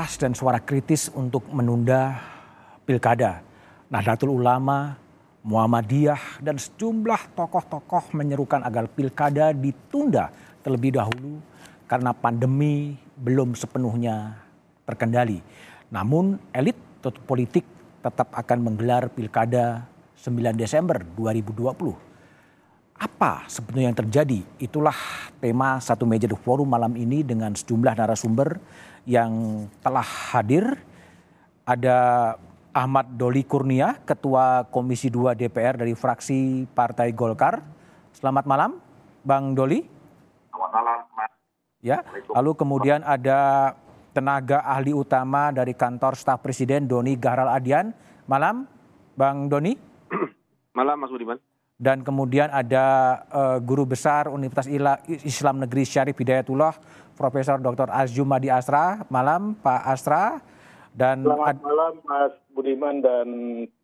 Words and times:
keras 0.00 0.16
dan 0.16 0.32
suara 0.32 0.56
kritis 0.56 1.12
untuk 1.12 1.44
menunda 1.52 2.16
pilkada. 2.88 3.44
Nahdlatul 3.92 4.32
Ulama, 4.32 4.96
Muhammadiyah, 5.44 6.40
dan 6.40 6.56
sejumlah 6.56 7.36
tokoh-tokoh 7.36 8.16
menyerukan 8.16 8.64
agar 8.64 8.88
pilkada 8.88 9.52
ditunda 9.52 10.32
terlebih 10.64 10.96
dahulu 10.96 11.44
karena 11.84 12.16
pandemi 12.16 12.96
belum 13.12 13.52
sepenuhnya 13.52 14.40
terkendali. 14.88 15.44
Namun 15.92 16.40
elit 16.56 16.80
politik 17.28 17.68
tetap 18.00 18.32
akan 18.32 18.72
menggelar 18.72 19.12
pilkada 19.12 19.84
9 20.16 20.32
Desember 20.56 21.04
2020 21.12 21.76
apa 23.00 23.48
sebetulnya 23.48 23.92
yang 23.92 24.00
terjadi? 24.00 24.40
Itulah 24.60 24.96
tema 25.40 25.80
satu 25.80 26.04
meja 26.04 26.24
The 26.24 26.36
Forum 26.36 26.68
malam 26.68 26.96
ini 26.96 27.20
dengan 27.20 27.56
sejumlah 27.56 27.96
narasumber 27.96 28.60
yang 29.08 29.64
telah 29.80 30.04
hadir. 30.04 30.80
Ada 31.64 32.34
Ahmad 32.74 33.14
Doli 33.14 33.46
Kurnia, 33.46 33.98
Ketua 34.02 34.66
Komisi 34.66 35.10
2 35.10 35.38
DPR 35.38 35.78
dari 35.78 35.94
fraksi 35.94 36.66
Partai 36.70 37.14
Golkar. 37.14 37.62
Selamat 38.10 38.44
malam, 38.46 38.78
Bang 39.22 39.54
Doli. 39.54 39.82
Selamat 40.50 40.70
malam, 40.74 40.98
Mas. 41.14 41.32
Ya, 41.80 41.98
lalu 42.34 42.52
kemudian 42.58 43.00
ada 43.06 43.72
tenaga 44.10 44.60
ahli 44.66 44.92
utama 44.92 45.54
dari 45.54 45.72
kantor 45.72 46.18
staf 46.18 46.42
presiden 46.42 46.90
Doni 46.90 47.14
Gahral 47.14 47.50
Adian. 47.54 47.94
Malam, 48.26 48.66
Bang 49.14 49.46
Doni. 49.46 49.78
Malam, 50.78 50.96
Mas 51.02 51.10
Budiman 51.10 51.38
dan 51.80 52.04
kemudian 52.04 52.52
ada 52.52 52.84
uh, 53.32 53.56
guru 53.56 53.88
besar 53.88 54.28
Universitas 54.28 54.68
Islam 55.24 55.64
Negeri 55.64 55.88
Syarif 55.88 56.12
Hidayatullah 56.20 56.76
Profesor 57.20 57.60
Dr. 57.60 57.92
Azjumadi 57.92 58.48
Asra. 58.48 59.04
Malam 59.12 59.52
Pak 59.60 59.82
Asra 59.84 60.40
dan 60.96 61.20
Selamat 61.20 61.60
malam 61.60 61.94
Mas 62.00 62.32
Budiman 62.56 63.04
dan 63.04 63.28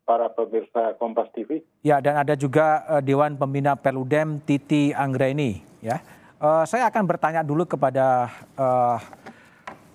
para 0.09 0.33
pemirsa 0.33 0.97
Kompas 0.97 1.29
TV. 1.37 1.61
Ya 1.85 2.01
dan 2.01 2.17
ada 2.17 2.33
juga 2.33 2.81
uh, 2.89 2.97
Dewan 3.05 3.37
Pembina 3.37 3.77
Perludem 3.77 4.41
Titi 4.41 4.89
Anggraini 4.89 5.61
ya. 5.85 6.01
Uh, 6.41 6.65
saya 6.65 6.89
akan 6.89 7.05
bertanya 7.05 7.45
dulu 7.45 7.69
kepada 7.69 8.33
uh, 8.57 8.97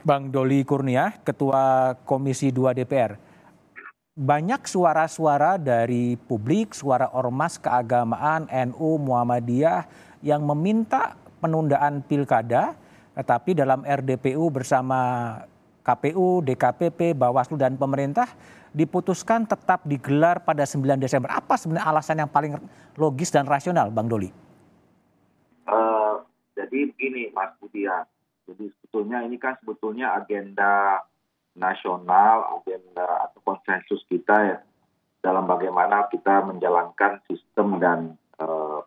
Bang 0.07 0.31
Doli 0.31 0.63
Kurnia, 0.63 1.19
Ketua 1.27 1.95
Komisi 2.07 2.55
2 2.55 2.79
DPR 2.79 3.33
banyak 4.13 4.69
suara-suara 4.69 5.57
dari 5.57 6.21
publik, 6.21 6.77
suara 6.77 7.09
ormas 7.17 7.57
keagamaan 7.57 8.45
NU 8.69 9.01
Muhammadiyah 9.01 9.89
yang 10.21 10.45
meminta 10.45 11.17
penundaan 11.41 12.05
pilkada, 12.05 12.77
tetapi 13.13 13.57
dalam 13.57 13.85
RDPU 13.85 14.49
bersama 14.49 14.99
KPU, 15.83 16.41
DKPP, 16.47 17.13
Bawaslu 17.19 17.59
dan 17.59 17.75
pemerintah 17.75 18.31
diputuskan 18.73 19.45
tetap 19.45 19.85
digelar 19.85 20.41
pada 20.41 20.65
9 20.65 20.97
Desember. 20.97 21.29
Apa 21.29 21.59
sebenarnya 21.61 21.87
alasan 21.91 22.17
yang 22.23 22.31
paling 22.31 22.57
logis 22.97 23.29
dan 23.29 23.45
rasional, 23.45 23.93
Bang 23.93 24.09
Doli? 24.09 24.31
Uh, 25.69 26.25
jadi 26.57 26.89
begini, 26.95 27.35
Mas 27.35 27.53
Budian. 27.61 28.07
Jadi 28.49 28.71
sebetulnya 28.79 29.23
ini 29.27 29.37
kan 29.37 29.59
sebetulnya 29.61 30.17
agenda 30.17 31.03
nasional 31.53 32.61
agenda 32.61 33.29
atau 33.29 33.41
konsensus 33.45 34.01
kita 34.09 34.37
ya 34.41 34.59
dalam 35.21 35.45
bagaimana 35.45 36.09
kita 36.09 36.43
menjalankan 36.49 37.21
sistem 37.29 37.77
dan 37.77 37.99
uh, 38.41 38.81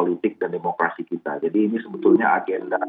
politik 0.00 0.40
dan 0.40 0.56
demokrasi 0.56 1.04
kita. 1.04 1.36
Jadi 1.44 1.68
ini 1.68 1.76
sebetulnya 1.84 2.40
agenda 2.40 2.80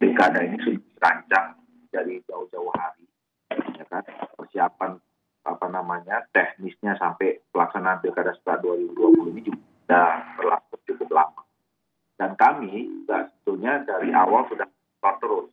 pilkada 0.00 0.40
ini 0.40 0.56
sudah 0.64 0.80
dirancang 0.80 1.46
dari 1.92 2.16
jauh-jauh 2.24 2.72
hari, 2.72 3.04
ya 3.76 3.84
kan? 3.92 4.00
Persiapan 4.40 4.96
apa 5.44 5.66
namanya 5.68 6.24
teknisnya 6.32 6.96
sampai 6.96 7.44
pelaksanaan 7.52 8.00
pilkada 8.00 8.32
setelah 8.40 8.80
2020 8.80 9.36
ini 9.36 9.40
juga 9.44 9.60
sudah 9.60 10.08
berlaku 10.40 10.74
cukup 10.88 11.08
lama. 11.12 11.42
Dan 12.16 12.32
kami 12.40 12.88
juga 12.88 13.28
sebetulnya 13.28 13.84
dari 13.84 14.08
awal 14.16 14.48
sudah 14.48 14.64
terus 15.20 15.46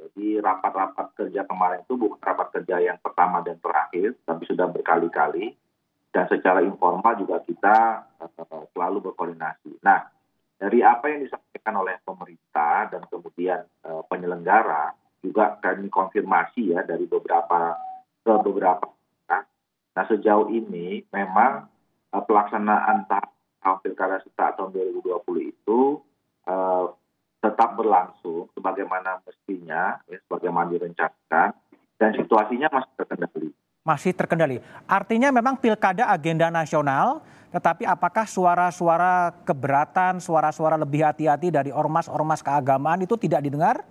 jadi 0.00 0.40
rapat-rapat 0.40 1.12
kerja 1.12 1.44
kemarin 1.44 1.84
itu 1.84 1.92
bukan 1.92 2.16
rapat 2.24 2.48
kerja 2.56 2.80
yang 2.80 2.96
pertama 3.04 3.44
dan 3.44 3.60
terakhir, 3.60 4.16
tapi 4.24 4.48
sudah 4.48 4.72
berkali-kali. 4.72 5.52
Dan 6.10 6.26
secara 6.26 6.64
informal 6.64 7.14
juga 7.20 7.38
kita 7.44 8.02
uh, 8.18 8.66
selalu 8.74 9.12
berkoordinasi. 9.12 9.78
Nah, 9.84 10.10
dari 10.60 10.84
apa 10.84 11.08
yang 11.08 11.24
disampaikan 11.24 11.74
oleh 11.80 11.96
pemerintah 12.04 12.92
dan 12.92 13.02
kemudian 13.08 13.64
uh, 13.88 14.04
penyelenggara, 14.04 14.92
juga 15.24 15.56
kami 15.64 15.88
konfirmasi 15.88 16.76
ya 16.76 16.84
dari 16.84 17.08
beberapa 17.08 17.80
ke 18.20 18.32
beberapa. 18.44 18.92
Nah, 19.32 19.42
nah 19.96 20.04
sejauh 20.04 20.52
ini 20.52 21.00
memang 21.08 21.64
uh, 22.12 22.22
pelaksanaan 22.28 23.08
tahap 23.08 23.80
pilkada 23.80 24.20
serentak 24.20 24.60
tahun 24.60 24.76
2020 25.00 25.48
itu 25.48 26.04
uh, 26.44 26.92
tetap 27.40 27.80
berlangsung 27.80 28.52
sebagaimana 28.52 29.24
mestinya, 29.24 29.96
ya, 30.12 30.20
sebagaimana 30.28 30.68
direncanakan, 30.76 31.56
dan 31.96 32.10
situasinya 32.12 32.68
masih 32.68 32.92
terkendali. 33.00 33.48
Masih 33.80 34.12
terkendali. 34.12 34.56
Artinya 34.84 35.32
memang 35.32 35.56
pilkada 35.56 36.12
agenda 36.12 36.52
nasional, 36.52 37.24
tetapi 37.50 37.82
apakah 37.82 38.30
suara-suara 38.30 39.34
keberatan, 39.42 40.22
suara-suara 40.22 40.78
lebih 40.78 41.02
hati-hati 41.02 41.50
dari 41.50 41.74
ormas-ormas 41.74 42.46
keagamaan 42.46 43.02
itu 43.02 43.18
tidak 43.18 43.42
didengar? 43.42 43.82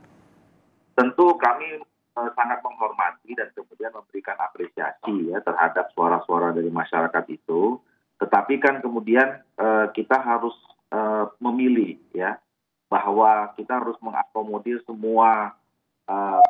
Tentu 0.96 1.36
kami 1.36 1.84
eh, 1.84 2.32
sangat 2.40 2.64
menghormati 2.64 3.36
dan 3.36 3.52
kemudian 3.52 3.92
memberikan 3.92 4.40
apresiasi 4.40 5.36
ya 5.36 5.44
terhadap 5.44 5.92
suara-suara 5.92 6.56
dari 6.56 6.72
masyarakat 6.72 7.26
itu. 7.28 7.76
Tetapi 8.24 8.64
kan 8.64 8.80
kemudian 8.80 9.44
eh, 9.44 9.88
kita 9.92 10.24
harus 10.24 10.56
eh, 10.96 11.28
memilih 11.44 12.00
ya 12.16 12.40
bahwa 12.88 13.52
kita 13.60 13.78
harus 13.78 14.00
mengakomodir 14.02 14.82
semua 14.88 15.54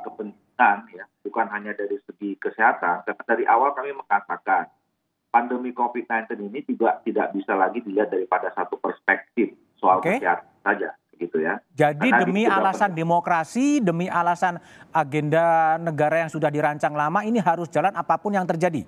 kepentingan 0.07 0.87
ya 0.95 1.03
bukan 1.19 1.51
hanya 1.51 1.75
dari 1.75 1.99
segi 2.07 2.39
kesehatan 2.39 3.03
karena 3.03 3.23
dari 3.27 3.43
awal 3.43 3.75
kami 3.75 3.91
mengatakan 3.91 4.71
pandemi 5.29 5.71
COVID-19 5.73 6.49
ini 6.49 6.59
juga 6.65 7.01
tidak 7.05 7.33
bisa 7.37 7.53
lagi 7.53 7.81
dilihat 7.85 8.09
daripada 8.09 8.49
satu 8.53 8.81
perspektif 8.81 9.53
soal 9.77 10.01
okay. 10.01 10.17
kesehatan 10.17 10.49
saja 10.65 10.89
gitu 11.19 11.37
ya. 11.43 11.59
Jadi 11.75 12.09
Karena 12.09 12.23
demi 12.23 12.43
alasan 12.47 12.95
demokrasi, 12.95 13.83
demi 13.83 14.07
alasan 14.07 14.57
agenda 14.95 15.75
negara 15.75 16.23
yang 16.25 16.31
sudah 16.31 16.47
dirancang 16.47 16.95
lama 16.95 17.27
ini 17.27 17.43
harus 17.43 17.67
jalan 17.67 17.91
apa 17.91 18.15
pun 18.15 18.33
yang 18.33 18.47
terjadi. 18.47 18.87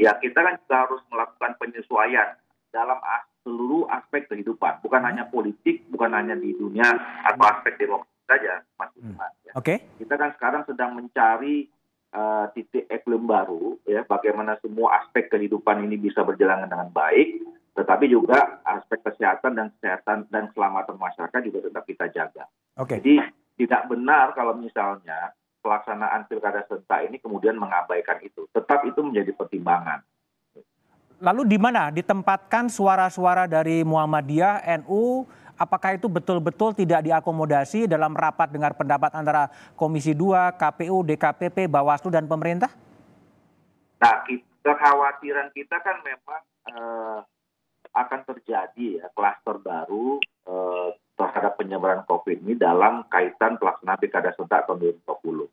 Ya, 0.00 0.16
kita 0.18 0.40
kan 0.42 0.58
juga 0.58 0.76
harus 0.88 1.02
melakukan 1.12 1.52
penyesuaian 1.60 2.34
dalam 2.74 2.98
seluruh 3.46 3.86
aspek 3.92 4.26
kehidupan, 4.26 4.82
bukan 4.82 5.04
hmm. 5.04 5.08
hanya 5.12 5.24
politik, 5.28 5.84
bukan 5.92 6.10
hanya 6.16 6.34
di 6.34 6.56
dunia 6.56 6.88
atau 7.22 7.44
aspek 7.46 7.76
demokrasi 7.78 8.24
saja, 8.24 8.64
Mas 8.80 8.90
hmm. 8.96 9.14
Ya. 9.44 9.52
Oke. 9.54 9.62
Okay. 9.62 9.78
Kita 10.00 10.16
kan 10.16 10.32
sekarang 10.34 10.62
sedang 10.66 10.96
mencari 10.96 11.68
uh, 12.14 12.46
titik 12.54 12.86
equilibrium 12.88 13.26
baru, 13.26 13.64
ya, 13.84 14.06
bagaimana 14.06 14.56
semua 14.62 15.02
aspek 15.02 15.28
kehidupan 15.28 15.82
ini 15.84 15.98
bisa 15.98 16.22
berjalan 16.22 16.64
dengan 16.70 16.88
baik, 16.94 17.42
tetapi 17.74 18.06
juga 18.06 18.62
aspek 18.62 19.02
kesehatan 19.02 19.58
dan 19.58 19.66
kesehatan 19.76 20.30
dan 20.30 20.48
keselamatan 20.54 20.96
masyarakat 20.96 21.40
juga 21.42 21.58
tetap 21.66 21.84
kita 21.84 22.06
jaga. 22.14 22.44
Okay. 22.78 23.02
Jadi 23.02 23.14
tidak 23.58 23.90
benar 23.90 24.30
kalau 24.38 24.54
misalnya 24.54 25.34
pelaksanaan 25.64 26.28
pilkada 26.30 26.62
serentak 26.70 27.08
ini 27.10 27.16
kemudian 27.18 27.58
mengabaikan 27.58 28.22
itu. 28.22 28.46
Tetap 28.54 28.86
itu 28.86 29.00
menjadi 29.02 29.34
pertimbangan. 29.34 30.04
Lalu 31.24 31.56
di 31.56 31.58
mana 31.58 31.88
ditempatkan 31.88 32.68
suara-suara 32.68 33.48
dari 33.48 33.80
Muhammadiyah, 33.80 34.66
NU, 34.84 35.24
apakah 35.58 35.96
itu 35.96 36.06
betul-betul 36.10 36.74
tidak 36.74 37.04
diakomodasi 37.06 37.86
dalam 37.86 38.14
rapat 38.14 38.50
dengar 38.50 38.74
pendapat 38.74 39.10
antara 39.14 39.50
Komisi 39.78 40.12
2, 40.12 40.54
KPU, 40.58 41.02
DKPP, 41.06 41.70
Bawaslu, 41.70 42.10
dan 42.10 42.26
pemerintah? 42.26 42.70
Nah, 44.02 44.26
kekhawatiran 44.64 45.54
kita 45.54 45.76
kan 45.80 46.02
memang 46.04 46.42
eh, 46.70 47.18
akan 47.94 48.20
terjadi 48.26 49.04
ya 49.04 49.06
klaster 49.14 49.62
baru 49.62 50.18
eh, 50.48 50.88
terhadap 51.14 51.54
penyebaran 51.56 52.02
COVID 52.04 52.42
ini 52.42 52.58
dalam 52.58 53.06
kaitan 53.06 53.56
pelaksanaan 53.56 54.00
pilkada 54.02 54.34
serentak 54.34 54.66
tahun 54.66 54.98
2020. 55.06 55.46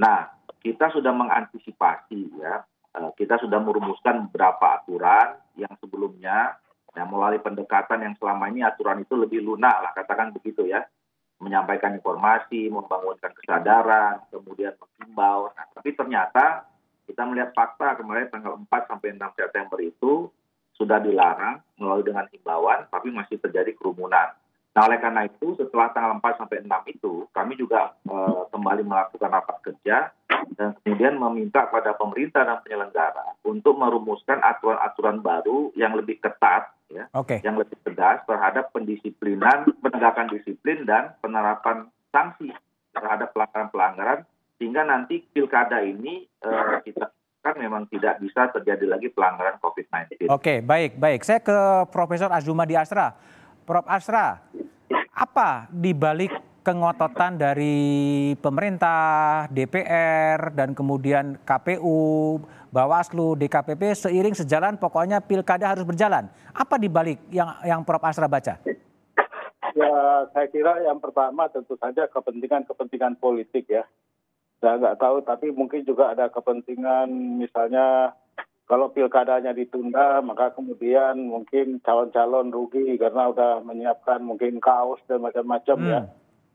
Nah, 0.00 0.32
kita 0.64 0.90
sudah 0.90 1.12
mengantisipasi 1.12 2.40
ya 2.40 2.64
Eh, 2.94 3.10
kita 3.18 3.42
sudah 3.42 3.58
merumuskan 3.58 4.30
beberapa 4.30 4.78
aturan 4.78 5.34
yang 5.58 5.74
sebelumnya 5.82 6.54
ya 6.94 7.04
melalui 7.04 7.42
pendekatan 7.42 8.06
yang 8.06 8.14
selama 8.16 8.48
ini 8.50 8.62
aturan 8.62 9.02
itu 9.02 9.14
lebih 9.18 9.42
lunak 9.42 9.82
lah 9.82 9.92
katakan 9.92 10.30
begitu 10.30 10.66
ya 10.66 10.86
menyampaikan 11.42 11.98
informasi, 11.98 12.70
membangunkan 12.70 13.34
kesadaran, 13.36 14.22
kemudian 14.30 14.72
menghimbau. 14.78 15.50
Nah, 15.52 15.66
tapi 15.76 15.92
ternyata 15.92 16.64
kita 17.04 17.26
melihat 17.28 17.52
fakta 17.52 18.00
kemarin 18.00 18.32
tanggal 18.32 18.56
4 18.56 18.88
sampai 18.88 19.18
6 19.18 19.36
September 19.36 19.78
itu 19.82 20.30
sudah 20.74 20.98
dilarang 21.02 21.60
melalui 21.76 22.06
dengan 22.06 22.26
himbauan, 22.32 22.88
tapi 22.88 23.12
masih 23.12 23.36
terjadi 23.38 23.76
kerumunan. 23.76 24.32
Nah, 24.74 24.90
oleh 24.90 24.98
karena 24.98 25.22
itu 25.30 25.54
setelah 25.54 25.94
tanggal 25.94 26.18
4 26.18 26.34
sampai 26.34 26.66
6 26.66 26.94
itu 26.98 27.30
kami 27.30 27.54
juga 27.54 27.94
uh, 28.10 28.50
kembali 28.50 28.82
melakukan 28.82 29.30
rapat 29.30 29.56
kerja 29.62 30.10
dan 30.58 30.74
kemudian 30.82 31.14
meminta 31.14 31.70
kepada 31.70 31.94
pemerintah 31.94 32.42
dan 32.42 32.58
penyelenggara 32.66 33.38
untuk 33.46 33.78
merumuskan 33.78 34.42
aturan-aturan 34.42 35.22
baru 35.22 35.70
yang 35.78 35.94
lebih 35.94 36.18
ketat 36.18 36.74
ya, 36.90 37.06
okay. 37.14 37.38
yang 37.46 37.54
lebih 37.54 37.78
tegas 37.86 38.26
terhadap 38.26 38.74
pendisiplinan, 38.74 39.70
penegakan 39.78 40.26
disiplin 40.34 40.82
dan 40.82 41.14
penerapan 41.22 41.86
sanksi 42.10 42.50
terhadap 42.90 43.30
pelanggaran-pelanggaran 43.30 44.26
sehingga 44.58 44.82
nanti 44.82 45.22
pilkada 45.22 45.86
ini 45.86 46.26
uh, 46.42 46.82
kita 46.82 47.14
kan 47.46 47.54
memang 47.60 47.86
tidak 47.92 48.18
bisa 48.18 48.50
terjadi 48.50 48.90
lagi 48.90 49.12
pelanggaran 49.12 49.60
COVID-19. 49.62 50.26
Oke, 50.26 50.34
okay, 50.34 50.58
baik, 50.64 50.98
baik. 50.98 51.20
Saya 51.22 51.38
ke 51.44 51.86
Profesor 51.94 52.32
Azuma 52.32 52.64
di 52.66 52.74
Asra. 52.74 53.12
Prof. 53.64 53.84
Asra, 53.88 54.44
apa 55.14 55.70
dibalik 55.70 56.34
kengototan 56.64 57.36
dari 57.38 58.32
pemerintah, 58.40 59.46
DPR, 59.52 60.50
dan 60.56 60.72
kemudian 60.72 61.38
KPU, 61.44 62.40
Bawaslu, 62.72 63.38
DKPP 63.38 63.94
seiring 63.94 64.34
sejalan 64.34 64.74
pokoknya 64.80 65.22
pilkada 65.22 65.70
harus 65.70 65.86
berjalan. 65.86 66.26
Apa 66.50 66.80
dibalik 66.80 67.20
yang 67.30 67.54
yang 67.62 67.80
Prof. 67.86 68.02
Asra 68.02 68.26
baca? 68.26 68.58
Ya, 69.74 69.94
saya 70.32 70.46
kira 70.48 70.82
yang 70.82 70.98
pertama 70.98 71.46
tentu 71.52 71.76
saja 71.76 72.08
kepentingan-kepentingan 72.08 73.20
politik 73.20 73.68
ya. 73.68 73.84
Saya 74.58 74.80
nggak 74.80 74.98
tahu, 74.98 75.20
tapi 75.20 75.52
mungkin 75.52 75.84
juga 75.84 76.16
ada 76.16 76.32
kepentingan 76.32 77.10
misalnya 77.36 78.16
kalau 78.64 78.88
pilkadanya 78.92 79.52
ditunda 79.52 80.24
maka 80.24 80.52
kemudian 80.56 81.28
mungkin 81.28 81.80
calon-calon 81.84 82.48
rugi 82.48 82.96
karena 82.96 83.28
udah 83.28 83.60
menyiapkan 83.60 84.24
mungkin 84.24 84.56
kaos 84.60 85.00
dan 85.04 85.20
macam-macam 85.20 85.78
ya. 85.80 85.84
hmm. 85.84 85.92
ya 85.92 86.02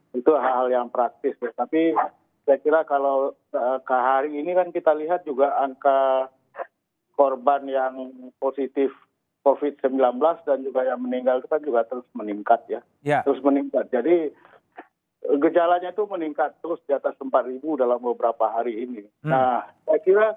itu 0.10 0.32
hal-hal 0.34 0.68
yang 0.74 0.88
praktis 0.90 1.38
ya 1.38 1.54
tapi 1.54 1.94
saya 2.50 2.58
kira 2.66 2.82
kalau 2.82 3.38
uh, 3.54 3.78
ke 3.86 3.94
hari 3.94 4.42
ini 4.42 4.58
kan 4.58 4.74
kita 4.74 4.98
lihat 4.98 5.22
juga 5.22 5.54
angka 5.62 6.34
korban 7.14 7.70
yang 7.70 8.10
positif 8.42 8.90
COVID-19 9.46 10.18
dan 10.50 10.66
juga 10.66 10.82
yang 10.82 11.00
meninggal 11.06 11.46
itu 11.46 11.48
kan 11.48 11.62
juga 11.62 11.86
terus 11.86 12.06
meningkat 12.18 12.66
ya, 12.68 12.82
ya. 13.06 13.22
terus 13.22 13.38
meningkat 13.46 13.86
jadi 13.94 14.34
gejalanya 15.38 15.94
itu 15.94 16.04
meningkat 16.10 16.58
terus 16.64 16.82
di 16.90 16.96
atas 16.96 17.14
4.000 17.22 17.62
dalam 17.78 18.00
beberapa 18.00 18.50
hari 18.50 18.88
ini. 18.88 19.04
Hmm. 19.22 19.30
Nah, 19.30 19.68
saya 19.86 20.00
kira 20.02 20.28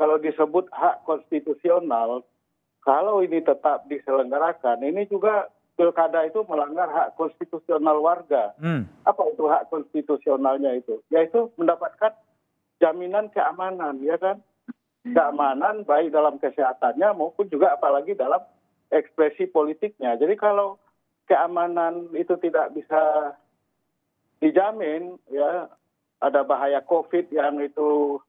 kalau 0.00 0.16
disebut 0.16 0.72
hak 0.72 1.04
konstitusional, 1.04 2.24
kalau 2.80 3.20
ini 3.20 3.44
tetap 3.44 3.84
diselenggarakan, 3.92 4.80
ini 4.80 5.04
juga 5.04 5.52
pilkada 5.76 6.24
itu 6.24 6.40
melanggar 6.48 6.88
hak 6.88 7.20
konstitusional 7.20 8.00
warga. 8.00 8.56
Hmm. 8.56 8.88
Apa 9.04 9.28
itu 9.28 9.44
hak 9.44 9.68
konstitusionalnya 9.68 10.80
itu? 10.80 11.04
Yaitu 11.12 11.52
mendapatkan 11.60 12.16
jaminan 12.80 13.28
keamanan, 13.28 14.00
ya 14.00 14.16
kan? 14.16 14.40
Keamanan 15.04 15.84
baik 15.84 16.16
dalam 16.16 16.40
kesehatannya 16.40 17.12
maupun 17.12 17.52
juga 17.52 17.76
apalagi 17.76 18.16
dalam 18.16 18.40
ekspresi 18.88 19.52
politiknya. 19.52 20.16
Jadi 20.16 20.32
kalau 20.40 20.80
keamanan 21.28 22.08
itu 22.16 22.40
tidak 22.40 22.72
bisa 22.72 23.36
dijamin, 24.40 25.20
ya 25.28 25.68
ada 26.24 26.40
bahaya 26.40 26.80
COVID 26.84 27.28
yang 27.32 27.60
itu 27.60 28.20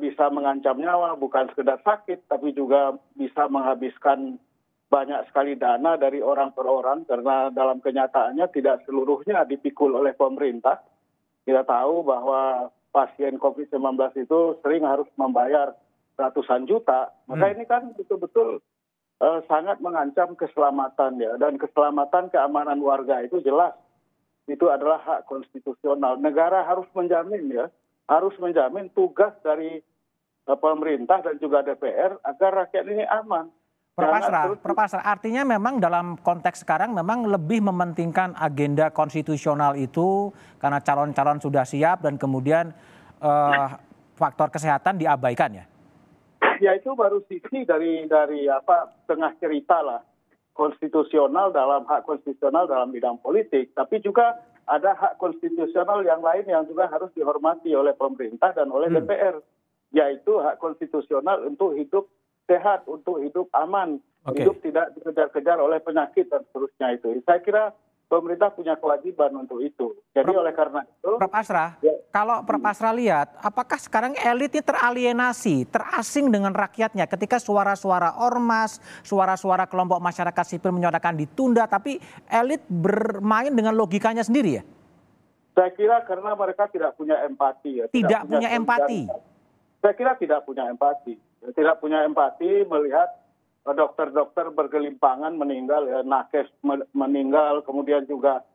bisa 0.00 0.32
mengancam 0.32 0.80
nyawa, 0.80 1.14
bukan 1.20 1.52
sekedar 1.52 1.76
sakit, 1.84 2.24
tapi 2.32 2.56
juga 2.56 2.96
bisa 3.12 3.44
menghabiskan 3.46 4.40
banyak 4.86 5.26
sekali 5.28 5.58
dana 5.58 5.98
dari 5.98 6.22
orang 6.22 6.54
per 6.54 6.64
orang 6.64 7.02
karena 7.04 7.50
dalam 7.50 7.82
kenyataannya 7.82 8.46
tidak 8.54 8.86
seluruhnya 8.86 9.44
dipikul 9.44 9.98
oleh 9.98 10.14
pemerintah. 10.14 10.80
Kita 11.42 11.66
tahu 11.66 12.06
bahwa 12.06 12.70
pasien 12.94 13.36
COVID-19 13.36 13.98
itu 14.16 14.40
sering 14.62 14.86
harus 14.86 15.06
membayar 15.20 15.74
ratusan 16.16 16.64
juta. 16.64 17.12
Maka 17.28 17.46
hmm. 17.50 17.54
ini 17.54 17.64
kan 17.68 17.82
betul-betul 17.92 18.64
uh, 19.20 19.40
sangat 19.46 19.78
mengancam 19.84 20.32
keselamatan 20.34 21.20
ya 21.20 21.36
dan 21.36 21.60
keselamatan 21.60 22.32
keamanan 22.32 22.80
warga 22.80 23.20
itu 23.20 23.42
jelas 23.44 23.76
itu 24.46 24.70
adalah 24.70 25.02
hak 25.02 25.20
konstitusional. 25.26 26.16
Negara 26.16 26.62
harus 26.62 26.86
menjamin 26.94 27.50
ya 27.50 27.66
harus 28.06 28.34
menjamin 28.38 28.90
tugas 28.94 29.34
dari 29.42 29.82
uh, 30.46 30.58
pemerintah 30.58 31.22
dan 31.22 31.36
juga 31.42 31.62
DPR 31.66 32.18
agar 32.22 32.66
rakyat 32.66 32.84
ini 32.86 33.04
aman. 33.06 33.50
Prof. 33.96 34.12
Asra, 34.76 35.00
artinya 35.00 35.40
memang 35.56 35.80
dalam 35.80 36.20
konteks 36.20 36.68
sekarang 36.68 36.92
memang 36.92 37.24
lebih 37.32 37.64
mementingkan 37.64 38.36
agenda 38.36 38.92
konstitusional 38.92 39.72
itu 39.72 40.28
karena 40.60 40.84
calon-calon 40.84 41.40
sudah 41.40 41.64
siap 41.64 42.04
dan 42.04 42.20
kemudian 42.20 42.76
uh, 43.24 43.72
faktor 44.12 44.52
kesehatan 44.52 45.00
diabaikan 45.00 45.64
ya? 45.64 45.64
Ya 46.60 46.76
itu 46.76 46.92
baru 46.92 47.24
sisi 47.24 47.64
dari 47.64 48.04
dari 48.04 48.44
apa 48.52 48.92
tengah 49.08 49.32
cerita 49.40 49.80
lah 49.80 50.04
konstitusional 50.52 51.52
dalam 51.52 51.88
hak 51.88 52.04
konstitusional 52.04 52.68
dalam 52.68 52.92
bidang 52.92 53.16
politik, 53.20 53.72
tapi 53.72 54.00
juga 54.04 54.40
ada 54.66 54.98
hak 54.98 55.22
konstitusional 55.22 56.02
yang 56.02 56.18
lain 56.20 56.42
yang 56.46 56.66
juga 56.66 56.90
harus 56.90 57.10
dihormati 57.14 57.70
oleh 57.74 57.94
pemerintah 57.94 58.50
dan 58.50 58.70
oleh 58.74 58.90
hmm. 58.90 59.06
DPR, 59.06 59.36
yaitu 59.94 60.42
hak 60.42 60.58
konstitusional 60.58 61.46
untuk 61.46 61.78
hidup 61.78 62.10
sehat, 62.50 62.86
untuk 62.90 63.22
hidup 63.22 63.46
aman, 63.54 64.02
okay. 64.26 64.42
hidup 64.42 64.58
tidak 64.62 64.94
dikejar-kejar 64.98 65.58
oleh 65.62 65.78
penyakit 65.78 66.26
dan 66.30 66.42
seterusnya 66.50 66.98
itu. 66.98 67.22
Saya 67.22 67.40
kira 67.42 67.64
pemerintah 68.06 68.54
punya 68.54 68.78
kewajiban 68.78 69.34
untuk 69.34 69.58
itu. 69.62 69.98
Jadi 70.14 70.30
Prof, 70.30 70.40
oleh 70.42 70.54
karena 70.54 70.80
itu, 70.86 71.10
Prof 71.18 71.34
Asra, 71.34 71.74
ya, 71.82 71.94
kalau 72.14 72.42
Prof 72.46 72.62
Asra 72.62 72.90
lihat, 72.94 73.34
apakah 73.42 73.78
sekarang 73.78 74.14
elit 74.14 74.54
ini 74.54 74.62
teralienasi, 74.62 75.66
terasing 75.68 76.30
dengan 76.30 76.54
rakyatnya 76.54 77.10
ketika 77.10 77.42
suara-suara 77.42 78.22
ormas, 78.22 78.78
suara-suara 79.02 79.66
kelompok 79.66 79.98
masyarakat 79.98 80.44
sipil 80.46 80.70
menyuarakan 80.70 81.18
ditunda, 81.18 81.66
tapi 81.66 81.98
elit 82.30 82.62
bermain 82.70 83.50
dengan 83.50 83.74
logikanya 83.74 84.22
sendiri 84.22 84.62
ya? 84.62 84.64
Saya 85.56 85.72
kira 85.72 86.04
karena 86.04 86.36
mereka 86.36 86.68
tidak 86.68 86.94
punya 86.94 87.16
empati 87.24 87.70
ya. 87.80 87.86
Tidak, 87.88 87.96
tidak 87.96 88.22
punya, 88.28 88.36
punya 88.38 88.48
empati. 88.54 89.00
Saya 89.80 89.94
kira 89.96 90.12
tidak 90.20 90.40
punya 90.44 90.68
empati. 90.68 91.14
Tidak 91.46 91.76
punya 91.80 91.98
empati 92.04 92.50
melihat 92.68 93.08
dokter-dokter 93.74 94.54
bergelimpangan 94.54 95.34
meninggal, 95.34 95.90
ya, 95.90 96.00
nakes 96.06 96.46
meninggal, 96.94 97.66
kemudian 97.66 98.06
juga 98.06 98.46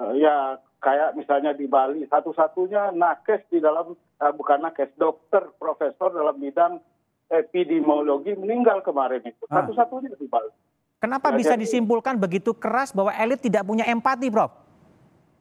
uh, 0.00 0.16
ya 0.16 0.56
kayak 0.80 1.16
misalnya 1.16 1.52
di 1.52 1.68
Bali 1.68 2.04
satu-satunya 2.08 2.92
nakes 2.96 3.44
di 3.52 3.60
dalam 3.60 3.92
uh, 3.96 4.32
bukan 4.32 4.64
nakes 4.64 4.92
dokter 4.96 5.44
profesor 5.60 6.12
dalam 6.12 6.40
bidang 6.40 6.80
epidemiologi 7.28 8.36
meninggal 8.36 8.80
kemarin 8.84 9.24
itu 9.24 9.44
ah. 9.48 9.60
satu-satunya 9.60 10.16
di 10.16 10.28
Bali. 10.28 10.52
Kenapa 11.00 11.32
ya, 11.32 11.36
bisa 11.36 11.54
jadi, 11.56 11.68
disimpulkan 11.68 12.16
begitu 12.16 12.56
keras 12.56 12.88
bahwa 12.88 13.12
elit 13.12 13.44
tidak 13.44 13.68
punya 13.68 13.84
empati, 13.84 14.32
Prof? 14.32 14.52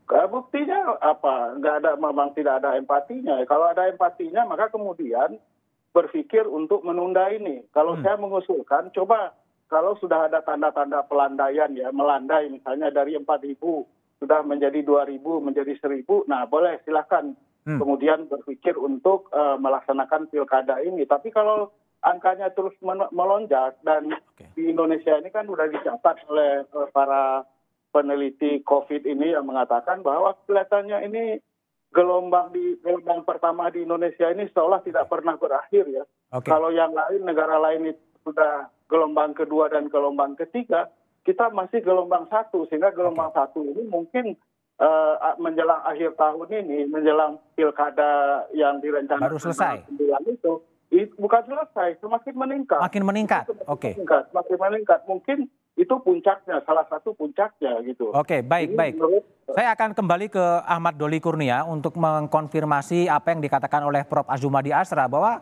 Buktinya 0.03 0.99
apa? 0.99 1.55
Nggak 1.57 1.75
ada, 1.79 1.91
memang 1.95 2.35
tidak 2.35 2.59
ada 2.59 2.75
empatinya. 2.75 3.39
Kalau 3.47 3.71
ada 3.71 3.87
empatinya, 3.87 4.43
maka 4.43 4.67
kemudian 4.67 5.39
berpikir 5.93 6.49
untuk 6.49 6.81
menunda 6.81 7.29
ini. 7.29 7.63
Kalau 7.69 7.95
hmm. 7.95 8.03
saya 8.03 8.17
mengusulkan, 8.17 8.89
coba 8.91 9.37
kalau 9.69 9.95
sudah 10.01 10.27
ada 10.27 10.41
tanda-tanda 10.41 11.05
pelandaian 11.05 11.71
ya, 11.77 11.93
melandai 11.93 12.49
misalnya 12.49 12.89
dari 12.89 13.15
4.000 13.15 13.57
sudah 14.21 14.39
menjadi 14.45 14.81
2.000, 14.81 15.19
menjadi 15.21 15.73
1.000, 15.77 16.29
nah 16.31 16.47
boleh 16.49 16.81
silakan 16.83 17.37
hmm. 17.69 17.79
kemudian 17.79 18.25
berpikir 18.25 18.73
untuk 18.75 19.29
uh, 19.31 19.55
melaksanakan 19.61 20.31
pilkada 20.31 20.81
ini. 20.81 21.05
Tapi 21.05 21.29
kalau 21.29 21.69
angkanya 22.03 22.51
terus 22.51 22.75
melonjak 23.11 23.79
dan 23.87 24.11
okay. 24.11 24.47
di 24.59 24.71
Indonesia 24.71 25.15
ini 25.15 25.31
kan 25.31 25.47
sudah 25.47 25.71
dicatat 25.71 26.27
oleh 26.27 26.67
uh, 26.75 26.87
para 26.91 27.47
peneliti 27.93 28.59
COVID 28.65 29.05
ini 29.05 29.37
yang 29.37 29.45
mengatakan 29.45 30.01
bahwa 30.01 30.33
kelihatannya 30.49 30.97
ini 31.07 31.23
gelombang 31.93 32.49
di 32.51 32.75
gelombang 32.81 33.21
pertama 33.23 33.69
di 33.69 33.85
Indonesia 33.85 34.27
ini 34.33 34.49
seolah 34.49 34.81
tidak 34.81 35.07
pernah 35.07 35.37
berakhir 35.37 35.85
ya. 35.87 36.03
Okay. 36.33 36.49
Kalau 36.49 36.73
yang 36.73 36.91
lain 36.91 37.21
negara 37.21 37.61
lain 37.61 37.93
itu 37.93 38.03
sudah 38.25 38.67
gelombang 38.89 39.37
kedua 39.37 39.69
dan 39.69 39.87
gelombang 39.93 40.33
ketiga, 40.33 40.89
kita 41.21 41.53
masih 41.53 41.85
gelombang 41.85 42.25
satu 42.27 42.65
sehingga 42.67 42.89
gelombang 42.91 43.29
okay. 43.29 43.39
satu 43.45 43.61
ini 43.61 43.85
mungkin 43.85 44.33
uh, 44.81 45.37
menjelang 45.37 45.85
akhir 45.85 46.17
tahun 46.17 46.49
ini 46.49 46.89
menjelang 46.89 47.37
pilkada 47.53 48.43
yang 48.57 48.81
direncanakan 48.81 49.29
baru 49.29 49.39
selesai 49.39 49.85
itu 50.25 50.53
bukan 51.17 51.41
selesai 51.49 51.97
semakin 51.99 52.33
meningkat. 52.37 52.79
Makin 52.79 53.03
meningkat. 53.03 53.45
Oke. 53.65 53.97
Okay. 53.97 54.23
Semakin 54.29 54.57
meningkat 54.61 54.99
mungkin 55.09 55.37
itu 55.73 55.95
puncaknya, 56.05 56.61
salah 56.69 56.85
satu 56.85 57.17
puncaknya 57.17 57.81
gitu. 57.81 58.13
Oke, 58.13 58.45
baik, 58.45 58.73
Jadi, 58.73 58.77
baik. 58.77 58.93
Menurut, 59.01 59.23
Saya 59.57 59.73
akan 59.73 59.97
kembali 59.97 60.29
ke 60.29 60.45
Ahmad 60.69 60.95
Doli 61.01 61.17
Kurnia 61.17 61.65
untuk 61.65 61.97
mengkonfirmasi 61.97 63.09
apa 63.09 63.33
yang 63.33 63.41
dikatakan 63.41 63.81
oleh 63.81 64.05
Prof. 64.05 64.29
Azumadi 64.29 64.69
Asra 64.69 65.09
bahwa 65.09 65.41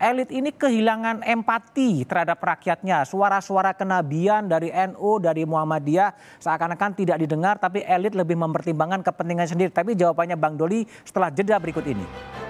elit 0.00 0.32
ini 0.32 0.54
kehilangan 0.56 1.20
empati 1.20 2.08
terhadap 2.08 2.40
rakyatnya. 2.40 3.04
Suara-suara 3.04 3.76
kenabian 3.76 4.48
dari 4.48 4.72
NU, 4.72 5.20
dari 5.20 5.44
Muhammadiyah 5.44 6.40
seakan-akan 6.40 6.96
tidak 6.96 7.20
didengar 7.20 7.60
tapi 7.60 7.84
elit 7.84 8.16
lebih 8.16 8.40
mempertimbangkan 8.40 9.04
kepentingan 9.04 9.52
sendiri. 9.52 9.70
Tapi 9.70 9.92
jawabannya 9.92 10.40
Bang 10.40 10.56
Doli 10.56 10.88
setelah 11.04 11.28
jeda 11.28 11.60
berikut 11.60 11.84
ini. 11.84 12.47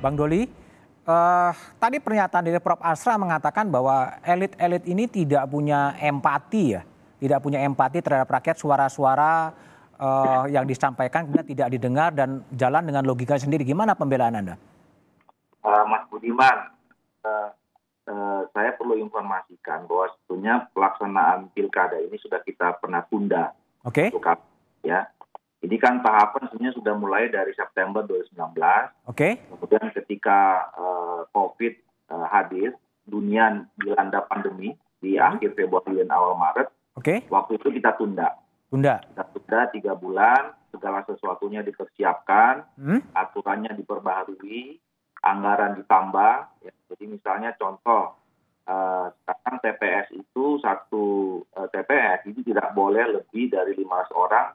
Bang 0.00 0.14
Doli, 0.16 0.66
Uh, 1.06 1.54
tadi 1.78 2.02
pernyataan 2.02 2.42
dari 2.50 2.58
Prof. 2.58 2.82
Asra 2.82 3.14
mengatakan 3.14 3.70
bahwa 3.70 4.18
elit-elit 4.26 4.82
ini 4.90 5.06
tidak 5.06 5.46
punya 5.46 5.94
empati 6.02 6.74
ya, 6.74 6.82
tidak 7.22 7.46
punya 7.46 7.62
empati 7.62 8.02
terhadap 8.02 8.26
rakyat 8.26 8.58
suara-suara 8.58 9.54
uh, 10.02 10.50
yang 10.50 10.66
disampaikan 10.66 11.30
kemudian 11.30 11.46
tidak 11.46 11.68
didengar 11.70 12.10
dan 12.10 12.42
jalan 12.50 12.82
dengan 12.82 13.06
logika 13.06 13.38
sendiri. 13.38 13.62
Gimana 13.62 13.94
pembelaan 13.94 14.34
Anda? 14.34 14.58
Uh, 15.62 15.86
Mas 15.86 16.02
Budiman, 16.10 16.74
uh, 17.22 17.54
uh, 18.10 18.42
saya 18.50 18.74
perlu 18.74 18.98
informasikan 18.98 19.86
bahwa 19.86 20.10
sebetulnya 20.10 20.66
pelaksanaan 20.74 21.54
pilkada 21.54 22.02
ini 22.02 22.18
sudah 22.18 22.42
kita 22.42 22.82
pernah 22.82 23.06
tunda. 23.06 23.54
Oke. 23.86 24.10
Okay. 24.10 24.34
Ya, 24.82 25.06
ini 25.64 25.76
kan 25.80 26.04
tahapan 26.04 26.52
sebenarnya 26.52 26.76
sudah 26.76 26.94
mulai 27.00 27.32
dari 27.32 27.56
September 27.56 28.04
2019. 28.04 28.36
Oke. 28.36 28.60
Okay. 29.08 29.32
Kemudian 29.48 29.88
ketika 29.96 30.68
uh, 30.76 31.20
COVID 31.32 31.74
uh, 32.12 32.26
hadir, 32.28 32.76
dunia 33.08 33.64
dilanda 33.80 34.20
pandemi 34.28 34.76
di 35.00 35.16
hmm. 35.16 35.24
akhir 35.24 35.56
Februari 35.56 35.96
dan 36.04 36.12
awal 36.12 36.36
Maret. 36.36 36.68
Oke. 36.96 37.04
Okay. 37.04 37.18
Waktu 37.32 37.56
itu 37.56 37.68
kita 37.80 37.96
tunda. 37.96 38.36
Tunda. 38.68 39.00
Kita 39.00 39.24
tunda 39.32 39.60
tiga 39.72 39.92
bulan, 39.96 40.52
segala 40.74 41.00
sesuatunya 41.08 41.64
dipersiapkan, 41.64 42.76
hmm? 42.76 43.16
aturannya 43.16 43.72
diperbaharui, 43.80 44.76
anggaran 45.24 45.80
ditambah. 45.80 46.34
Ya. 46.68 46.72
Jadi 46.92 47.04
misalnya 47.08 47.56
contoh, 47.56 48.12
uh, 48.68 49.08
sekarang 49.24 49.56
TPS 49.64 50.06
itu 50.12 50.60
satu 50.60 51.04
uh, 51.56 51.68
TPS 51.72 52.28
itu 52.28 52.44
tidak 52.44 52.76
boleh 52.76 53.08
lebih 53.08 53.48
dari 53.48 53.72
500 53.72 54.12
orang 54.12 54.46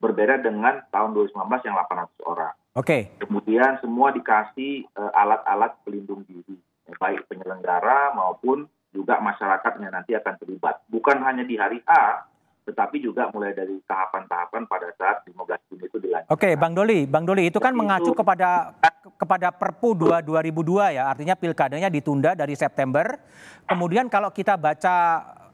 berbeda 0.00 0.40
dengan 0.40 0.80
tahun 0.88 1.12
2019 1.12 1.68
yang 1.68 1.76
800 1.76 2.32
orang. 2.32 2.52
Oke. 2.74 2.86
Okay. 2.88 3.02
Kemudian 3.20 3.78
semua 3.84 4.10
dikasih 4.10 4.88
uh, 4.96 5.12
alat-alat 5.12 5.76
pelindung 5.84 6.24
diri, 6.24 6.56
ya, 6.88 6.96
baik 6.96 7.28
penyelenggara 7.28 8.16
maupun 8.16 8.64
juga 8.90 9.22
masyarakat 9.22 9.72
yang 9.78 9.92
nanti 9.94 10.16
akan 10.16 10.34
terlibat. 10.40 10.82
Bukan 10.90 11.22
hanya 11.22 11.46
di 11.46 11.54
hari 11.54 11.78
A, 11.86 12.26
tetapi 12.66 13.02
juga 13.02 13.30
mulai 13.30 13.54
dari 13.54 13.78
tahapan-tahapan 13.86 14.62
pada 14.66 14.88
saat 14.94 15.26
15 15.26 15.68
Juni 15.70 15.84
itu 15.86 15.98
dilanjutkan. 15.98 16.30
Oke, 16.30 16.50
okay, 16.50 16.52
Bang 16.54 16.74
Doli, 16.74 17.06
Bang 17.06 17.26
Doli 17.26 17.50
itu 17.50 17.58
kan 17.58 17.74
Jadi 17.74 17.80
mengacu 17.80 18.12
itu, 18.14 18.18
kepada 18.18 18.74
kepada 19.18 19.48
Perpu 19.50 19.96
2 19.96 20.22
2002 20.22 20.96
ya, 20.96 21.10
artinya 21.10 21.34
pilkadanya 21.34 21.88
ditunda 21.90 22.38
dari 22.38 22.54
September. 22.54 23.18
Kemudian 23.66 24.06
kalau 24.06 24.30
kita 24.30 24.54
baca 24.54 24.96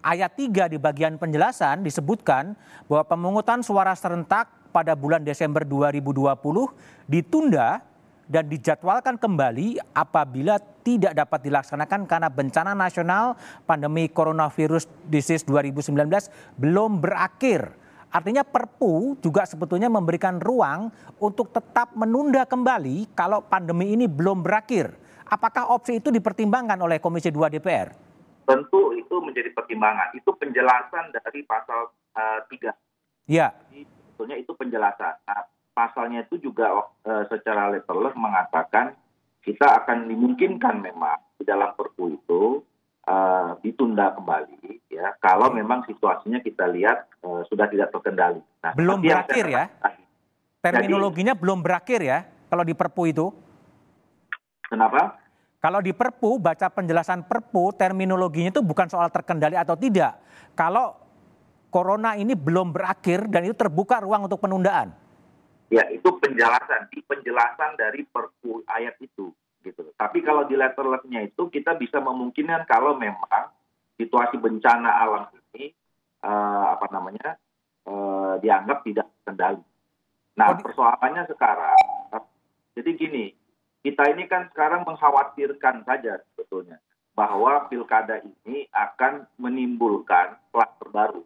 ayat 0.06 0.38
3 0.38 0.70
di 0.70 0.78
bagian 0.78 1.18
penjelasan 1.18 1.82
disebutkan 1.82 2.54
bahwa 2.86 3.02
pemungutan 3.10 3.66
suara 3.66 3.90
serentak 3.98 4.46
pada 4.70 4.94
bulan 4.94 5.26
Desember 5.26 5.66
2020 5.66 7.10
ditunda 7.10 7.82
dan 8.30 8.46
dijadwalkan 8.46 9.18
kembali 9.18 9.82
apabila 9.90 10.62
tidak 10.86 11.14
dapat 11.14 11.50
dilaksanakan 11.50 12.06
karena 12.06 12.30
bencana 12.30 12.72
nasional 12.74 13.34
pandemi 13.66 14.06
coronavirus 14.06 14.86
disease 15.10 15.42
2019 15.42 15.90
belum 16.54 17.02
berakhir. 17.02 17.74
Artinya 18.06 18.46
Perpu 18.46 19.18
juga 19.18 19.42
sebetulnya 19.44 19.90
memberikan 19.90 20.38
ruang 20.38 20.94
untuk 21.18 21.50
tetap 21.50 21.90
menunda 21.98 22.46
kembali 22.46 23.10
kalau 23.18 23.42
pandemi 23.42 23.92
ini 23.98 24.06
belum 24.06 24.46
berakhir. 24.46 24.94
Apakah 25.26 25.74
opsi 25.74 25.98
itu 25.98 26.14
dipertimbangkan 26.14 26.78
oleh 26.78 27.02
Komisi 27.02 27.34
2 27.34 27.50
DPR? 27.58 28.05
Tentu 28.46 28.94
itu 28.94 29.18
menjadi 29.18 29.50
pertimbangan. 29.52 30.14
Itu 30.14 30.32
penjelasan 30.38 31.12
dari 31.12 31.42
pasal 31.42 31.90
uh, 32.14 32.40
eh, 32.46 32.72
3. 32.72 33.28
Iya. 33.28 33.46
Sebetulnya 33.74 34.36
itu 34.38 34.52
penjelasan. 34.54 35.14
Nah, 35.26 35.42
pasalnya 35.74 36.24
itu 36.24 36.40
juga 36.40 36.72
uh, 36.80 37.24
secara 37.28 37.68
letterless 37.68 38.16
mengatakan 38.16 38.96
kita 39.44 39.84
akan 39.84 40.08
dimungkinkan 40.08 40.80
memang 40.80 41.20
di 41.36 41.44
dalam 41.44 41.76
perpu 41.76 42.16
itu 42.16 42.64
uh, 43.06 43.60
ditunda 43.60 44.16
kembali 44.16 44.82
ya 44.90 45.12
kalau 45.20 45.52
memang 45.52 45.84
situasinya 45.84 46.40
kita 46.40 46.66
lihat 46.72 47.06
uh, 47.22 47.44
sudah 47.50 47.68
tidak 47.68 47.92
terkendali. 47.92 48.40
Nah, 48.64 48.72
belum 48.72 49.04
berakhir 49.04 49.44
ya? 49.46 49.64
Terminologinya 50.64 51.34
jadi, 51.36 51.42
belum 51.44 51.58
berakhir 51.62 52.00
ya 52.02 52.18
kalau 52.48 52.64
di 52.64 52.74
perpu 52.74 53.02
itu? 53.10 53.26
Kenapa? 54.66 55.25
Kalau 55.66 55.82
di 55.82 55.90
Perpu, 55.90 56.38
baca 56.38 56.70
penjelasan 56.70 57.26
Perpu, 57.26 57.74
terminologinya 57.74 58.54
itu 58.54 58.62
bukan 58.62 58.86
soal 58.86 59.10
terkendali 59.10 59.58
atau 59.58 59.74
tidak. 59.74 60.14
Kalau 60.54 60.94
corona 61.74 62.14
ini 62.14 62.38
belum 62.38 62.70
berakhir 62.70 63.26
dan 63.26 63.50
itu 63.50 63.58
terbuka 63.58 63.98
ruang 63.98 64.30
untuk 64.30 64.38
penundaan. 64.38 64.94
Ya, 65.66 65.82
itu 65.90 66.06
penjelasan, 66.22 66.86
di 66.94 67.02
penjelasan 67.02 67.74
dari 67.74 68.06
Perpu 68.06 68.62
ayat 68.70 68.94
itu 69.02 69.34
gitu. 69.66 69.90
Tapi 69.98 70.22
kalau 70.22 70.46
di 70.46 70.54
letterlessnya 70.54 71.26
itu 71.26 71.50
kita 71.50 71.74
bisa 71.74 71.98
memungkinkan 71.98 72.62
kalau 72.70 72.94
memang 72.94 73.50
situasi 73.98 74.38
bencana 74.38 75.02
alam 75.02 75.26
ini 75.50 75.74
uh, 76.22 76.78
apa 76.78 76.86
namanya 76.94 77.34
uh, 77.90 78.38
dianggap 78.38 78.86
tidak 78.86 79.10
terkendali. 79.18 79.66
Nah, 80.38 80.54
oh, 80.54 80.62
persoalannya 80.62 81.26
sekarang, 81.26 82.22
jadi 82.78 82.90
gini, 82.94 83.34
kita 83.86 84.02
ini 84.10 84.26
kan 84.26 84.50
sekarang 84.50 84.82
mengkhawatirkan 84.82 85.86
saja 85.86 86.18
sebetulnya 86.34 86.82
bahwa 87.14 87.70
pilkada 87.70 88.18
ini 88.18 88.66
akan 88.74 89.30
menimbulkan 89.38 90.34
kluster 90.50 90.90
baru. 90.90 91.22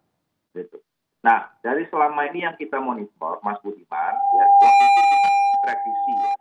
Gitu. 0.52 0.76
Nah, 1.24 1.48
dari 1.64 1.88
selama 1.88 2.28
ini 2.28 2.44
yang 2.44 2.60
kita 2.60 2.76
monitor, 2.76 3.40
Mas 3.40 3.56
Budiman, 3.64 4.12
ya, 4.12 4.44
waktu 4.60 4.84
itu 4.84 5.00
kita 5.00 5.28
prediksi 5.64 6.12
ya, 6.20 6.32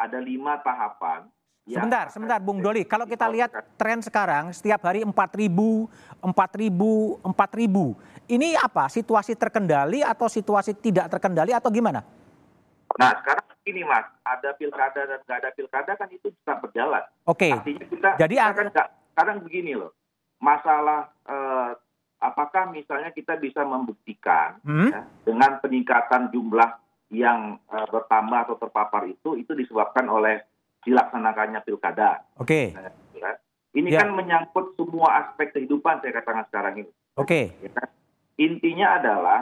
ada 0.00 0.16
lima 0.16 0.56
tahapan. 0.64 1.28
Sebentar, 1.68 2.08
sebentar 2.08 2.40
Bung 2.40 2.64
Doli. 2.64 2.88
Kalau 2.88 3.04
kita 3.04 3.28
lihat 3.28 3.52
tren 3.76 4.00
sekarang, 4.00 4.50
setiap 4.56 4.80
hari 4.80 5.04
4 5.04 5.12
ribu, 5.36 5.86
4 6.24 6.34
ribu, 6.56 7.20
4 7.20 7.36
ribu. 7.52 7.94
Ini 8.26 8.56
apa? 8.58 8.88
Situasi 8.88 9.36
terkendali 9.36 10.00
atau 10.00 10.26
situasi 10.26 10.72
tidak 10.74 11.12
terkendali 11.12 11.52
atau 11.54 11.68
gimana? 11.70 12.02
Nah, 13.00 13.16
sekarang 13.24 13.46
ini 13.64 13.80
mas, 13.80 14.04
ada 14.28 14.52
pilkada 14.60 15.00
dan 15.08 15.18
nggak 15.24 15.38
ada 15.40 15.50
pilkada 15.56 15.92
kan 15.96 16.08
itu 16.12 16.28
bisa 16.28 16.52
berjalan. 16.60 17.04
Oke. 17.24 17.48
Okay. 17.48 17.52
Artinya 17.56 17.84
kita, 17.88 18.10
Jadi 18.20 18.34
kita 18.36 18.52
kan 18.52 18.66
gak, 18.76 18.88
sekarang 19.16 19.36
begini 19.40 19.72
loh, 19.72 19.92
masalah 20.36 21.08
eh, 21.24 21.70
apakah 22.20 22.68
misalnya 22.68 23.08
kita 23.16 23.40
bisa 23.40 23.64
membuktikan 23.64 24.60
hmm? 24.60 24.90
ya, 24.92 25.00
dengan 25.24 25.56
peningkatan 25.64 26.28
jumlah 26.28 26.70
yang 27.08 27.56
eh, 27.72 27.86
bertambah 27.88 28.38
atau 28.44 28.56
terpapar 28.60 29.08
itu 29.08 29.40
itu 29.40 29.56
disebabkan 29.56 30.04
oleh 30.04 30.44
dilaksanakannya 30.84 31.60
pilkada. 31.64 32.24
Oke. 32.36 32.76
Okay. 32.76 32.76
Nah, 32.76 32.92
ya. 33.16 33.30
Ini 33.70 33.88
ya. 33.96 34.02
kan 34.02 34.08
menyangkut 34.12 34.74
semua 34.76 35.24
aspek 35.24 35.56
kehidupan 35.56 36.04
saya 36.04 36.12
katakan 36.20 36.44
sekarang 36.52 36.74
ini. 36.84 36.92
Oke. 37.16 37.54
Okay. 37.56 37.70
Ya? 37.70 37.84
Intinya 38.40 38.96
adalah 39.00 39.40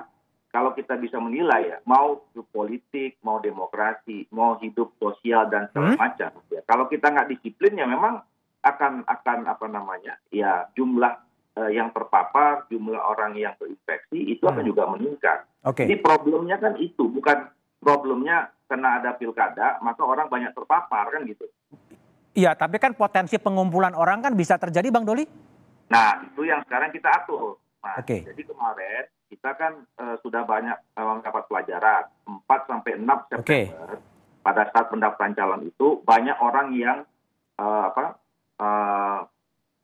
kalau 0.49 0.73
kita 0.73 0.97
bisa 0.97 1.21
menilai 1.21 1.77
ya, 1.77 1.79
mau 1.85 2.25
politik, 2.53 3.21
mau 3.21 3.37
demokrasi, 3.39 4.25
mau 4.33 4.57
hidup 4.57 4.97
sosial 4.97 5.47
dan 5.53 5.69
segala 5.69 5.93
hmm? 5.93 6.01
macam. 6.01 6.31
Ya, 6.49 6.61
kalau 6.65 6.89
kita 6.89 7.13
nggak 7.13 7.29
disiplin 7.37 7.77
ya 7.77 7.85
memang 7.85 8.25
akan 8.65 9.07
akan 9.07 9.39
apa 9.47 9.67
namanya 9.71 10.19
ya 10.35 10.67
jumlah 10.75 11.15
uh, 11.61 11.71
yang 11.71 11.93
terpapar, 11.93 12.67
jumlah 12.73 12.99
orang 12.99 13.37
yang 13.37 13.55
terinfeksi 13.61 14.35
itu 14.35 14.43
hmm. 14.45 14.53
akan 14.57 14.65
juga 14.65 14.83
meningkat. 14.89 15.39
Okay. 15.63 15.85
Jadi 15.85 15.97
problemnya 16.01 16.57
kan 16.57 16.75
itu 16.81 17.07
bukan 17.07 17.53
problemnya 17.79 18.51
karena 18.67 19.01
ada 19.01 19.15
pilkada 19.15 19.79
maka 19.85 20.03
orang 20.03 20.27
banyak 20.33 20.53
terpapar 20.57 21.13
kan 21.13 21.23
gitu. 21.29 21.45
Iya, 22.39 22.55
tapi 22.55 22.79
kan 22.79 22.95
potensi 22.95 23.35
pengumpulan 23.35 23.99
orang 23.99 24.23
kan 24.23 24.31
bisa 24.39 24.55
terjadi, 24.63 24.95
Bang 24.95 25.03
Doli. 25.03 25.27
Nah, 25.91 26.23
itu 26.23 26.47
yang 26.47 26.63
sekarang 26.63 26.95
kita 26.95 27.11
atur. 27.11 27.59
Nah, 27.79 27.95
okay. 28.03 28.27
Jadi 28.27 28.43
kemarin 28.43 29.05
kita 29.29 29.51
kan 29.55 29.73
uh, 30.01 30.17
sudah 30.25 30.43
banyak 30.43 30.77
uh, 30.99 31.15
mendapat 31.21 31.45
pelajaran 31.47 32.11
4 32.27 32.71
sampai 32.71 32.93
6 32.97 33.07
September 33.31 33.45
okay. 33.45 33.65
pada 34.43 34.63
saat 34.73 34.87
pendaftaran 34.91 35.37
calon 35.37 35.63
itu 35.69 36.01
banyak 36.03 36.37
orang 36.43 36.75
yang 36.75 36.99
uh, 37.61 37.83
apa 37.93 38.05
uh, 38.59 39.19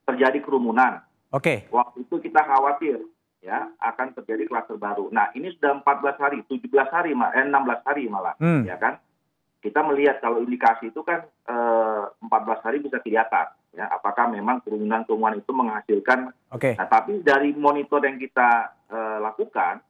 terjadi 0.09 0.39
kerumunan. 0.43 1.05
Oke. 1.31 1.69
Okay. 1.69 1.73
Waktu 1.73 2.09
itu 2.09 2.17
kita 2.19 2.41
khawatir 2.43 2.99
ya 3.45 3.69
akan 3.77 4.17
terjadi 4.17 4.49
klaster 4.49 4.81
baru. 4.81 5.13
Nah, 5.13 5.29
ini 5.37 5.53
sudah 5.53 5.85
14 5.85 6.17
hari, 6.17 6.39
17 6.49 6.89
hari, 6.89 7.13
eh, 7.13 7.45
16 7.45 7.85
hari 7.85 8.09
malah, 8.09 8.33
hmm. 8.41 8.65
ya 8.65 8.81
kan? 8.81 8.97
Kita 9.61 9.85
melihat 9.85 10.21
kalau 10.25 10.41
indikasi 10.41 10.89
itu 10.89 11.05
kan 11.05 11.29
eh, 11.29 12.03
14 12.25 12.65
hari 12.65 12.81
bisa 12.81 13.01
kelihatan 13.05 13.53
ya 13.75 13.91
apakah 13.91 14.31
memang 14.31 14.63
kerumunan-kerumunan 14.63 15.43
itu 15.43 15.51
menghasilkan 15.51 16.31
Oke. 16.55 16.79
nah, 16.79 16.87
tapi 16.87 17.21
dari 17.27 17.51
monitor 17.53 17.99
yang 18.07 18.17
kita 18.17 18.71
uh, 18.89 19.19
lakukan 19.19 19.83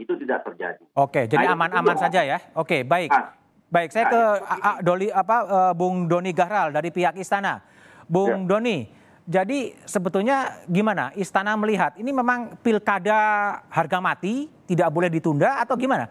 itu 0.00 0.16
tidak 0.16 0.44
terjadi. 0.48 0.84
Oke, 0.96 1.28
jadi 1.28 1.44
Nah, 1.44 1.56
aman-aman 1.56 1.96
saja 2.00 2.24
ya. 2.24 2.40
Oke, 2.56 2.84
baik. 2.84 3.12
Nah, 3.12 3.36
Baik, 3.70 3.94
saya 3.94 4.10
Nah, 4.10 4.12
ke 4.12 4.18
yang 4.18 4.34
A- 4.50 4.62
A- 4.66 4.80
Doli 4.82 5.08
apa 5.14 5.36
eh, 5.46 5.72
Bung 5.78 6.10
Doni 6.10 6.34
Gahral 6.34 6.74
dari 6.74 6.90
pihak 6.90 7.14
istana. 7.14 7.62
Bung 8.10 8.50
Doni, 8.50 8.90
jadi 9.22 9.78
sebetulnya 9.86 10.66
gimana 10.66 11.14
istana 11.14 11.54
melihat 11.54 11.94
ini 11.94 12.10
memang 12.10 12.58
pilkada 12.58 13.62
harga 13.70 14.02
mati 14.02 14.50
tidak 14.66 14.90
boleh 14.90 15.06
ditunda 15.06 15.62
atau 15.62 15.78
gimana? 15.78 16.10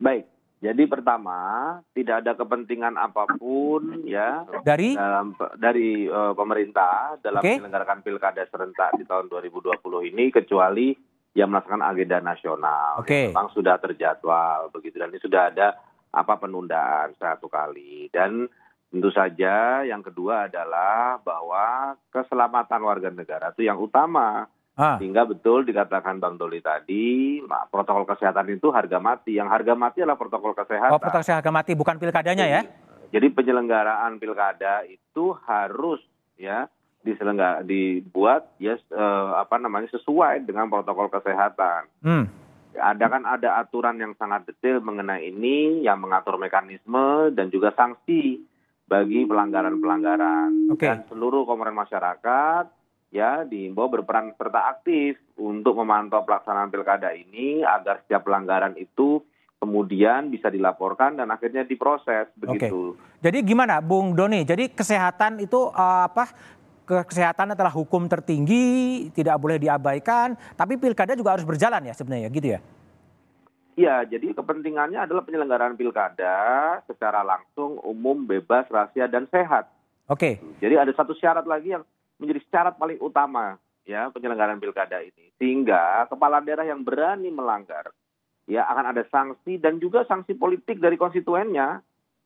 Baik, 0.00 0.24
jadi 0.64 0.88
pertama 0.88 1.40
tidak 1.92 2.24
ada 2.24 2.32
kepentingan 2.32 2.96
apa 2.96 3.28
pun 3.36 4.00
ya 4.08 4.48
Dari 4.64 4.96
dalam 4.96 5.36
dari 5.60 6.08
eh, 6.08 6.32
pemerintah 6.32 7.20
dalam 7.20 7.44
Oke. 7.44 7.60
menyelenggarakan 7.60 8.00
pilkada 8.00 8.48
serentak 8.48 8.96
di 8.96 9.04
tahun 9.04 9.28
2020 9.28 9.76
ini 10.08 10.32
kecuali 10.32 10.96
yang 11.34 11.50
melaksanakan 11.50 11.84
agenda 11.84 12.18
nasional. 12.24 13.02
Oke. 13.02 13.28
Memang 13.28 13.52
sudah 13.52 13.76
terjadwal 13.76 14.72
begitu 14.72 14.96
dan 14.96 15.12
ini 15.12 15.20
sudah 15.20 15.52
ada 15.52 15.76
apa 16.14 16.38
penundaan 16.38 17.12
satu 17.18 17.50
kali 17.50 18.08
dan 18.08 18.46
tentu 18.94 19.10
saja 19.10 19.82
yang 19.82 20.00
kedua 20.00 20.46
adalah 20.46 21.18
bahwa 21.18 21.98
keselamatan 22.14 22.80
warga 22.86 23.10
negara 23.10 23.50
itu 23.50 23.66
yang 23.66 23.82
utama 23.82 24.46
ah, 24.78 24.96
sehingga 24.98 25.26
betul 25.26 25.62
dikatakan 25.66 26.18
Bang 26.18 26.38
Doli 26.38 26.58
tadi, 26.62 27.38
protokol 27.70 28.04
kesehatan 28.06 28.50
itu 28.54 28.70
harga 28.70 28.98
mati. 28.98 29.38
Yang 29.38 29.48
harga 29.54 29.72
mati 29.78 29.98
adalah 30.02 30.18
protokol 30.18 30.52
kesehatan. 30.54 30.94
oh 30.94 31.00
proteksi 31.02 31.30
harga 31.30 31.50
mati 31.50 31.72
bukan 31.74 31.98
pilkadanya 31.98 32.46
ya? 32.46 32.62
Jadi 33.14 33.30
penyelenggaraan 33.30 34.18
pilkada 34.18 34.82
itu 34.90 35.34
harus 35.46 36.02
ya 36.34 36.66
diselenggara 37.04 37.60
dibuat 37.62 38.56
ya 38.56 38.74
eh, 38.74 39.30
apa 39.36 39.60
namanya 39.60 39.92
sesuai 39.92 40.48
dengan 40.48 40.66
protokol 40.72 41.12
kesehatan. 41.12 41.86
Hmm, 42.00 42.26
Ada 42.74 43.06
kan 43.06 43.22
ada 43.22 43.62
aturan 43.62 44.00
yang 44.02 44.18
sangat 44.18 44.50
detail 44.50 44.82
mengenai 44.82 45.30
ini 45.30 45.84
yang 45.86 46.02
mengatur 46.02 46.40
mekanisme 46.40 47.30
dan 47.30 47.52
juga 47.52 47.70
sanksi 47.76 48.42
bagi 48.88 49.22
pelanggaran-pelanggaran. 49.28 50.74
Oke. 50.74 50.88
Dan 50.88 51.06
seluruh 51.06 51.46
komponen 51.46 51.76
masyarakat 51.76 52.66
ya 53.14 53.46
diimbau 53.46 53.86
berperan 53.86 54.34
serta 54.34 54.74
aktif 54.74 55.14
untuk 55.38 55.78
memantau 55.78 56.26
pelaksanaan 56.26 56.74
pilkada 56.74 57.14
ini 57.14 57.62
agar 57.62 58.02
setiap 58.02 58.26
pelanggaran 58.26 58.74
itu 58.74 59.22
kemudian 59.62 60.34
bisa 60.34 60.50
dilaporkan 60.50 61.14
dan 61.14 61.30
akhirnya 61.30 61.62
diproses 61.62 62.26
begitu. 62.34 62.98
Jadi 63.22 63.38
gimana, 63.46 63.78
Bung 63.78 64.18
Doni? 64.18 64.42
Jadi 64.42 64.74
kesehatan 64.74 65.38
itu 65.38 65.70
eh, 65.70 66.04
apa? 66.10 66.26
ke- 66.84 67.06
Kesehatan 67.08 67.56
adalah 67.56 67.72
hukum 67.72 68.04
tertinggi, 68.10 69.08
tidak 69.14 69.40
boleh 69.40 69.56
diabaikan. 69.56 70.36
Tapi 70.58 70.76
pilkada 70.76 71.16
juga 71.16 71.32
harus 71.38 71.46
berjalan 71.46 71.86
ya 71.86 71.94
sebenarnya, 71.96 72.28
gitu 72.28 72.58
ya? 72.58 72.60
Iya, 73.74 74.06
jadi 74.06 74.36
kepentingannya 74.36 75.02
adalah 75.02 75.24
penyelenggaraan 75.26 75.74
pilkada 75.74 76.36
secara 76.86 77.26
langsung, 77.26 77.80
umum, 77.82 78.22
bebas, 78.22 78.68
rahasia 78.70 79.10
dan 79.10 79.26
sehat. 79.32 79.66
Oke, 80.04 80.36
Jadi 80.60 80.76
ada 80.76 80.92
satu 80.92 81.16
syarat 81.16 81.48
lagi 81.48 81.72
yang 81.72 81.80
menjadi 82.18 82.40
syarat 82.50 82.74
paling 82.78 82.98
utama 83.02 83.58
ya 83.84 84.08
penyelenggaraan 84.10 84.60
pilkada 84.60 85.00
ini. 85.04 85.30
Sehingga 85.36 86.08
kepala 86.08 86.40
daerah 86.40 86.64
yang 86.64 86.82
berani 86.82 87.28
melanggar 87.28 87.92
ya 88.44 88.68
akan 88.68 88.92
ada 88.92 89.02
sanksi 89.08 89.56
dan 89.56 89.80
juga 89.80 90.04
sanksi 90.04 90.36
politik 90.36 90.80
dari 90.80 90.96
konstituennya. 91.00 91.80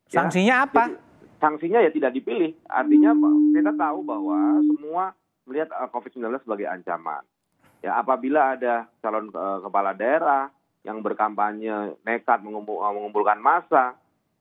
Ya. 0.08 0.24
sanksinya 0.24 0.64
apa? 0.64 0.88
Jadi, 0.88 0.96
sanksinya 1.38 1.78
ya 1.84 1.90
tidak 1.92 2.16
dipilih. 2.16 2.56
Artinya 2.66 3.12
kita 3.54 3.72
tahu 3.76 3.98
bahwa 4.02 4.38
semua 4.64 5.04
melihat 5.46 5.68
eh, 5.72 5.88
COVID-19 5.92 6.44
sebagai 6.44 6.66
ancaman. 6.68 7.22
Ya 7.78 7.94
apabila 7.96 8.58
ada 8.58 8.90
calon 9.00 9.30
eh, 9.30 9.58
kepala 9.62 9.92
daerah 9.94 10.50
yang 10.82 11.02
berkampanye 11.02 11.98
nekat 12.02 12.42
mengumpul- 12.42 12.82
eh, 12.82 12.92
mengumpulkan 12.92 13.38
massa, 13.38 13.94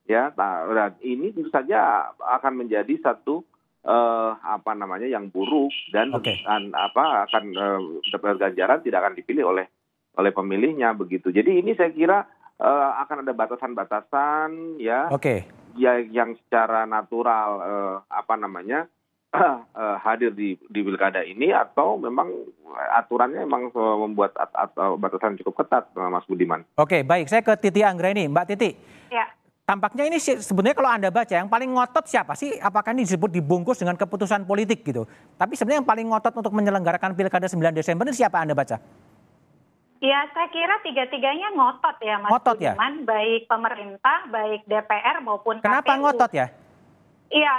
ya 0.10 0.34
nah, 0.34 0.92
ini 1.04 1.32
tentu 1.32 1.52
saja 1.54 2.12
akan 2.18 2.66
menjadi 2.66 2.98
satu 3.00 3.46
eh, 3.88 4.32
apa 4.36 4.72
namanya 4.76 5.08
yang 5.08 5.32
buruk 5.32 5.72
dan, 5.96 6.12
Oke. 6.12 6.44
dan 6.44 6.76
apa 6.76 7.26
akan 7.26 7.44
eh, 7.56 7.82
dapat 8.12 8.36
ganjaran 8.38 8.84
tidak 8.84 9.00
akan 9.02 9.16
dipilih 9.16 9.48
oleh 9.48 9.66
oleh 10.18 10.32
pemilihnya 10.34 10.92
begitu. 10.94 11.32
Jadi 11.32 11.62
ini 11.64 11.72
saya 11.74 11.90
kira 11.96 12.28
eh, 12.60 12.90
akan 13.02 13.24
ada 13.24 13.34
batasan-batasan 13.34 14.78
ya 14.82 15.08
Oke, 15.10 15.48
ya 15.80 15.98
yang 16.02 16.36
secara 16.46 16.84
natural 16.84 17.50
eh, 17.64 17.96
apa 18.12 18.34
namanya 18.36 18.90
eh, 19.38 19.98
hadir 20.04 20.34
di 20.34 20.60
di 20.68 20.80
pilkada 20.84 21.24
ini 21.24 21.54
atau 21.54 21.96
memang 21.96 22.28
aturannya 22.98 23.46
memang 23.48 23.72
membuat 23.74 24.36
at, 24.38 24.52
at- 24.54 24.78
batasan 25.00 25.40
cukup 25.42 25.64
ketat 25.64 25.90
Mas 25.96 26.26
Budiman. 26.28 26.62
oke, 26.76 27.02
baik. 27.08 27.26
Saya 27.32 27.42
ke 27.42 27.56
Titi 27.58 27.82
Anggraini, 27.82 28.28
Mbak 28.30 28.46
Titi. 28.54 28.70
Ya, 29.08 29.24
Tampaknya 29.68 30.08
ini 30.08 30.16
sebenarnya 30.24 30.80
kalau 30.80 30.88
Anda 30.96 31.12
baca 31.12 31.34
yang 31.36 31.52
paling 31.52 31.68
ngotot 31.76 32.08
siapa 32.08 32.40
sih? 32.40 32.56
Apakah 32.56 32.96
ini 32.96 33.04
disebut 33.04 33.28
dibungkus 33.28 33.76
dengan 33.84 34.00
keputusan 34.00 34.48
politik 34.48 34.80
gitu? 34.88 35.04
Tapi 35.36 35.60
sebenarnya 35.60 35.84
yang 35.84 35.90
paling 35.92 36.08
ngotot 36.08 36.40
untuk 36.40 36.56
menyelenggarakan 36.56 37.12
pilkada 37.12 37.52
9 37.52 37.76
Desember 37.76 38.08
ini 38.08 38.16
siapa 38.16 38.40
Anda 38.40 38.56
baca? 38.56 38.80
ya 39.98 40.30
saya 40.30 40.48
kira 40.54 40.78
tiga-tiganya 40.86 41.58
ngotot 41.58 41.98
ya 42.06 42.16
Mas 42.22 42.30
Ngotot 42.30 42.58
ya? 42.62 42.74
Budiman, 42.78 42.96
baik 43.04 43.42
pemerintah, 43.50 44.18
baik 44.30 44.62
DPR 44.70 45.18
maupun 45.26 45.58
Kenapa 45.60 45.90
KPU. 45.90 46.02
ngotot 46.06 46.32
ya? 46.32 46.48
Iya, 47.28 47.54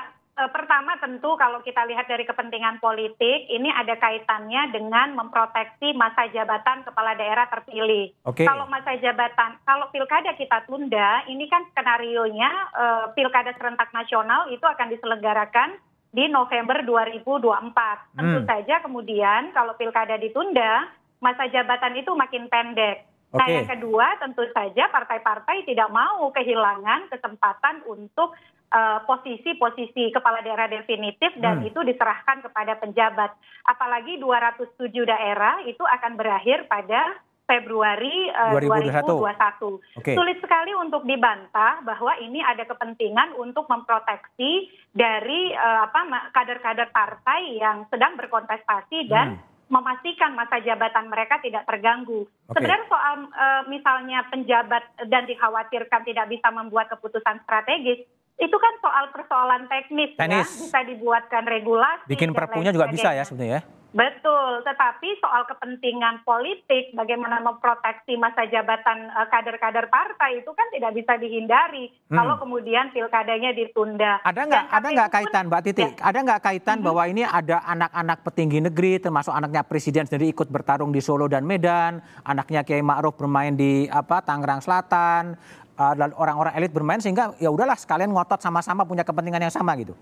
pertama 0.46 0.94
tentu 1.02 1.34
kalau 1.34 1.58
kita 1.66 1.82
lihat 1.90 2.06
dari 2.06 2.22
kepentingan 2.22 2.78
politik, 2.78 3.50
ini 3.50 3.74
ada 3.74 3.98
kaitannya 3.98 4.70
dengan 4.70 5.18
memproteksi 5.18 5.98
masa 5.98 6.30
jabatan 6.30 6.86
kepala 6.86 7.18
daerah 7.18 7.50
terpilih. 7.50 8.14
Oke. 8.22 8.46
Kalau 8.46 8.70
masa 8.70 8.94
jabatan, 9.02 9.58
kalau 9.66 9.90
pilkada 9.90 10.38
kita 10.38 10.62
tunda, 10.70 11.26
ini 11.26 11.50
kan 11.50 11.66
skenario-nya 11.74 12.50
eh, 12.70 13.04
pilkada 13.18 13.50
serentak 13.58 13.90
nasional 13.90 14.46
itu 14.54 14.62
akan 14.62 14.94
diselenggarakan 14.94 15.74
di 16.14 16.30
November 16.30 16.86
2024. 16.86 18.14
Tentu 18.14 18.38
Hmm. 18.38 18.48
saja 18.48 18.74
kemudian 18.78 19.50
kalau 19.50 19.74
pilkada 19.74 20.14
ditunda, 20.16 20.86
masa 21.18 21.50
jabatan 21.50 21.98
itu 21.98 22.14
makin 22.14 22.46
pendek. 22.46 23.04
Nah, 23.28 23.44
Oke. 23.44 23.60
yang 23.60 23.68
kedua 23.68 24.16
tentu 24.16 24.40
saja 24.56 24.88
partai-partai 24.88 25.68
tidak 25.68 25.92
mau 25.92 26.32
kehilangan 26.32 27.12
kesempatan 27.12 27.84
untuk 27.84 28.32
eh, 28.68 28.98
posisi-posisi 29.04 30.12
kepala 30.12 30.44
daerah 30.44 30.68
definitif 30.68 31.32
dan 31.40 31.64
Hmm. 31.64 31.68
itu 31.68 31.80
diserahkan 31.82 32.44
kepada 32.44 32.76
penjabat. 32.78 33.32
Apalagi 33.64 34.20
207 34.20 35.04
daerah 35.08 35.60
itu 35.64 35.80
akan 35.82 36.20
berakhir 36.20 36.68
pada 36.68 37.16
Februari 37.48 38.28
eh, 38.28 38.52
2021. 38.60 39.08
2021. 39.08 39.80
Oke. 39.96 40.12
Sulit 40.12 40.36
sekali 40.44 40.76
untuk 40.76 41.08
dibantah 41.08 41.80
bahwa 41.80 42.12
ini 42.20 42.44
ada 42.44 42.68
kepentingan 42.68 43.32
untuk 43.40 43.64
memproteksi 43.72 44.68
dari 44.92 45.56
eh, 45.56 45.80
apa 45.88 46.28
kader-kader 46.36 46.92
partai 46.92 47.56
yang 47.56 47.88
sedang 47.88 48.20
berkontestasi 48.20 49.08
dan 49.08 49.40
memastikan 49.68 50.32
masa 50.32 50.60
jabatan 50.60 51.08
mereka 51.08 51.40
tidak 51.40 51.64
terganggu. 51.64 52.24
Oke. 52.24 52.56
Sebenarnya 52.56 52.84
soal 52.88 53.14
eh, 53.32 53.62
misalnya 53.72 54.28
penjabat 54.28 54.84
dan 55.08 55.24
dikhawatirkan 55.24 56.04
tidak 56.04 56.28
bisa 56.28 56.48
membuat 56.52 56.92
keputusan 56.92 57.40
strategis, 57.48 58.04
itu 58.38 58.54
kan 58.54 58.74
soal 58.78 59.04
persoalan 59.10 59.66
teknis, 59.66 60.14
Teknis. 60.14 60.46
ya, 60.46 60.46
bisa 60.46 60.80
dibuatkan 60.86 61.42
regulasi. 61.42 62.06
Bikin 62.06 62.30
perpunya 62.30 62.70
juga 62.70 62.86
bisa 62.86 63.10
ya 63.10 63.26
sebenarnya 63.26 63.58
ya? 63.58 63.62
Betul, 63.88 64.60
tetapi 64.68 65.16
soal 65.16 65.48
kepentingan 65.48 66.20
politik, 66.20 66.92
bagaimana 66.92 67.40
memproteksi 67.40 68.20
masa 68.20 68.44
jabatan 68.44 69.08
eh, 69.08 69.26
kader-kader 69.32 69.88
partai 69.88 70.44
itu 70.44 70.50
kan 70.52 70.68
tidak 70.68 70.92
bisa 70.92 71.16
dihindari 71.16 71.88
Hmm. 72.12 72.20
kalau 72.20 72.36
kemudian 72.36 72.92
pilkadanya 72.92 73.56
ditunda. 73.56 74.20
Ada 74.20 74.44
nggak 74.44 74.64
ada 74.68 74.88
nggak 74.92 75.10
kaitan 75.10 75.44
Mbak 75.48 75.62
Titi? 75.64 75.84
Ya. 75.88 75.90
Ada 76.04 76.18
nggak 76.20 76.42
kaitan 76.44 76.78
bahwa 76.84 77.02
ini 77.08 77.24
ada 77.24 77.64
anak-anak 77.64 78.18
petinggi 78.28 78.58
negeri 78.60 78.92
termasuk 79.00 79.32
anaknya 79.32 79.64
presiden 79.64 80.04
sendiri 80.04 80.36
ikut 80.36 80.52
bertarung 80.52 80.92
di 80.92 81.00
Solo 81.00 81.24
dan 81.24 81.48
Medan, 81.48 82.04
anaknya 82.28 82.68
Kiai 82.68 82.84
Ma'ruf 82.84 83.16
bermain 83.16 83.56
di 83.56 83.88
apa 83.88 84.20
Tangerang 84.20 84.60
Selatan, 84.60 85.32
uh, 85.78 85.94
orang-orang 86.18 86.52
elit 86.58 86.74
bermain 86.74 86.98
sehingga 86.98 87.32
ya 87.38 87.48
udahlah 87.48 87.78
sekalian 87.78 88.10
ngotot 88.10 88.42
sama-sama 88.42 88.82
punya 88.82 89.06
kepentingan 89.06 89.46
yang 89.46 89.54
sama 89.54 89.78
gitu. 89.78 89.94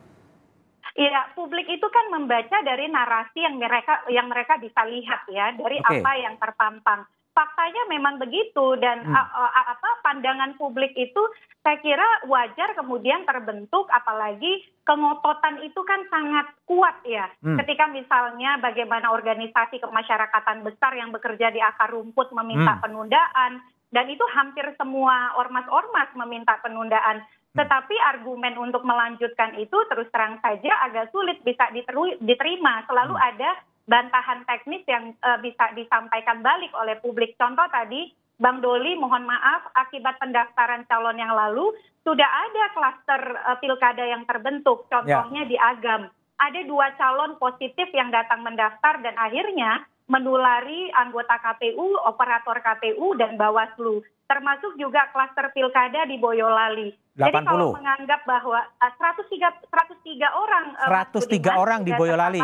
Iya, 0.97 1.37
publik 1.37 1.69
itu 1.69 1.85
kan 1.93 2.09
membaca 2.09 2.57
dari 2.65 2.89
narasi 2.89 3.45
yang 3.45 3.61
mereka 3.61 4.01
yang 4.09 4.33
mereka 4.33 4.57
bisa 4.57 4.81
lihat 4.89 5.29
ya, 5.29 5.53
dari 5.53 5.77
Oke. 5.85 6.01
apa 6.01 6.11
yang 6.17 6.35
terpampang. 6.41 7.05
Faktanya 7.37 7.85
memang 7.93 8.17
begitu 8.17 8.81
dan 8.81 9.05
Hmm. 9.05 9.13
a- 9.13 9.29
a- 9.29 9.77
apa 9.77 10.01
pandangan 10.01 10.57
publik 10.57 10.97
itu 10.97 11.21
saya 11.61 11.77
kira 11.85 12.25
wajar 12.33 12.73
kemudian 12.73 13.29
terbentuk 13.29 13.93
apalagi 13.93 14.65
kengototan 14.89 15.61
itu 15.61 15.77
kan 15.85 16.01
sangat 16.09 16.49
kuat 16.65 16.97
ya. 17.05 17.29
Hmm. 17.45 17.61
Ketika 17.61 17.93
misalnya 17.93 18.57
bagaimana 18.57 19.13
organisasi 19.13 19.77
kemasyarakatan 19.85 20.65
besar 20.65 20.97
yang 20.97 21.13
bekerja 21.13 21.53
di 21.53 21.61
akar 21.61 21.93
rumput 21.93 22.33
meminta 22.33 22.81
Hmm. 22.81 22.83
penundaan 22.89 23.61
dan 23.97 24.13
itu 24.13 24.21
hampir 24.37 24.69
semua 24.77 25.33
ormas-ormas 25.41 26.13
meminta 26.13 26.61
penundaan 26.61 27.25
Tetapi 27.57 27.97
argumen 28.13 28.53
untuk 28.61 28.85
melanjutkan 28.85 29.57
itu 29.57 29.81
terus 29.89 30.13
terang 30.13 30.37
saja 30.45 30.77
agak 30.85 31.09
sulit 31.09 31.41
bisa 31.41 31.73
diterima. 32.21 32.85
Selalu 32.85 33.17
hmm. 33.17 33.29
ada 33.33 33.51
bantahan 33.89 34.45
teknis 34.45 34.85
yang 34.85 35.17
uh, 35.25 35.41
bisa 35.41 35.73
disampaikan 35.73 36.45
balik 36.45 36.69
oleh 36.77 37.01
publik. 37.01 37.33
Contoh 37.41 37.65
tadi 37.73 38.13
Bang 38.37 38.61
Doli 38.61 38.93
mohon 39.01 39.25
maaf 39.25 39.73
akibat 39.73 40.21
pendaftaran 40.21 40.85
calon 40.85 41.17
yang 41.17 41.33
lalu 41.33 41.73
sudah 42.05 42.29
ada 42.29 42.65
klaster 42.77 43.23
uh, 43.49 43.57
pilkada 43.57 44.05
yang 44.05 44.29
terbentuk. 44.29 44.85
Contohnya 44.93 45.49
yeah. 45.49 45.51
di 45.51 45.57
Agam. 45.57 46.13
Ada 46.37 46.61
dua 46.69 46.93
calon 47.01 47.41
positif 47.41 47.89
yang 47.97 48.13
datang 48.13 48.45
mendaftar 48.45 49.01
dan 49.01 49.17
akhirnya 49.17 49.89
menulari 50.07 50.91
anggota 50.95 51.39
KPU, 51.43 51.99
operator 52.07 52.63
KPU 52.63 53.19
dan 53.19 53.35
Bawaslu 53.35 54.03
termasuk 54.27 54.75
juga 54.75 55.07
klaster 55.15 55.55
pilkada 55.55 56.03
di 56.07 56.19
Boyolali. 56.19 56.91
80. 57.15 57.23
Jadi 57.23 57.39
kalau 57.47 57.69
menganggap 57.79 58.21
bahwa 58.27 58.61
uh, 58.83 58.93
103 58.99 59.71
103 59.71 60.43
orang 60.43 60.65
uh, 60.83 60.91
103 61.15 61.63
orang 61.63 61.81
di 61.87 61.95
Boyolali. 61.95 62.43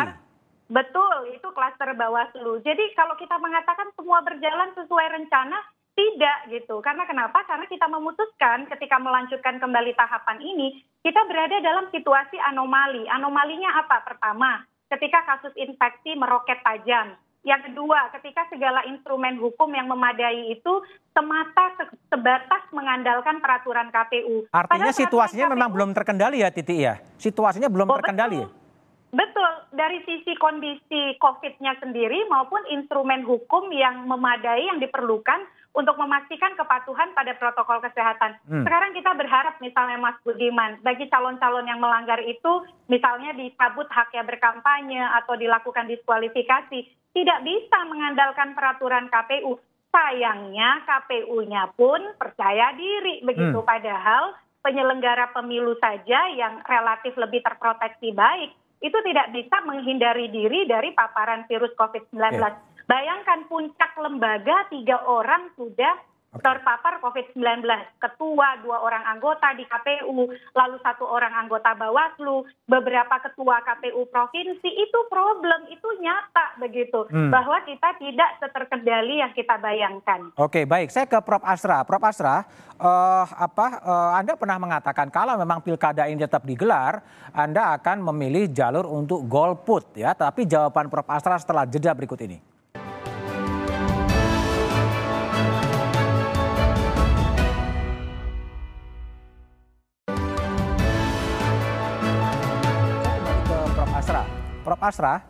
betul, 0.70 1.28
itu 1.34 1.48
klaster 1.52 1.92
Bawaslu. 1.92 2.62
Jadi 2.64 2.94
kalau 2.96 3.18
kita 3.18 3.36
mengatakan 3.36 3.90
semua 3.98 4.24
berjalan 4.24 4.72
sesuai 4.78 5.06
rencana, 5.20 5.58
tidak 5.92 6.38
gitu. 6.48 6.80
Karena 6.80 7.04
kenapa? 7.04 7.44
Karena 7.44 7.68
kita 7.68 7.84
memutuskan 7.90 8.64
ketika 8.70 8.96
melanjutkan 8.96 9.60
kembali 9.60 9.92
tahapan 9.92 10.38
ini, 10.40 10.80
kita 11.04 11.20
berada 11.28 11.60
dalam 11.60 11.92
situasi 11.92 12.40
anomali. 12.48 13.04
Anomalinya 13.10 13.84
apa? 13.84 14.00
Pertama, 14.06 14.64
ketika 14.88 15.20
kasus 15.28 15.52
infeksi 15.60 16.16
meroket 16.16 16.64
tajam 16.64 17.20
yang 17.42 17.58
kedua, 17.66 18.14
ketika 18.14 18.46
segala 18.54 18.86
instrumen 18.86 19.34
hukum 19.42 19.66
yang 19.74 19.90
memadai 19.90 20.54
itu 20.54 20.72
semata 21.10 21.74
sebatas 22.06 22.62
mengandalkan 22.70 23.42
peraturan 23.42 23.90
KPU. 23.90 24.46
Artinya 24.54 24.90
Padahal 24.90 24.94
situasinya 24.94 25.46
KPU, 25.50 25.54
memang 25.58 25.70
belum 25.74 25.90
terkendali 25.90 26.38
ya 26.46 26.54
Titi 26.54 26.86
ya? 26.86 27.02
Situasinya 27.18 27.66
belum 27.66 27.90
oh, 27.90 27.98
terkendali 27.98 28.38
betul. 28.38 28.46
ya? 28.46 28.60
Betul, 29.12 29.52
dari 29.76 30.00
sisi 30.08 30.32
kondisi 30.40 31.20
COVID-nya 31.20 31.76
sendiri 31.84 32.24
maupun 32.32 32.64
instrumen 32.72 33.28
hukum 33.28 33.68
yang 33.68 34.08
memadai 34.08 34.72
yang 34.72 34.80
diperlukan 34.80 35.44
untuk 35.76 36.00
memastikan 36.00 36.56
kepatuhan 36.56 37.12
pada 37.12 37.36
protokol 37.36 37.80
kesehatan. 37.84 38.40
Hmm. 38.48 38.64
Sekarang 38.64 38.96
kita 38.96 39.12
berharap 39.12 39.60
misalnya 39.60 40.00
Mas 40.00 40.16
Budiman, 40.24 40.80
bagi 40.80 41.12
calon-calon 41.12 41.68
yang 41.68 41.80
melanggar 41.80 42.24
itu 42.24 42.64
misalnya 42.88 43.36
dicabut 43.36 43.88
haknya 43.92 44.24
berkampanye 44.24 45.00
atau 45.00 45.36
dilakukan 45.36 45.92
diskualifikasi, 45.92 46.88
tidak 47.12 47.44
bisa 47.44 47.78
mengandalkan 47.88 48.56
peraturan 48.56 49.08
KPU. 49.12 49.60
Sayangnya 49.92 50.80
KPU-nya 50.88 51.76
pun 51.76 52.00
percaya 52.16 52.72
diri 52.72 53.20
begitu 53.20 53.60
hmm. 53.60 53.68
padahal 53.68 54.32
penyelenggara 54.64 55.36
pemilu 55.36 55.76
saja 55.76 56.32
yang 56.32 56.64
relatif 56.64 57.12
lebih 57.20 57.44
terproteksi 57.44 58.14
baik 58.16 58.56
itu 58.82 58.98
tidak 59.06 59.30
bisa 59.30 59.56
menghindari 59.62 60.32
diri 60.32 60.66
dari 60.66 60.90
paparan 60.96 61.44
virus 61.46 61.70
COVID-19. 61.78 62.40
Okay. 62.40 62.52
Bayangkan 62.88 63.46
puncak 63.46 63.94
lembaga 64.00 64.66
tiga 64.72 65.06
orang 65.06 65.54
sudah 65.54 65.94
terpapar 66.40 66.96
COVID-19. 67.04 67.60
Ketua 68.00 68.56
dua 68.64 68.80
orang 68.80 69.04
anggota 69.04 69.52
di 69.52 69.68
KPU, 69.68 70.32
lalu 70.56 70.76
satu 70.80 71.04
orang 71.04 71.44
anggota 71.44 71.76
Bawaslu, 71.76 72.48
beberapa 72.64 73.20
ketua 73.20 73.60
KPU 73.60 74.08
provinsi 74.08 74.70
itu 74.70 74.98
problem, 75.12 75.68
itu 75.68 75.88
nyata 76.00 76.56
begitu. 76.56 77.04
Hmm. 77.12 77.28
Bahwa 77.28 77.60
kita 77.68 78.00
tidak 78.00 78.40
seterkendali 78.40 79.20
yang 79.20 79.32
kita 79.36 79.60
bayangkan. 79.60 80.32
Oke, 80.40 80.64
baik. 80.64 80.88
Saya 80.88 81.04
ke 81.04 81.20
Prof. 81.20 81.44
Asra. 81.44 81.84
Prof. 81.84 82.00
Asra, 82.00 82.48
uh, 82.80 83.26
apa 83.28 83.66
uh, 83.84 84.10
Anda 84.16 84.32
pernah 84.34 84.56
mengatakan 84.56 85.12
kalau 85.12 85.36
memang 85.36 85.60
pilkada 85.60 86.08
ini 86.08 86.24
tetap 86.24 86.48
digelar, 86.48 87.04
Anda 87.36 87.76
akan 87.76 88.00
memilih 88.08 88.48
jalur 88.48 88.88
untuk 88.88 89.28
golput 89.28 90.00
ya. 90.00 90.16
Tapi 90.16 90.48
jawaban 90.48 90.88
Prof. 90.88 91.08
Asra 91.12 91.36
setelah 91.36 91.68
jeda 91.68 91.92
berikut 91.92 92.16
ini. 92.24 92.51
Asra, 104.82 105.22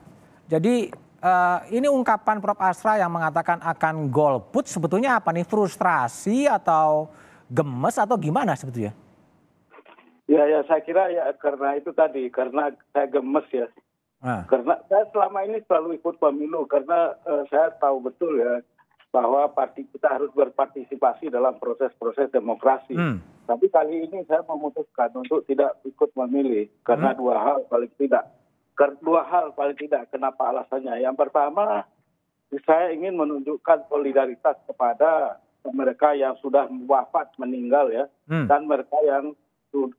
jadi 0.49 0.89
uh, 1.23 1.59
ini 1.71 1.87
ungkapan 1.87 2.43
Prof. 2.43 2.59
Asra 2.59 2.99
yang 2.99 3.15
mengatakan 3.15 3.63
akan 3.63 4.11
golput 4.11 4.67
sebetulnya 4.67 5.17
apa 5.21 5.31
nih? 5.31 5.47
Frustrasi 5.47 6.51
atau 6.51 7.09
gemes 7.47 7.97
atau 7.97 8.17
gimana 8.19 8.59
sebetulnya? 8.59 8.93
Ya, 10.27 10.49
ya 10.49 10.65
saya 10.65 10.81
kira 10.81 11.13
ya 11.13 11.29
karena 11.37 11.77
itu 11.77 11.93
tadi, 11.93 12.27
karena 12.33 12.73
saya 12.91 13.07
gemes 13.13 13.47
ya. 13.53 13.69
Ah. 14.23 14.47
Karena 14.47 14.79
saya 14.87 15.05
selama 15.11 15.43
ini 15.43 15.59
selalu 15.67 15.99
ikut 15.99 16.23
pemilu 16.23 16.63
karena 16.71 17.19
uh, 17.27 17.43
saya 17.51 17.75
tahu 17.83 18.07
betul 18.07 18.39
ya 18.39 18.63
bahwa 19.13 19.45
parti 19.51 19.85
kita 19.93 20.09
harus 20.09 20.33
berpartisipasi 20.33 21.29
dalam 21.29 21.59
proses-proses 21.59 22.33
demokrasi. 22.33 22.97
Hmm. 22.97 23.21
Tapi 23.45 23.67
kali 23.69 24.09
ini 24.09 24.25
saya 24.25 24.41
memutuskan 24.47 25.11
untuk 25.19 25.45
tidak 25.45 25.77
ikut 25.85 26.15
memilih 26.17 26.71
karena 26.87 27.13
hmm. 27.13 27.19
dua 27.19 27.37
hal 27.37 27.59
paling 27.67 27.93
tidak 27.99 28.31
dua 29.01 29.23
hal 29.29 29.53
paling 29.53 29.77
tidak 29.77 30.09
kenapa 30.11 30.51
alasannya. 30.51 31.03
Yang 31.05 31.17
pertama, 31.17 31.85
saya 32.65 32.93
ingin 32.93 33.17
menunjukkan 33.17 33.89
solidaritas 33.89 34.61
kepada 34.69 35.41
mereka 35.71 36.13
yang 36.13 36.35
sudah 36.43 36.67
wafat 36.91 37.31
meninggal 37.39 37.89
ya 37.89 38.11
hmm. 38.27 38.51
dan 38.51 38.67
mereka 38.67 38.99
yang 39.07 39.33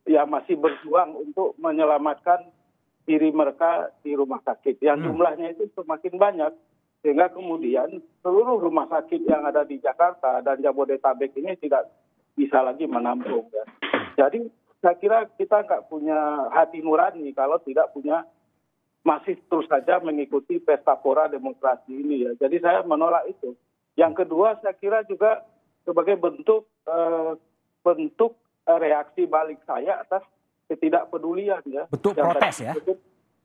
yang 0.06 0.28
masih 0.30 0.60
berjuang 0.60 1.16
untuk 1.18 1.58
menyelamatkan 1.58 2.46
diri 3.08 3.32
mereka 3.34 3.90
di 4.06 4.14
rumah 4.14 4.44
sakit 4.44 4.78
yang 4.84 5.02
hmm. 5.02 5.08
jumlahnya 5.08 5.48
itu 5.56 5.72
semakin 5.74 6.14
banyak 6.20 6.54
sehingga 7.04 7.32
kemudian 7.32 8.00
seluruh 8.24 8.60
rumah 8.60 8.88
sakit 8.88 9.28
yang 9.28 9.44
ada 9.44 9.68
di 9.68 9.80
Jakarta 9.80 10.40
dan 10.40 10.60
Jabodetabek 10.64 11.36
ini 11.36 11.56
tidak 11.60 11.92
bisa 12.36 12.64
lagi 12.64 12.88
menampung 12.88 13.48
ya. 13.52 13.66
Jadi 14.20 14.48
saya 14.80 14.96
kira 15.00 15.28
kita 15.36 15.64
nggak 15.64 15.88
punya 15.88 16.48
hati 16.52 16.80
nurani 16.84 17.32
kalau 17.36 17.60
tidak 17.64 17.92
punya 17.92 18.24
masih 19.04 19.36
terus 19.52 19.68
saja 19.68 20.00
mengikuti 20.00 20.64
pesta 20.64 20.96
pora 20.96 21.28
demokrasi 21.28 21.92
ini 21.92 22.24
ya. 22.24 22.32
Jadi 22.40 22.64
saya 22.64 22.88
menolak 22.88 23.28
itu. 23.28 23.52
Yang 24.00 24.26
kedua 24.26 24.58
saya 24.64 24.74
kira 24.80 25.04
juga 25.04 25.44
sebagai 25.84 26.16
bentuk 26.16 26.72
uh, 26.88 27.36
bentuk 27.84 28.40
uh, 28.64 28.80
reaksi 28.80 29.28
balik 29.28 29.60
saya 29.68 30.00
atas 30.00 30.24
ketidakpedulian 30.72 31.62
ya. 31.68 31.84
Bentuk 31.92 32.16
protes 32.16 32.64
ya. 32.64 32.74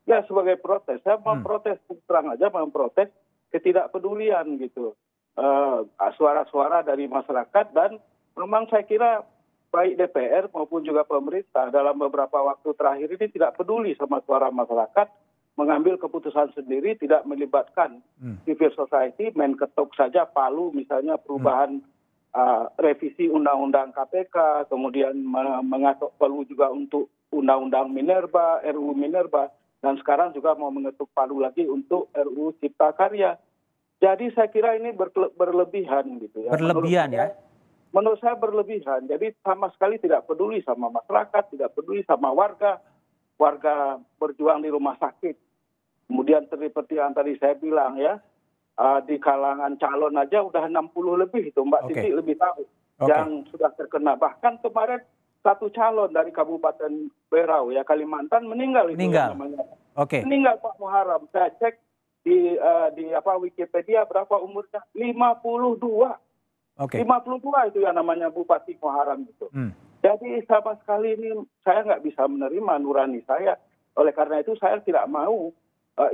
ya 0.07 0.23
sebagai 0.31 0.63
protes. 0.63 1.03
Saya 1.03 1.19
hmm. 1.19 1.27
memprotes 1.27 1.83
terang 2.07 2.31
aja 2.31 2.47
memprotes 2.55 3.11
ketidakpedulian 3.51 4.63
gitu. 4.63 4.95
Uh, 5.39 5.87
suara-suara 6.19 6.83
dari 6.87 7.07
masyarakat 7.11 7.71
dan 7.75 7.99
memang 8.39 8.67
saya 8.71 8.87
kira 8.87 9.23
baik 9.69 10.01
DPR 10.01 10.49
maupun 10.51 10.83
juga 10.83 11.05
pemerintah 11.05 11.69
dalam 11.69 11.99
beberapa 11.99 12.41
waktu 12.41 12.73
terakhir 12.75 13.09
ini 13.15 13.27
tidak 13.31 13.55
peduli 13.55 13.93
sama 13.95 14.19
suara 14.25 14.49
masyarakat 14.49 15.07
mengambil 15.59 15.99
keputusan 15.99 16.55
sendiri 16.55 16.95
tidak 16.95 17.27
melibatkan 17.27 17.99
hmm. 18.23 18.47
civil 18.47 18.71
society 18.79 19.35
main 19.35 19.59
ketok 19.59 19.91
saja 19.99 20.23
palu 20.23 20.71
misalnya 20.71 21.19
perubahan 21.19 21.83
hmm. 21.83 22.39
uh, 22.39 22.71
revisi 22.79 23.27
undang-undang 23.27 23.91
KPK 23.91 24.71
kemudian 24.71 25.19
mengatok 25.67 26.15
palu 26.15 26.47
juga 26.47 26.71
untuk 26.71 27.11
undang-undang 27.35 27.91
Minerba 27.91 28.63
RUU 28.63 28.95
Minerba 28.95 29.51
dan 29.83 29.99
sekarang 29.99 30.31
juga 30.31 30.55
mau 30.55 30.71
mengetuk 30.71 31.11
palu 31.11 31.43
lagi 31.43 31.67
untuk 31.67 32.07
RUU 32.15 32.55
Cipta 32.63 32.95
Karya. 32.95 33.35
Jadi 33.99 34.31
saya 34.31 34.47
kira 34.47 34.79
ini 34.79 34.95
berlebihan 35.35 36.23
gitu 36.23 36.47
ya. 36.47 36.55
Berlebihan 36.55 37.11
menurut 37.11 37.19
ya? 37.19 37.27
saya, 37.27 37.31
menurut 37.91 38.19
saya 38.23 38.35
berlebihan. 38.39 39.01
Jadi 39.11 39.35
sama 39.43 39.75
sekali 39.75 39.99
tidak 39.99 40.31
peduli 40.31 40.63
sama 40.63 40.87
masyarakat 40.87 41.51
tidak 41.51 41.75
peduli 41.75 42.07
sama 42.07 42.31
warga. 42.31 42.79
Warga 43.39 44.03
berjuang 44.19 44.67
di 44.67 44.71
rumah 44.71 44.99
sakit 44.99 45.48
kemudian 46.09 46.49
seperti 46.49 46.97
yang 46.97 47.13
tadi 47.13 47.37
saya 47.37 47.55
bilang 47.55 48.01
ya 48.01 48.19
uh, 48.81 49.01
di 49.05 49.21
kalangan 49.21 49.77
calon 49.77 50.17
aja 50.17 50.41
udah 50.41 50.65
60 50.67 51.23
lebih 51.29 51.53
itu 51.53 51.61
Mbak 51.61 51.83
okay. 51.85 51.95
Titi 52.01 52.11
lebih 52.17 52.35
tahu 52.41 52.65
okay. 52.99 53.13
yang 53.13 53.45
sudah 53.53 53.71
terkena 53.77 54.17
bahkan 54.17 54.57
kemarin 54.65 55.05
satu 55.43 55.71
calon 55.71 56.11
dari 56.11 56.35
Kabupaten 56.35 57.13
Berau 57.31 57.71
ya 57.71 57.87
Kalimantan 57.87 58.49
meninggal 58.49 58.91
itu 58.91 58.99
meninggal. 58.99 59.37
namanya. 59.37 59.63
Oke. 59.95 60.19
Okay. 60.19 60.23
Meninggal 60.27 60.59
Pak 60.59 60.75
Muharram. 60.83 61.23
Saya 61.31 61.55
cek 61.57 61.79
di 62.27 62.59
uh, 62.59 62.91
di 62.93 63.15
apa 63.15 63.39
Wikipedia 63.39 64.03
berapa 64.05 64.35
umurnya? 64.43 64.83
52. 64.93 65.39
Oke. 66.83 66.99
Okay. 66.99 67.07
52 67.07 67.71
itu 67.71 67.79
yang 67.87 67.95
namanya 67.95 68.29
Bupati 68.35 68.75
Muharram 68.83 69.25
itu. 69.25 69.47
Hmm. 69.55 69.73
Jadi 70.03 70.43
sama 70.47 70.79
sekali 70.83 71.19
ini 71.19 71.31
saya 71.67 71.87
nggak 71.87 72.03
bisa 72.03 72.27
menerima 72.27 72.73
nurani 72.83 73.23
saya. 73.27 73.59
Oleh 73.99 74.15
karena 74.15 74.43
itu 74.43 74.55
saya 74.59 74.79
tidak 74.83 75.07
mau 75.11 75.51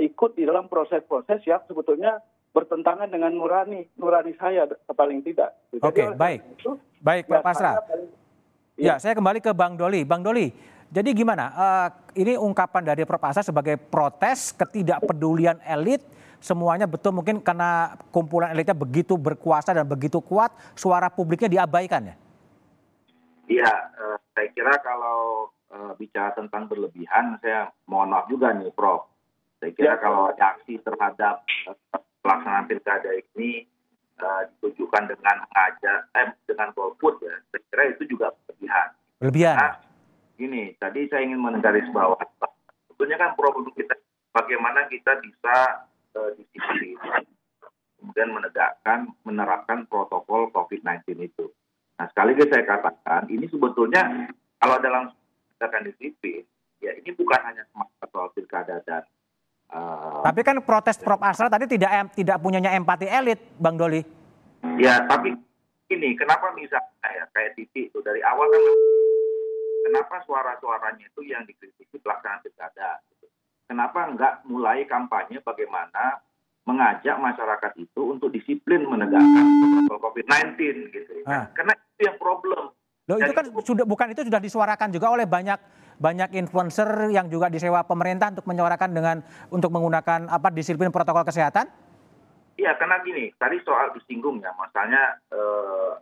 ikut 0.00 0.36
di 0.36 0.48
dalam 0.48 0.66
proses-proses 0.66 1.44
yang 1.44 1.60
sebetulnya 1.68 2.20
bertentangan 2.54 3.10
dengan 3.10 3.34
nurani 3.34 3.84
nurani 3.98 4.32
saya 4.38 4.70
paling 4.94 5.20
tidak. 5.26 5.52
Oke 5.82 6.06
okay, 6.06 6.06
baik 6.14 6.40
itu, 6.54 6.78
baik 7.02 7.24
Pak 7.26 7.34
ya, 7.34 7.42
Pasra. 7.42 7.72
Ya, 8.74 8.94
saya 8.98 9.14
kembali 9.14 9.38
ke 9.38 9.54
Bang 9.54 9.78
Doli. 9.78 10.02
Bang 10.02 10.22
Doli, 10.22 10.50
jadi 10.90 11.10
gimana? 11.14 11.50
Uh, 11.54 11.88
ini 12.14 12.38
ungkapan 12.38 12.82
dari 12.86 13.02
Prof. 13.06 13.22
Asa 13.22 13.42
sebagai 13.42 13.74
protes 13.78 14.54
ketidakpedulian 14.54 15.58
elit 15.66 16.02
semuanya 16.44 16.84
betul 16.84 17.16
mungkin 17.16 17.40
karena 17.40 17.96
kumpulan 18.12 18.52
elitnya 18.52 18.76
begitu 18.76 19.16
berkuasa 19.16 19.72
dan 19.72 19.88
begitu 19.88 20.20
kuat, 20.20 20.52
suara 20.76 21.08
publiknya 21.08 21.48
diabaikan 21.48 22.12
ya? 22.12 22.14
Iya, 23.44 23.72
uh, 23.96 24.16
saya 24.36 24.48
kira 24.52 24.76
kalau 24.84 25.48
uh, 25.72 25.92
bicara 25.96 26.36
tentang 26.36 26.68
berlebihan, 26.68 27.40
saya 27.40 27.72
mohon 27.88 28.12
maaf 28.12 28.28
juga 28.28 28.52
nih, 28.52 28.68
Prof. 28.76 29.13
Saya 29.64 29.72
kira 29.80 29.96
ya. 29.96 30.02
kalau 30.04 30.28
reaksi 30.36 30.76
terhadap 30.84 31.40
uh, 31.72 32.04
pelaksanaan 32.20 32.68
pilkada 32.68 33.16
ini 33.16 33.64
uh, 34.20 34.44
ditujukan 34.44 35.08
dengan 35.08 35.40
ngajak, 35.40 36.04
eh, 36.20 36.36
dengan 36.44 36.68
golput 36.76 37.16
ya, 37.24 37.32
saya 37.48 37.64
kira 37.72 37.82
itu 37.96 38.12
juga 38.12 38.28
berlebihan. 38.44 38.88
Berlebihan. 39.24 39.56
Nah, 39.56 39.72
gini, 40.36 40.76
tadi 40.76 41.08
saya 41.08 41.24
ingin 41.24 41.40
bawah. 41.96 42.20
Sebetulnya 42.92 43.16
kan 43.16 43.32
problem 43.40 43.72
kita 43.72 43.96
bagaimana 44.36 44.84
kita 44.92 45.16
bisa 45.24 45.88
uh, 46.12 46.30
disiplin, 46.36 47.00
kemudian 47.96 48.36
menegakkan, 48.36 49.16
menerapkan 49.24 49.88
protokol 49.88 50.52
COVID-19 50.52 51.24
itu. 51.24 51.48
Nah, 51.96 52.04
sekali 52.12 52.36
lagi 52.36 52.52
saya 52.52 52.68
katakan, 52.68 53.32
ini 53.32 53.48
sebetulnya 53.48 54.28
kalau 54.60 54.76
dalam 54.84 55.08
tindakan 55.56 55.88
disiplin, 55.88 56.44
ya 56.84 56.92
ini 57.00 57.16
bukan 57.16 57.40
hanya 57.48 57.64
semata 57.72 58.04
soal 58.12 58.28
pilkada 58.36 58.84
dan 58.84 59.08
uh, 59.70 60.20
tapi 60.24 60.40
kan 60.42 60.60
protes 60.60 61.00
Prof 61.00 61.22
Asra 61.22 61.48
tadi 61.48 61.64
tidak 61.70 62.12
tidak 62.18 62.36
punyanya 62.42 62.74
empati 62.74 63.06
elit, 63.08 63.40
Bang 63.56 63.78
Doli. 63.78 64.02
Ya, 64.80 65.04
tapi 65.04 65.36
ini 65.92 66.16
kenapa 66.16 66.52
misalnya 66.56 67.08
ya 67.08 67.24
kayak 67.30 67.54
titik 67.54 67.92
itu 67.92 67.98
dari 68.00 68.24
awal 68.24 68.48
kan 68.48 68.64
kenapa 69.84 70.16
suara-suaranya 70.24 71.04
itu 71.04 71.20
yang 71.28 71.44
dikritisi 71.44 72.00
pelaksanaan 72.00 72.40
pilkada? 72.40 73.04
Gitu. 73.12 73.28
Kenapa 73.68 74.08
enggak 74.08 74.34
mulai 74.48 74.88
kampanye 74.88 75.44
bagaimana 75.44 76.24
mengajak 76.64 77.20
masyarakat 77.20 77.72
itu 77.76 78.00
untuk 78.08 78.32
disiplin 78.32 78.88
menegakkan 78.88 79.44
protokol 79.60 80.10
COVID-19 80.10 80.56
gitu. 80.96 81.12
Ah. 81.28 81.52
Karena 81.52 81.76
itu 81.76 82.08
yang 82.08 82.16
problem. 82.16 82.72
Loh, 83.04 83.16
itu 83.20 83.32
kan 83.36 83.44
itu, 83.44 83.60
sudah 83.60 83.84
bukan 83.84 84.16
itu 84.16 84.24
sudah 84.24 84.40
disuarakan 84.40 84.88
juga 84.88 85.12
oleh 85.12 85.28
banyak 85.28 85.60
banyak 86.04 86.36
influencer 86.36 87.08
yang 87.08 87.32
juga 87.32 87.48
disewa 87.48 87.80
pemerintah 87.88 88.28
untuk 88.36 88.44
menyuarakan 88.44 88.90
dengan 88.92 89.16
untuk 89.48 89.72
menggunakan 89.72 90.28
apa 90.28 90.52
disiplin 90.52 90.92
protokol 90.92 91.24
kesehatan? 91.24 91.64
Iya, 92.60 92.76
karena 92.76 93.00
gini, 93.00 93.32
tadi 93.40 93.56
soal 93.64 93.96
disinggung 93.96 94.44
ya, 94.44 94.52
misalnya 94.52 95.16
eh, 95.32 95.92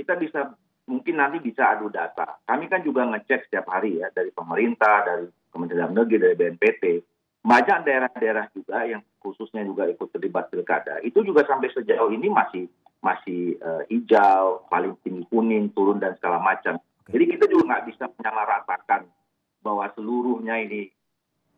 kita 0.00 0.16
bisa 0.16 0.56
mungkin 0.88 1.20
nanti 1.20 1.44
bisa 1.44 1.76
adu 1.76 1.92
data. 1.92 2.40
Kami 2.48 2.72
kan 2.72 2.80
juga 2.80 3.04
ngecek 3.04 3.52
setiap 3.52 3.68
hari 3.68 4.00
ya 4.00 4.08
dari 4.08 4.32
pemerintah, 4.32 5.04
dari 5.04 5.28
Kementerian 5.52 5.92
Dalam 5.92 5.94
Negeri, 6.00 6.16
dari 6.16 6.34
BNPT 6.40 6.84
banyak 7.42 7.78
daerah-daerah 7.82 8.46
juga 8.54 8.86
yang 8.86 9.02
khususnya 9.18 9.66
juga 9.66 9.90
ikut 9.90 10.14
terlibat 10.14 10.46
pilkada 10.54 11.02
itu 11.02 11.26
juga 11.26 11.42
sampai 11.42 11.74
sejauh 11.74 12.14
ini 12.14 12.30
masih 12.30 12.70
masih 13.02 13.58
uh, 13.58 13.82
hijau 13.90 14.62
paling 14.70 14.94
tinggi 15.02 15.26
kuning 15.26 15.74
turun 15.74 15.98
dan 15.98 16.14
segala 16.22 16.38
macam 16.38 16.78
jadi 17.10 17.34
kita 17.34 17.50
juga 17.50 17.74
nggak 17.74 17.84
bisa 17.90 18.06
menyamaratakan 18.14 19.10
bahwa 19.62 19.88
seluruhnya 19.94 20.58
ini. 20.60 20.90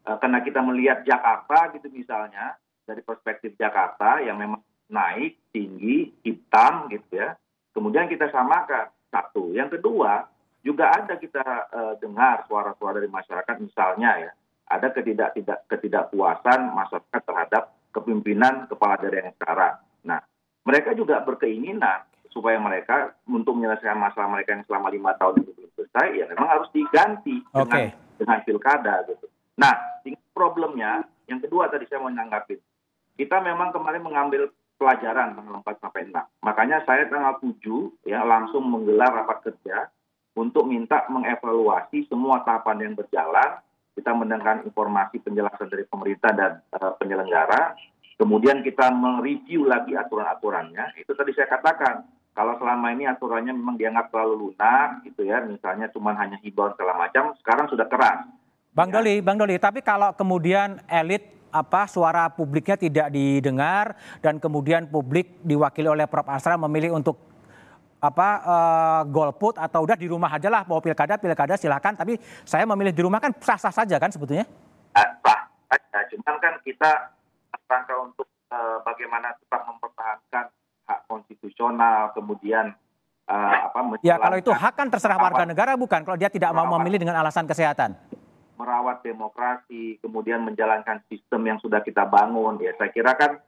Uh, 0.05 0.21
karena 0.21 0.45
kita 0.45 0.61
melihat 0.61 1.01
Jakarta 1.09 1.73
gitu 1.73 1.89
misalnya 1.89 2.61
dari 2.85 3.01
perspektif 3.01 3.57
Jakarta 3.57 4.21
yang 4.21 4.37
memang 4.37 4.61
naik 4.93 5.41
tinggi 5.51 6.13
hitam 6.21 6.93
gitu 6.93 7.09
ya. 7.17 7.33
Kemudian 7.73 8.07
kita 8.07 8.29
samakan. 8.31 8.93
Satu. 9.15 9.55
Yang 9.55 9.79
kedua 9.79 10.27
juga 10.67 10.91
ada 10.91 11.15
kita 11.15 11.47
uh, 11.71 11.95
dengar 12.03 12.43
suara-suara 12.51 12.99
dari 12.99 13.07
masyarakat 13.07 13.57
misalnya 13.63 14.11
ya. 14.27 14.33
Ada 14.65 14.91
ketidak 14.91 15.39
tidak 15.39 15.63
ketidakpuasan 15.71 16.75
masyarakat 16.75 17.23
terhadap 17.23 17.71
kepemimpinan 17.95 18.67
kepala 18.67 18.99
daerah 18.99 19.31
yang 19.31 19.37
sekarang. 19.39 19.75
Nah, 20.03 20.19
mereka 20.67 20.99
juga 20.99 21.23
berkeinginan 21.23 22.03
supaya 22.35 22.59
mereka 22.59 23.15
untuk 23.31 23.55
menyelesaikan 23.55 24.03
masalah 24.03 24.35
mereka 24.35 24.59
yang 24.59 24.67
selama 24.67 24.91
lima 24.91 25.15
tahun 25.15 25.47
itu 25.47 25.64
selesai, 25.85 26.09
ya 26.17 26.25
memang 26.33 26.49
harus 26.49 26.69
diganti 26.73 27.45
okay. 27.53 27.93
dengan 27.93 28.17
dengan 28.17 28.39
pilkada 28.49 28.95
gitu. 29.05 29.27
Nah, 29.61 29.77
problemnya 30.33 31.05
yang 31.29 31.45
kedua 31.45 31.69
tadi 31.69 31.85
saya 31.87 32.01
mau 32.01 32.09
menanggapi, 32.09 32.57
kita 33.21 33.37
memang 33.45 33.71
kemarin 33.71 34.03
mengambil 34.03 34.49
pelajaran 34.81 35.37
tanggal 35.37 35.61
4 35.63 35.85
sampai 35.85 36.09
6. 36.09 36.17
Makanya 36.43 36.83
saya 36.89 37.07
tanggal 37.07 37.39
7 37.39 38.09
ya 38.09 38.25
langsung 38.27 38.67
menggelar 38.67 39.13
rapat 39.13 39.53
kerja 39.53 39.93
untuk 40.35 40.67
minta 40.67 41.07
mengevaluasi 41.07 42.11
semua 42.11 42.43
tahapan 42.43 42.91
yang 42.91 42.95
berjalan 42.99 43.63
kita 43.95 44.11
mendengarkan 44.11 44.67
informasi 44.67 45.23
penjelasan 45.23 45.71
dari 45.71 45.87
pemerintah 45.87 46.35
dan 46.35 46.53
uh, 46.75 46.99
penyelenggara, 46.99 47.79
kemudian 48.19 48.67
kita 48.67 48.91
mereview 48.91 49.71
lagi 49.71 49.95
aturan-aturannya. 49.95 50.99
Itu 50.99 51.15
tadi 51.15 51.31
saya 51.31 51.47
katakan, 51.47 52.03
kalau 52.35 52.59
selama 52.59 52.91
ini 52.91 53.07
aturannya 53.07 53.55
memang 53.55 53.79
dianggap 53.79 54.11
terlalu 54.11 54.51
lunak, 54.51 55.07
gitu 55.07 55.23
ya, 55.23 55.39
misalnya 55.47 55.87
cuma 55.95 56.19
hanya 56.19 56.35
himbauan 56.43 56.75
segala 56.75 56.99
macam, 56.99 57.31
sekarang 57.39 57.71
sudah 57.71 57.87
keras. 57.87 58.27
Bang 58.75 58.91
ya. 58.91 58.99
Doli, 58.99 59.23
Bang 59.23 59.39
Doli, 59.39 59.55
tapi 59.63 59.87
kalau 59.87 60.11
kemudian 60.19 60.83
elit 60.91 61.31
apa 61.55 61.87
suara 61.87 62.27
publiknya 62.27 62.75
tidak 62.75 63.15
didengar 63.15 63.95
dan 64.19 64.43
kemudian 64.43 64.91
publik 64.91 65.39
diwakili 65.47 65.87
oleh 65.87 66.11
Prof 66.11 66.27
Asra 66.27 66.59
memilih 66.59 66.99
untuk 66.99 67.15
apa 68.03 68.29
uh, 68.43 69.03
golput 69.07 69.55
atau 69.57 69.87
udah 69.87 69.95
di 69.95 70.11
rumah 70.11 70.29
aja 70.29 70.51
lah 70.51 70.67
mau 70.67 70.83
pilkada 70.83 71.17
pilkada 71.17 71.55
silakan 71.57 71.97
tapi 71.97 72.19
saya 72.45 72.67
memilih 72.69 72.93
di 72.93 73.01
rumah 73.01 73.17
kan 73.17 73.33
sah 73.41 73.57
sah 73.57 73.73
saja 73.73 73.97
kan 73.97 74.13
sebetulnya 74.13 74.45
sah 74.93 75.49
saja 75.73 75.99
cuman 76.13 76.37
kan 76.37 76.55
kita 76.67 77.17
rangka 77.65 77.95
untuk 77.97 78.29
uh, 78.53 78.85
bagaimana 78.85 79.33
tetap 79.41 79.65
mempertahankan 79.65 80.53
hak 81.05 81.13
konstitusional 81.13 82.17
kemudian 82.17 82.73
uh, 83.29 83.69
apa 83.69 84.01
ya 84.01 84.17
kalau 84.17 84.41
itu 84.41 84.49
hak 84.49 84.73
kan 84.73 84.89
terserah 84.89 85.21
warga 85.21 85.45
negara 85.45 85.77
bukan? 85.77 86.01
Kalau 86.01 86.17
dia 86.17 86.33
tidak 86.33 86.57
mau 86.57 86.65
memilih 86.81 87.05
dengan 87.05 87.21
alasan 87.21 87.45
kesehatan. 87.45 87.93
merawat 88.55 89.03
demokrasi 89.03 89.99
kemudian 89.99 90.39
menjalankan 90.47 91.03
sistem 91.11 91.43
yang 91.43 91.59
sudah 91.59 91.83
kita 91.83 92.07
bangun 92.07 92.57
ya. 92.63 92.71
Saya 92.79 92.95
kira 92.95 93.13
kan 93.19 93.43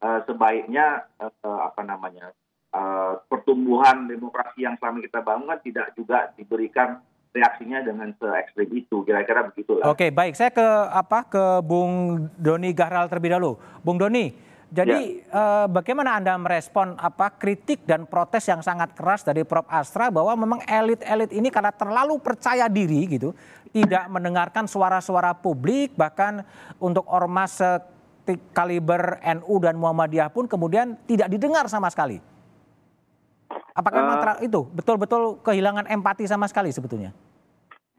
uh, 0.00 0.24
sebaiknya 0.24 1.04
uh, 1.20 1.60
apa 1.60 1.84
namanya 1.84 2.32
uh, 2.72 3.20
pertumbuhan 3.28 4.08
demokrasi 4.08 4.64
yang 4.64 4.80
selama 4.80 5.04
kita 5.04 5.20
bangun 5.20 5.46
kan 5.52 5.60
tidak 5.60 5.92
juga 5.92 6.32
diberikan 6.40 7.04
reaksinya 7.36 7.84
dengan 7.84 8.16
se 8.16 8.24
ekstrim 8.32 8.72
itu. 8.72 9.04
Kira-kira 9.04 9.44
begitulah. 9.52 9.84
Oke 9.92 10.08
baik. 10.08 10.32
Saya 10.32 10.48
ke 10.48 10.66
apa 10.88 11.28
ke 11.28 11.60
Bung 11.60 12.24
Doni 12.40 12.72
Gahral 12.72 13.12
terlebih 13.12 13.36
dahulu. 13.36 13.60
Bung 13.84 14.00
Doni, 14.00 14.32
jadi 14.66 15.22
ya. 15.22 15.30
uh, 15.30 15.66
bagaimana 15.70 16.18
anda 16.18 16.34
merespon 16.34 16.98
apa 16.98 17.30
kritik 17.38 17.86
dan 17.86 18.02
protes 18.02 18.50
yang 18.50 18.58
sangat 18.66 18.98
keras 18.98 19.22
dari 19.22 19.46
Prof 19.46 19.62
Astra 19.70 20.10
bahwa 20.10 20.34
memang 20.34 20.60
elit-elit 20.66 21.30
ini 21.30 21.54
karena 21.54 21.70
terlalu 21.70 22.18
percaya 22.18 22.66
diri 22.66 23.06
gitu, 23.06 23.30
tidak 23.70 24.10
mendengarkan 24.10 24.66
suara-suara 24.66 25.38
publik 25.38 25.94
bahkan 25.94 26.42
untuk 26.82 27.06
ormas 27.06 27.62
kaliber 28.50 29.22
NU 29.38 29.54
dan 29.62 29.78
Muhammadiyah 29.78 30.34
pun 30.34 30.50
kemudian 30.50 30.98
tidak 31.06 31.30
didengar 31.30 31.70
sama 31.70 31.86
sekali. 31.86 32.18
Apakah 33.70 34.02
uh, 34.02 34.08
mantra 34.10 34.32
itu 34.42 34.66
betul-betul 34.74 35.38
kehilangan 35.46 35.86
empati 35.86 36.26
sama 36.26 36.50
sekali 36.50 36.74
sebetulnya? 36.74 37.14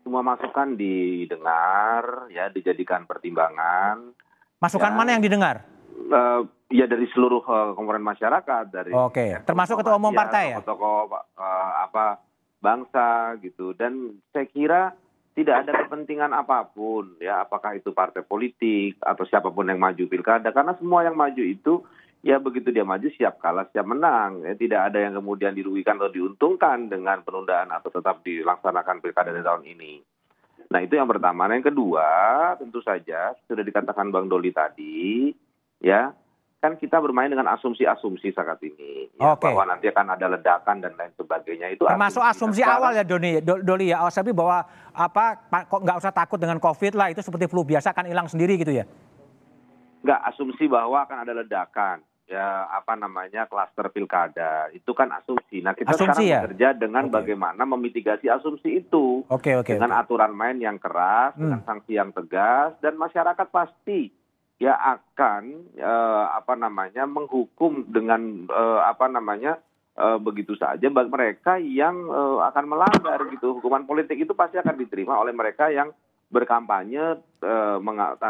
Semua 0.04 0.20
masukan 0.20 0.76
didengar, 0.76 2.28
ya 2.28 2.52
dijadikan 2.52 3.08
pertimbangan. 3.08 4.12
Masukan 4.60 4.92
ya, 4.92 4.98
mana 5.00 5.10
yang 5.16 5.24
didengar? 5.24 5.77
Uh, 5.98 6.46
ya 6.70 6.86
dari 6.86 7.10
seluruh 7.10 7.42
uh, 7.42 7.74
komponen 7.74 8.06
masyarakat, 8.06 8.70
dari. 8.70 8.94
Oke, 8.94 9.18
okay. 9.18 9.28
ya, 9.34 9.42
termasuk 9.42 9.82
ketua 9.82 9.98
umum 9.98 10.14
partai 10.14 10.54
ya. 10.54 10.62
Tokoh 10.62 11.10
uh, 11.10 11.72
apa 11.90 12.22
bangsa 12.62 13.34
gitu, 13.42 13.74
dan 13.74 14.22
saya 14.30 14.46
kira 14.46 14.82
tidak 15.38 15.66
ada 15.66 15.86
kepentingan 15.86 16.34
apa 16.34 16.66
pun 16.66 17.14
ya 17.22 17.46
apakah 17.46 17.78
itu 17.78 17.94
partai 17.94 18.26
politik 18.26 18.98
atau 18.98 19.22
siapa 19.30 19.54
pun 19.54 19.70
yang 19.70 19.78
maju 19.78 20.10
pilkada 20.10 20.50
karena 20.50 20.74
semua 20.82 21.06
yang 21.06 21.14
maju 21.14 21.44
itu 21.46 21.86
ya 22.26 22.42
begitu 22.42 22.74
dia 22.74 22.82
maju 22.82 23.06
siap 23.14 23.38
kalah 23.38 23.70
siap 23.70 23.86
menang 23.86 24.42
ya, 24.42 24.58
tidak 24.58 24.90
ada 24.90 24.98
yang 24.98 25.14
kemudian 25.14 25.54
dirugikan 25.54 26.02
atau 26.02 26.10
diuntungkan 26.10 26.90
dengan 26.90 27.22
penundaan 27.22 27.70
atau 27.70 27.94
tetap 27.94 28.26
dilaksanakan 28.26 28.98
pilkada 28.98 29.30
di 29.30 29.46
tahun 29.46 29.64
ini. 29.78 29.94
Nah 30.74 30.80
itu 30.82 30.98
yang 30.98 31.06
pertama. 31.06 31.46
Nah, 31.46 31.54
yang 31.54 31.70
kedua 31.70 32.10
tentu 32.58 32.82
saja 32.82 33.38
sudah 33.46 33.62
dikatakan 33.62 34.10
Bang 34.10 34.26
Doli 34.26 34.50
tadi 34.50 35.30
ya 35.82 36.14
kan 36.58 36.74
kita 36.74 36.98
bermain 36.98 37.30
dengan 37.30 37.54
asumsi-asumsi 37.54 38.34
saat 38.34 38.58
ini 38.66 39.14
ya, 39.22 39.38
okay. 39.38 39.54
bahwa 39.54 39.70
nanti 39.70 39.94
akan 39.94 40.18
ada 40.18 40.26
ledakan 40.26 40.82
dan 40.82 40.98
lain 40.98 41.14
sebagainya 41.14 41.70
itu 41.70 41.86
termasuk 41.86 42.20
asumsi, 42.26 42.60
asumsi 42.60 42.62
awal 42.66 42.98
ya 42.98 43.06
Doni 43.06 43.38
Doli 43.46 43.94
ya 43.94 44.02
Awasabi 44.02 44.34
bahwa 44.34 44.66
apa 44.90 45.38
kok 45.70 45.82
nggak 45.86 45.98
usah 46.02 46.10
takut 46.10 46.42
dengan 46.42 46.58
COVID 46.58 46.98
lah 46.98 47.14
itu 47.14 47.22
seperti 47.22 47.46
flu 47.46 47.62
biasa 47.62 47.94
akan 47.94 48.10
hilang 48.10 48.26
sendiri 48.26 48.58
gitu 48.58 48.74
ya 48.74 48.90
nggak 50.02 50.22
asumsi 50.34 50.66
bahwa 50.66 51.06
akan 51.06 51.18
ada 51.30 51.34
ledakan 51.46 52.02
ya 52.28 52.68
apa 52.68 53.00
namanya 53.00 53.48
klaster 53.48 53.88
pilkada 53.88 54.68
itu 54.76 54.92
kan 54.92 55.08
asumsi. 55.16 55.64
Nah 55.64 55.72
kita 55.72 55.96
Asumsi 55.96 56.28
sekarang 56.28 56.28
ya? 56.28 56.40
bekerja 56.44 56.70
dengan 56.76 57.04
Oke. 57.08 57.14
bagaimana 57.16 57.64
memitigasi 57.64 58.28
asumsi 58.28 58.84
itu 58.84 59.24
Oke 59.32 59.56
oke. 59.56 59.80
dengan 59.80 59.96
oke. 59.96 60.02
aturan 60.04 60.36
main 60.36 60.60
yang 60.60 60.76
keras, 60.76 61.40
Hmm. 61.40 61.48
dengan 61.48 61.62
sanksi 61.64 61.96
yang 61.96 62.12
tegas 62.12 62.76
dan 62.84 63.00
masyarakat 63.00 63.48
pasti 63.48 64.12
ya 64.58 64.74
akan 64.74 65.74
eh, 65.78 66.26
apa 66.34 66.58
namanya 66.58 67.06
menghukum 67.06 67.86
dengan 67.94 68.50
eh, 68.50 68.82
apa 68.82 69.06
namanya 69.06 69.62
eh, 69.94 70.18
begitu 70.18 70.58
saja 70.58 70.90
bagi 70.90 71.10
mereka 71.14 71.62
yang 71.62 72.10
akan 72.42 72.66
melanggar 72.66 73.22
gitu. 73.30 73.62
Hukuman 73.62 73.86
politik 73.86 74.18
itu 74.18 74.34
pasti 74.34 74.58
akan 74.58 74.76
diterima 74.78 75.18
oleh 75.18 75.34
mereka 75.34 75.70
yang 75.70 75.94
berkampanye 76.28 77.24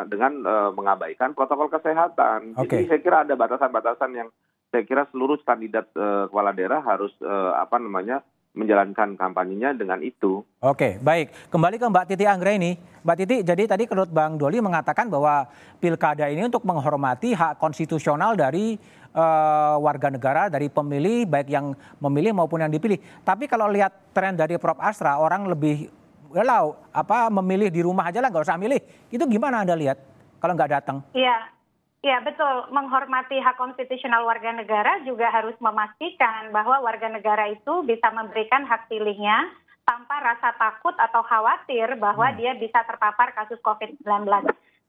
dengan 0.06 0.46
mengabaikan 0.70 1.34
protokol 1.34 1.66
kesehatan. 1.74 2.54
Oke. 2.54 2.70
Jadi 2.70 2.94
saya 2.94 3.02
kira 3.02 3.18
ada 3.26 3.34
batasan-batasan 3.34 4.12
yang 4.14 4.30
saya 4.70 4.86
kira 4.86 5.10
seluruh 5.10 5.42
kandidat 5.42 5.90
kepala 6.30 6.54
daerah 6.54 6.86
harus 6.86 7.10
apa 7.58 7.82
namanya 7.82 8.22
menjalankan 8.58 9.14
kampanyenya 9.14 9.78
dengan 9.78 10.02
itu. 10.02 10.42
Oke, 10.60 10.98
baik. 10.98 11.54
Kembali 11.54 11.78
ke 11.78 11.86
Mbak 11.86 12.06
Titi 12.10 12.26
Anggraini. 12.26 12.74
Mbak 13.06 13.18
Titi, 13.22 13.36
jadi 13.46 13.64
tadi 13.70 13.86
menurut 13.86 14.10
Bang 14.10 14.36
Doli 14.36 14.58
mengatakan 14.58 15.08
bahwa 15.08 15.46
pilkada 15.78 16.26
ini 16.28 16.50
untuk 16.50 16.66
menghormati 16.66 17.38
hak 17.38 17.62
konstitusional 17.62 18.34
dari 18.34 18.76
eh, 19.14 19.76
warga 19.78 20.10
negara, 20.10 20.50
dari 20.50 20.68
pemilih, 20.68 21.30
baik 21.30 21.48
yang 21.48 21.78
memilih 22.02 22.34
maupun 22.34 22.66
yang 22.66 22.74
dipilih. 22.74 22.98
Tapi 23.22 23.46
kalau 23.46 23.70
lihat 23.70 24.12
tren 24.12 24.34
dari 24.34 24.58
Prof. 24.58 24.82
Astra, 24.82 25.22
orang 25.22 25.46
lebih, 25.48 25.88
walau 26.34 26.76
apa 26.90 27.30
memilih 27.30 27.70
di 27.70 27.86
rumah 27.86 28.10
aja 28.10 28.20
lah, 28.20 28.34
nggak 28.34 28.44
usah 28.44 28.60
milih. 28.60 28.82
Itu 29.14 29.24
gimana 29.30 29.62
Anda 29.62 29.78
lihat 29.78 30.02
kalau 30.42 30.58
nggak 30.58 30.72
datang? 30.82 30.98
Iya, 31.14 31.57
iya 32.02 32.22
betul. 32.22 32.70
Menghormati 32.74 33.38
hak 33.38 33.58
konstitusional 33.58 34.26
warga 34.26 34.54
negara 34.54 35.02
juga 35.06 35.30
harus 35.30 35.56
memastikan 35.62 36.50
bahwa 36.52 36.82
warga 36.82 37.10
negara 37.10 37.50
itu 37.50 37.86
bisa 37.86 38.10
memberikan 38.14 38.66
hak 38.66 38.90
pilihnya 38.90 39.50
tanpa 39.88 40.20
rasa 40.20 40.52
takut 40.60 40.94
atau 41.00 41.24
khawatir 41.24 41.96
bahwa 41.96 42.28
dia 42.36 42.52
bisa 42.60 42.84
terpapar 42.84 43.32
kasus 43.32 43.58
COVID-19. 43.64 44.28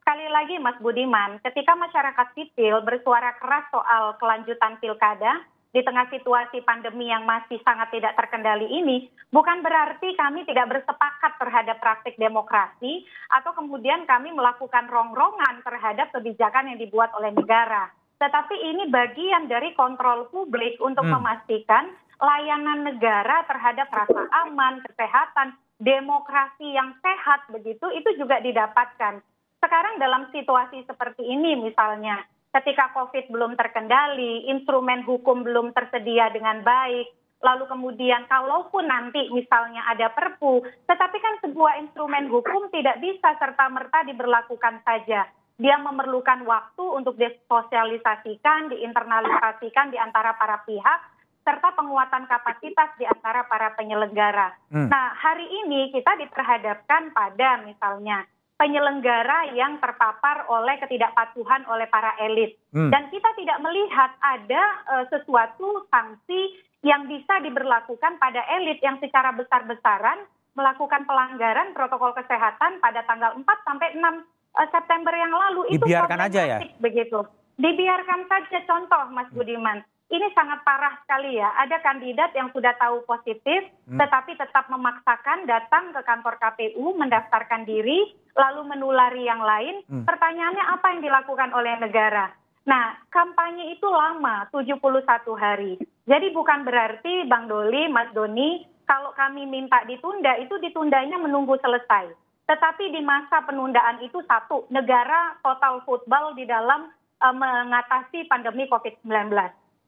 Sekali 0.03 0.27
lagi 0.33 0.57
Mas 0.59 0.81
Budiman, 0.83 1.38
ketika 1.44 1.77
masyarakat 1.79 2.35
sipil 2.35 2.83
bersuara 2.83 3.37
keras 3.38 3.68
soal 3.71 4.16
kelanjutan 4.18 4.81
pilkada, 4.83 5.44
di 5.69 5.85
tengah 5.85 6.09
situasi 6.09 6.65
pandemi 6.65 7.13
yang 7.13 7.29
masih 7.29 7.61
sangat 7.61 7.93
tidak 7.93 8.17
terkendali 8.17 8.65
ini, 8.65 9.05
bukan 9.29 9.61
berarti 9.61 10.17
kami 10.17 10.49
tidak 10.49 10.73
bersepakat 10.73 11.37
terhadap 11.37 11.77
praktik 11.77 12.17
demokrasi 12.17 13.05
atau 13.29 13.53
kemudian 13.53 14.09
kami 14.09 14.33
melakukan 14.33 14.89
rongrongan 14.89 15.61
terhadap 15.61 16.09
kebijakan 16.17 16.73
yang 16.73 16.79
dibuat 16.81 17.13
oleh 17.13 17.37
negara. 17.37 17.93
Tetapi 18.19 18.57
ini 18.57 18.89
bagian 18.91 19.47
dari 19.47 19.77
kontrol 19.77 20.27
publik 20.33 20.81
untuk 20.81 21.07
Hmm. 21.07 21.21
memastikan 21.21 21.93
layanan 22.19 22.83
negara 22.83 23.47
terhadap 23.47 23.87
rasa 23.95 24.27
aman, 24.43 24.83
kesehatan, 24.91 25.55
demokrasi 25.79 26.75
yang 26.75 26.97
sehat 26.99 27.47
begitu 27.55 27.87
itu 27.95 28.11
juga 28.19 28.43
didapatkan. 28.43 29.23
Sekarang 29.63 29.95
dalam 30.03 30.27
situasi 30.35 30.83
seperti 30.87 31.23
ini 31.23 31.59
misalnya, 31.63 32.27
ketika 32.59 32.90
COVID 32.94 33.31
belum 33.31 33.55
terkendali, 33.55 34.51
instrumen 34.51 35.07
hukum 35.07 35.47
belum 35.47 35.71
tersedia 35.71 36.31
dengan 36.35 36.66
baik, 36.66 37.07
lalu 37.38 37.64
kemudian 37.71 38.27
kalaupun 38.27 38.90
nanti 38.90 39.31
misalnya 39.31 39.87
ada 39.87 40.11
perpu, 40.11 40.66
tetapi 40.90 41.16
kan 41.23 41.35
sebuah 41.47 41.79
instrumen 41.87 42.27
hukum 42.27 42.66
tidak 42.75 42.99
bisa 42.99 43.38
serta-merta 43.38 44.03
diberlakukan 44.11 44.83
saja. 44.83 45.31
Dia 45.59 45.75
memerlukan 45.83 46.47
waktu 46.47 46.85
untuk 46.87 47.18
disosialisasikan, 47.18 48.71
diinternalisasikan 48.71 49.90
di 49.90 49.99
antara 49.99 50.38
para 50.38 50.62
pihak, 50.62 51.01
serta 51.42 51.75
penguatan 51.75 52.31
kapasitas 52.31 52.94
di 52.94 53.09
antara 53.09 53.42
para 53.51 53.75
penyelenggara. 53.75 54.55
Hmm. 54.71 54.87
Nah, 54.87 55.16
hari 55.18 55.49
ini 55.64 55.90
kita 55.90 56.14
diperhadapkan 56.21 57.11
pada 57.11 57.64
misalnya 57.66 58.23
penyelenggara 58.59 59.55
yang 59.55 59.79
terpapar 59.79 60.44
oleh 60.51 60.77
ketidakpatuhan 60.83 61.62
oleh 61.71 61.87
para 61.87 62.18
elit. 62.18 62.59
Hmm. 62.75 62.90
Dan 62.90 63.07
kita 63.09 63.31
tidak 63.38 63.59
melihat 63.62 64.11
ada 64.18 64.62
eh, 64.99 65.05
sesuatu 65.14 65.87
sanksi 65.88 66.59
yang 66.83 67.07
bisa 67.07 67.38
diberlakukan 67.42 68.18
pada 68.18 68.42
elit 68.59 68.83
yang 68.83 68.99
secara 68.99 69.31
besar-besaran 69.35 70.27
melakukan 70.59 71.07
pelanggaran 71.07 71.71
protokol 71.71 72.11
kesehatan 72.18 72.83
pada 72.83 73.07
tanggal 73.07 73.38
4 73.38 73.47
sampai 73.47 73.88
6 73.94 74.03
eh, 74.03 74.68
September 74.75 75.14
yang 75.14 75.31
lalu 75.31 75.79
Dibiarkan 75.79 76.18
aja 76.18 76.42
ya? 76.42 76.59
begitu. 76.83 77.23
Dibiarkan 77.59 78.27
saja 78.27 78.59
contoh 78.66 79.03
Mas 79.14 79.31
Budiman. 79.31 79.87
Ini 80.09 80.33
sangat 80.33 80.64
parah 80.64 80.97
sekali 81.05 81.37
ya. 81.37 81.53
Ada 81.61 81.85
kandidat 81.85 82.33
yang 82.33 82.49
sudah 82.57 82.73
tahu 82.81 83.05
positif, 83.05 83.68
Hmm. 83.85 84.01
tetapi 84.01 84.40
tetap 84.40 84.64
memaksakan 84.73 85.44
datang 85.44 85.92
ke 85.92 86.01
kantor 86.01 86.40
KPU, 86.40 86.97
mendaftarkan 86.97 87.68
diri, 87.68 88.16
lalu 88.33 88.64
menulari 88.64 89.29
yang 89.29 89.44
lain. 89.44 89.85
Hmm. 89.85 90.09
Pertanyaannya 90.09 90.64
apa 90.64 90.87
yang 90.97 91.01
dilakukan 91.05 91.53
oleh 91.53 91.77
negara? 91.77 92.33
Nah, 92.64 92.97
kampanye 93.12 93.77
itu 93.77 93.85
lama, 93.85 94.49
71 94.49 95.37
hari. 95.37 95.77
Jadi 96.09 96.33
bukan 96.33 96.64
berarti 96.64 97.29
Bang 97.29 97.44
Doli, 97.49 97.88
Mas 97.92 98.09
Doni, 98.16 98.64
kalau 98.88 99.12
kami 99.12 99.44
minta 99.44 99.85
ditunda, 99.85 100.40
itu 100.40 100.57
ditundanya 100.57 101.21
menunggu 101.21 101.61
selesai. 101.61 102.09
Tetapi 102.49 102.97
di 102.97 103.05
masa 103.05 103.44
penundaan 103.44 104.01
itu 104.01 104.25
satu, 104.25 104.64
negara 104.73 105.37
total 105.44 105.85
football 105.85 106.33
di 106.33 106.49
dalam 106.49 106.88
eh, 107.21 107.35
mengatasi 107.37 108.25
pandemi 108.25 108.64
COVID-19. 108.73 109.37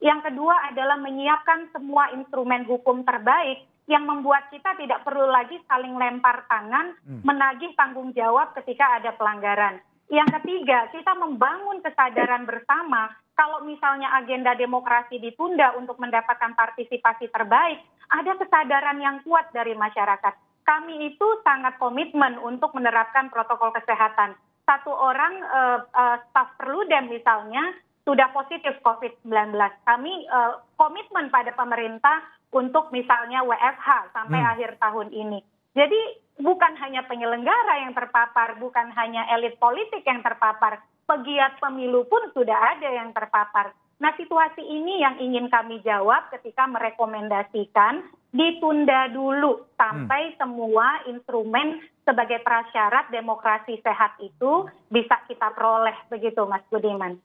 Yang 0.01 0.33
kedua 0.33 0.73
adalah 0.73 0.97
menyiapkan 0.97 1.69
semua 1.69 2.09
instrumen 2.17 2.65
hukum 2.65 3.05
terbaik 3.05 3.69
yang 3.85 4.09
membuat 4.09 4.49
kita 4.49 4.73
tidak 4.81 5.05
perlu 5.05 5.29
lagi 5.29 5.61
saling 5.69 5.93
lempar 5.93 6.45
tangan, 6.49 6.97
Hmm. 7.05 7.21
menagih 7.21 7.71
tanggung 7.77 8.09
jawab 8.17 8.57
ketika 8.57 8.97
ada 8.97 9.13
pelanggaran. 9.13 9.77
Yang 10.11 10.41
ketiga, 10.41 10.91
kita 10.91 11.13
membangun 11.15 11.79
kesadaran 11.85 12.43
bersama 12.43 13.13
kalau 13.37 13.63
misalnya 13.63 14.11
agenda 14.17 14.57
demokrasi 14.57 15.17
ditunda 15.17 15.73
untuk 15.79 15.95
mendapatkan 15.97 16.51
partisipasi 16.51 17.31
terbaik, 17.31 17.79
ada 18.11 18.35
kesadaran 18.35 18.99
yang 18.99 19.17
kuat 19.23 19.49
dari 19.55 19.71
masyarakat. 19.71 20.35
Kami 20.67 21.09
itu 21.09 21.27
sangat 21.41 21.79
komitmen 21.79 22.37
untuk 22.43 22.75
menerapkan 22.75 23.31
protokol 23.31 23.71
kesehatan. 23.71 24.35
Satu 24.67 24.91
orang 24.93 25.33
eh, 25.41 25.79
eh, 25.89 26.17
staf 26.29 26.59
perludem 26.59 27.09
misalnya 27.09 27.71
sudah 28.05 28.33
positif 28.33 28.77
COVID-19. 28.81 29.53
Kami 29.85 30.13
eh, 30.25 30.53
komitmen 30.75 31.29
pada 31.29 31.53
pemerintah 31.53 32.25
untuk 32.51 32.91
misalnya 32.91 33.45
WFH 33.47 34.11
sampai 34.11 34.39
Hmm. 34.41 34.51
akhir 34.55 34.69
tahun 34.81 35.09
ini. 35.15 35.39
Jadi 35.71 36.01
bukan 36.43 36.75
hanya 36.83 37.07
penyelenggara 37.07 37.87
yang 37.87 37.95
terpapar, 37.95 38.59
bukan 38.59 38.91
hanya 38.91 39.23
elit 39.31 39.55
politik 39.55 40.03
yang 40.03 40.19
terpapar, 40.19 40.83
pegiat 41.07 41.59
pemilu 41.63 42.03
pun 42.11 42.27
sudah 42.35 42.75
ada 42.75 42.89
yang 42.91 43.15
terpapar. 43.15 43.71
Nah, 44.01 44.11
situasi 44.17 44.65
ini 44.65 44.97
yang 44.99 45.21
ingin 45.21 45.45
kami 45.47 45.77
jawab 45.85 46.33
ketika 46.33 46.65
merekomendasikan 46.65 48.01
ditunda 48.33 49.13
dulu 49.13 49.69
sampai 49.77 50.33
semua 50.41 51.05
instrumen 51.05 51.85
sebagai 52.01 52.41
prasyarat 52.41 53.13
demokrasi 53.13 53.77
sehat 53.85 54.17
itu 54.17 54.65
bisa 54.89 55.21
kita 55.29 55.53
peroleh 55.53 55.93
begitu 56.09 56.41
Mas 56.49 56.65
Budiman. 56.73 57.21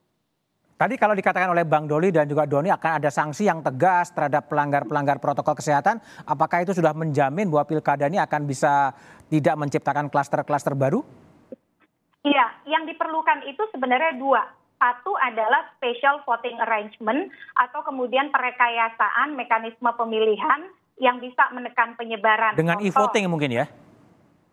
Tadi 0.77 0.93
kalau 0.93 1.17
dikatakan 1.17 1.49
oleh 1.49 1.65
Bang 1.65 1.89
Doli 1.89 2.13
dan 2.13 2.29
juga 2.29 2.45
Doni 2.45 2.69
akan 2.69 3.01
ada 3.01 3.09
sanksi 3.09 3.49
yang 3.49 3.65
tegas 3.65 4.13
terhadap 4.13 4.45
pelanggar-pelanggar 4.45 5.17
protokol 5.17 5.57
kesehatan, 5.57 5.97
apakah 6.29 6.61
itu 6.61 6.77
sudah 6.77 6.93
menjamin 6.93 7.49
bahwa 7.49 7.65
pilkada 7.65 8.05
ini 8.05 8.21
akan 8.21 8.45
bisa 8.45 8.93
tidak 9.25 9.57
menciptakan 9.57 10.05
klaster-klaster 10.13 10.77
baru? 10.77 11.01
Iya, 12.21 12.45
yang 12.69 12.85
diperlukan 12.85 13.49
itu 13.49 13.65
sebenarnya 13.73 14.21
dua. 14.21 14.45
Satu 14.77 15.17
adalah 15.17 15.65
special 15.73 16.21
voting 16.21 16.61
arrangement 16.61 17.33
atau 17.57 17.81
kemudian 17.81 18.29
perekayasaan 18.29 19.33
mekanisme 19.33 19.89
pemilihan 19.97 20.69
yang 21.01 21.17
bisa 21.17 21.49
menekan 21.57 21.97
penyebaran. 21.97 22.53
Dengan 22.53 22.77
e-voting 22.85 23.25
mungkin 23.25 23.49
ya? 23.49 23.65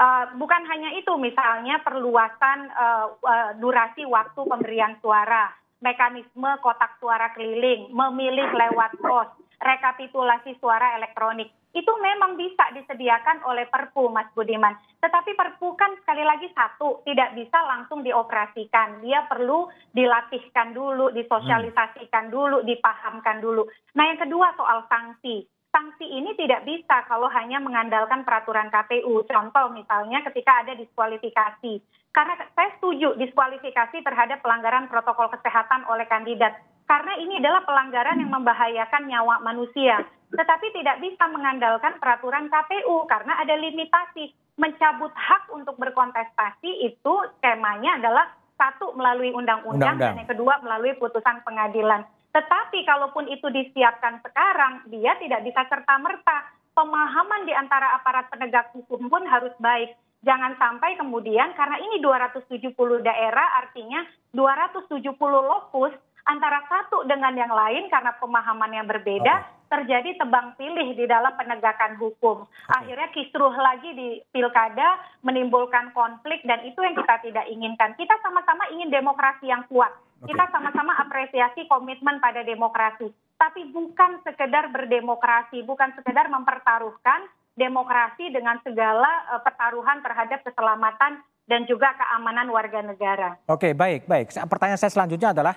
eh, 0.00 0.24
bukan 0.40 0.62
hanya 0.72 0.96
itu, 0.96 1.12
misalnya 1.20 1.84
perluasan 1.84 2.72
eh, 2.72 3.06
eh, 3.12 3.50
durasi 3.60 4.08
waktu 4.08 4.40
pemberian 4.48 4.96
suara, 5.04 5.52
mekanisme 5.84 6.50
kotak 6.64 6.96
suara 6.96 7.28
keliling, 7.36 7.92
memilih 7.92 8.48
lewat 8.48 8.96
pos, 8.96 9.28
rekapitulasi 9.60 10.56
suara 10.56 10.96
elektronik. 10.96 11.52
Itu 11.74 11.90
memang 11.98 12.38
bisa 12.38 12.70
disediakan 12.70 13.42
oleh 13.44 13.66
Perpu, 13.66 14.06
Mas 14.08 14.30
Budiman. 14.32 14.78
Tetapi 15.02 15.34
Perpu 15.34 15.74
kan 15.74 15.92
sekali 16.00 16.22
lagi 16.22 16.48
satu, 16.54 17.02
tidak 17.04 17.34
bisa 17.34 17.58
langsung 17.66 18.06
dioperasikan. 18.06 19.02
Dia 19.02 19.26
perlu 19.26 19.68
dilatihkan 19.90 20.70
dulu, 20.72 21.10
disosialisasikan 21.12 22.30
dulu, 22.30 22.62
dipahamkan 22.62 23.42
dulu. 23.42 23.66
Nah 23.98 24.04
yang 24.06 24.22
kedua 24.22 24.54
soal 24.54 24.86
sanksi 24.86 25.44
sanksi 25.74 26.06
ini 26.06 26.38
tidak 26.38 26.62
bisa 26.62 27.02
kalau 27.10 27.26
hanya 27.34 27.58
mengandalkan 27.58 28.22
peraturan 28.22 28.70
KPU. 28.70 29.26
Contoh 29.26 29.74
misalnya 29.74 30.22
ketika 30.30 30.62
ada 30.62 30.78
diskualifikasi. 30.78 31.82
karena 32.14 32.38
saya 32.54 32.70
setuju 32.78 33.18
diskualifikasi 33.18 33.98
terhadap 34.06 34.38
pelanggaran 34.38 34.86
protokol 34.86 35.26
kesehatan 35.34 35.82
oleh 35.90 36.06
kandidat. 36.06 36.54
Karena 36.86 37.18
ini 37.18 37.42
adalah 37.42 37.66
pelanggaran 37.66 38.22
yang 38.22 38.30
membahayakan 38.30 39.10
nyawa 39.10 39.42
manusia. 39.42 39.98
Tetapi 40.30 40.78
tidak 40.78 41.02
bisa 41.02 41.26
mengandalkan 41.34 41.98
peraturan 41.98 42.46
KPU 42.46 43.10
karena 43.10 43.34
ada 43.42 43.58
limitasi. 43.58 44.30
Mencabut 44.54 45.10
hak 45.10 45.50
untuk 45.50 45.74
berkontestasi 45.74 46.86
itu 46.86 47.14
skemanya 47.42 47.98
adalah 47.98 48.30
satu 48.54 48.94
melalui 48.94 49.34
undang-undang 49.34 49.98
dan 49.98 50.14
yang 50.14 50.30
kedua 50.30 50.62
melalui 50.62 50.94
putusan 50.94 51.42
pengadilan. 51.42 52.06
Tetapi 52.34 52.82
kalaupun 52.82 53.30
itu 53.30 53.46
disiapkan 53.46 54.18
sekarang, 54.26 54.90
dia 54.90 55.14
tidak 55.22 55.46
bisa 55.46 55.62
serta-merta. 55.70 56.50
Pemahaman 56.74 57.46
di 57.46 57.54
antara 57.54 57.94
aparat 57.94 58.26
penegak 58.34 58.74
hukum 58.74 59.06
pun 59.06 59.22
harus 59.30 59.54
baik 59.62 59.94
jangan 60.24 60.56
sampai 60.56 60.96
kemudian 60.96 61.52
karena 61.54 61.76
ini 61.78 62.00
270 62.00 62.72
daerah 63.04 63.60
artinya 63.60 64.02
270 64.32 65.14
lokus 65.22 65.92
antara 66.24 66.64
satu 66.66 67.04
dengan 67.04 67.36
yang 67.36 67.52
lain 67.52 67.92
karena 67.92 68.16
pemahaman 68.16 68.72
yang 68.72 68.88
berbeda 68.88 69.34
okay. 69.44 69.52
terjadi 69.76 70.24
tebang 70.24 70.56
pilih 70.56 70.96
di 70.96 71.04
dalam 71.04 71.36
penegakan 71.36 72.00
hukum. 72.00 72.48
Okay. 72.48 72.72
Akhirnya 72.80 73.08
kisruh 73.12 73.52
lagi 73.52 73.92
di 73.92 74.08
pilkada 74.32 75.04
menimbulkan 75.20 75.92
konflik 75.92 76.40
dan 76.48 76.64
itu 76.64 76.80
yang 76.80 76.96
kita 76.96 77.20
tidak 77.20 77.44
inginkan. 77.52 77.92
Kita 78.00 78.16
sama-sama 78.24 78.64
ingin 78.72 78.88
demokrasi 78.88 79.52
yang 79.52 79.68
kuat. 79.68 79.92
Okay. 80.24 80.32
Kita 80.32 80.44
sama-sama 80.48 80.96
apresiasi 80.96 81.68
komitmen 81.68 82.16
pada 82.16 82.40
demokrasi. 82.40 83.12
Tapi 83.36 83.68
bukan 83.68 84.24
sekedar 84.24 84.72
berdemokrasi, 84.72 85.60
bukan 85.68 85.92
sekedar 86.00 86.32
mempertaruhkan 86.32 87.28
demokrasi 87.52 88.32
dengan 88.32 88.56
segala 88.64 89.28
uh, 89.36 89.40
pertaruhan 89.44 90.00
terhadap 90.00 90.40
keselamatan 90.40 91.20
dan 91.44 91.68
juga 91.68 91.92
keamanan 91.92 92.48
warga 92.48 92.80
negara. 92.80 93.36
Oke, 93.52 93.76
baik, 93.76 94.08
baik. 94.08 94.32
Pertanyaan 94.48 94.80
saya 94.80 94.96
selanjutnya 94.96 95.36
adalah 95.36 95.54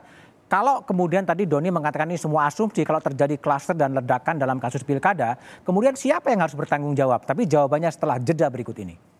kalau 0.51 0.84
kemudian 0.84 1.24
tadi 1.24 1.47
Doni 1.47 1.72
mengatakan 1.72 2.11
ini 2.11 2.20
semua 2.20 2.51
asumsi 2.51 2.84
kalau 2.84 2.99
terjadi 2.99 3.39
klaster 3.39 3.76
dan 3.76 3.95
ledakan 3.95 4.36
dalam 4.36 4.59
kasus 4.59 4.84
pilkada, 4.84 5.39
kemudian 5.63 5.95
siapa 5.95 6.28
yang 6.28 6.43
harus 6.43 6.55
bertanggung 6.55 6.91
jawab? 6.91 7.24
Tapi 7.24 7.47
jawabannya 7.47 7.88
setelah 7.88 8.20
jeda 8.20 8.51
berikut 8.51 8.76
ini. 8.84 9.16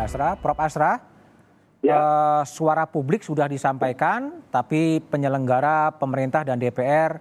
Asra. 0.00 0.36
Prof 0.40 0.58
Asra, 0.58 0.92
ya. 1.84 1.94
uh, 1.94 2.42
suara 2.48 2.88
publik 2.88 3.20
sudah 3.20 3.44
disampaikan, 3.46 4.40
tapi 4.48 5.04
penyelenggara 5.04 5.96
pemerintah 6.00 6.44
dan 6.44 6.56
DPR 6.56 7.20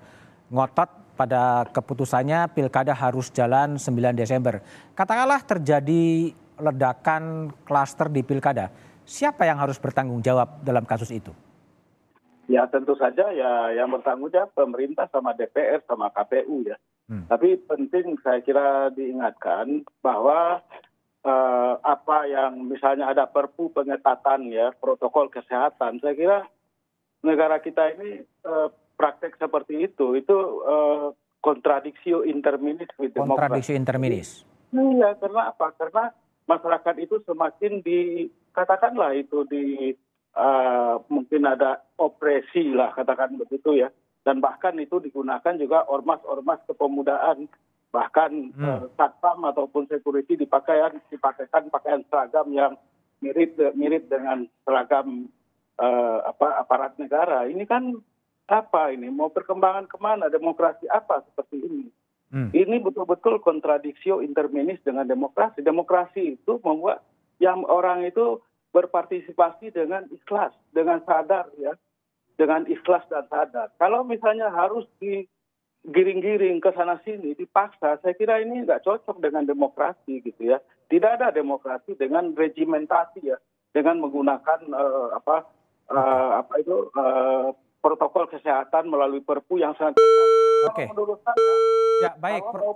ngotot 0.49 0.89
pada 1.19 1.67
keputusannya 1.75 2.47
pilkada 2.55 2.95
harus 2.95 3.27
jalan 3.35 3.75
9 3.75 4.15
Desember. 4.15 4.63
Katakanlah 4.95 5.43
terjadi 5.43 6.31
ledakan 6.55 7.51
klaster 7.67 8.07
di 8.07 8.23
pilkada, 8.23 8.71
siapa 9.03 9.43
yang 9.43 9.59
harus 9.59 9.75
bertanggung 9.75 10.23
jawab 10.23 10.63
dalam 10.63 10.87
kasus 10.87 11.11
itu? 11.11 11.35
Ya 12.49 12.65
tentu 12.65 12.97
saja 12.97 13.29
ya 13.29 13.77
yang 13.77 13.93
bertanggung 13.93 14.33
jawab 14.33 14.49
pemerintah 14.57 15.05
sama 15.13 15.37
DPR 15.37 15.85
sama 15.85 16.09
KPU 16.09 16.65
ya. 16.65 16.79
Hmm. 17.05 17.25
Tapi 17.29 17.61
penting 17.65 18.17
saya 18.25 18.41
kira 18.41 18.89
diingatkan 18.93 19.85
bahwa 20.01 20.61
uh, 21.25 21.73
apa 21.83 22.27
yang 22.29 22.67
misalnya 22.67 23.11
ada 23.11 23.25
perpu 23.27 23.71
pengetatan 23.73 24.51
ya 24.51 24.71
protokol 24.77 25.27
kesehatan 25.27 25.99
saya 25.99 26.15
kira 26.15 26.39
negara 27.23 27.59
kita 27.59 27.95
ini 27.99 28.23
uh, 28.47 28.71
praktek 28.99 29.39
seperti 29.39 29.87
itu. 29.87 30.15
Itu 30.19 30.35
uh, 30.63 31.15
kontradiksi 31.39 32.11
interminis 32.27 32.91
with 32.99 33.15
kontradiksi 33.15 33.75
interminis. 33.75 34.43
Iya 34.75 35.15
karena 35.17 35.55
apa? 35.55 35.71
Karena 35.79 36.11
masyarakat 36.45 36.95
itu 36.99 37.23
semakin 37.23 37.79
di 37.79 38.27
katakanlah 38.51 39.15
itu 39.15 39.47
di 39.47 39.95
uh, 40.35 40.99
mungkin 41.07 41.47
ada 41.47 41.79
opresi 41.95 42.75
lah 42.75 42.91
katakan 42.91 43.39
begitu 43.39 43.79
ya. 43.79 43.89
Dan 44.19 44.43
bahkan 44.43 44.75
itu 44.75 44.99
digunakan 44.99 45.55
juga 45.55 45.87
ormas-ormas 45.87 46.59
kepemudaan 46.67 47.47
bahkan 47.89 48.53
hmm. 48.53 48.65
uh, 48.65 48.85
satpam 48.93 49.41
ataupun 49.49 49.89
security 49.89 50.37
dipakaian 50.37 51.01
dipakaikan 51.09 51.73
pakaian 51.73 52.01
seragam 52.09 52.47
yang 52.53 52.73
mirip 53.19 53.57
mirip 53.73 54.07
dengan 54.07 54.45
seragam 54.63 55.27
uh, 55.81 56.19
apa 56.27 56.61
aparat 56.61 56.93
negara. 57.01 57.49
Ini 57.49 57.65
kan 57.65 57.97
apa 58.49 58.93
ini? 58.93 59.09
Mau 59.09 59.29
perkembangan 59.33 59.89
ke 59.89 59.97
mana? 59.97 60.29
Demokrasi 60.29 60.89
apa 60.89 61.25
seperti 61.29 61.57
ini? 61.61 61.85
Hmm. 62.29 62.53
ini 62.53 62.77
betul-betul 62.77 63.41
kontradiksio 63.41 64.21
interminis 64.21 64.77
dengan 64.85 65.09
demokrasi. 65.09 65.65
Demokrasi 65.65 66.37
itu 66.37 66.61
membuat 66.61 67.01
yang 67.41 67.65
orang 67.65 68.05
itu 68.05 68.37
berpartisipasi 68.69 69.73
dengan 69.73 70.05
ikhlas 70.13 70.53
dengan 70.69 71.01
sadar 71.09 71.49
ya. 71.57 71.73
Dengan 72.37 72.69
ikhlas 72.69 73.03
dan 73.09 73.25
sadar. 73.27 73.73
Kalau 73.81 74.05
misalnya 74.05 74.53
harus 74.53 74.85
di 75.01 75.25
giring-giring 75.87 76.59
ke 76.59 76.71
sana 76.75 76.99
sini 77.07 77.31
dipaksa, 77.35 77.99
saya 78.03 78.13
kira 78.15 78.43
ini 78.43 78.67
nggak 78.67 78.83
cocok 78.83 79.23
dengan 79.23 79.47
demokrasi 79.47 80.19
gitu 80.19 80.51
ya. 80.51 80.59
Tidak 80.91 81.21
ada 81.21 81.31
demokrasi 81.31 81.95
dengan 81.95 82.35
regimentasi 82.35 83.31
ya, 83.31 83.37
dengan 83.71 84.03
menggunakan 84.03 84.59
uh, 84.75 85.15
apa 85.15 85.47
uh, 85.93 86.31
apa 86.43 86.53
itu 86.59 86.91
uh, 86.97 87.55
protokol 87.79 88.27
kesehatan 88.27 88.91
melalui 88.91 89.23
Perpu 89.23 89.61
yang 89.61 89.71
sangat. 89.79 89.95
Oke. 90.67 90.83
Okay. 90.83 90.87
Menurut 90.91 91.19
saya, 91.23 91.53
ya 92.03 92.11
baik. 92.19 92.43
Kalau 92.43 92.75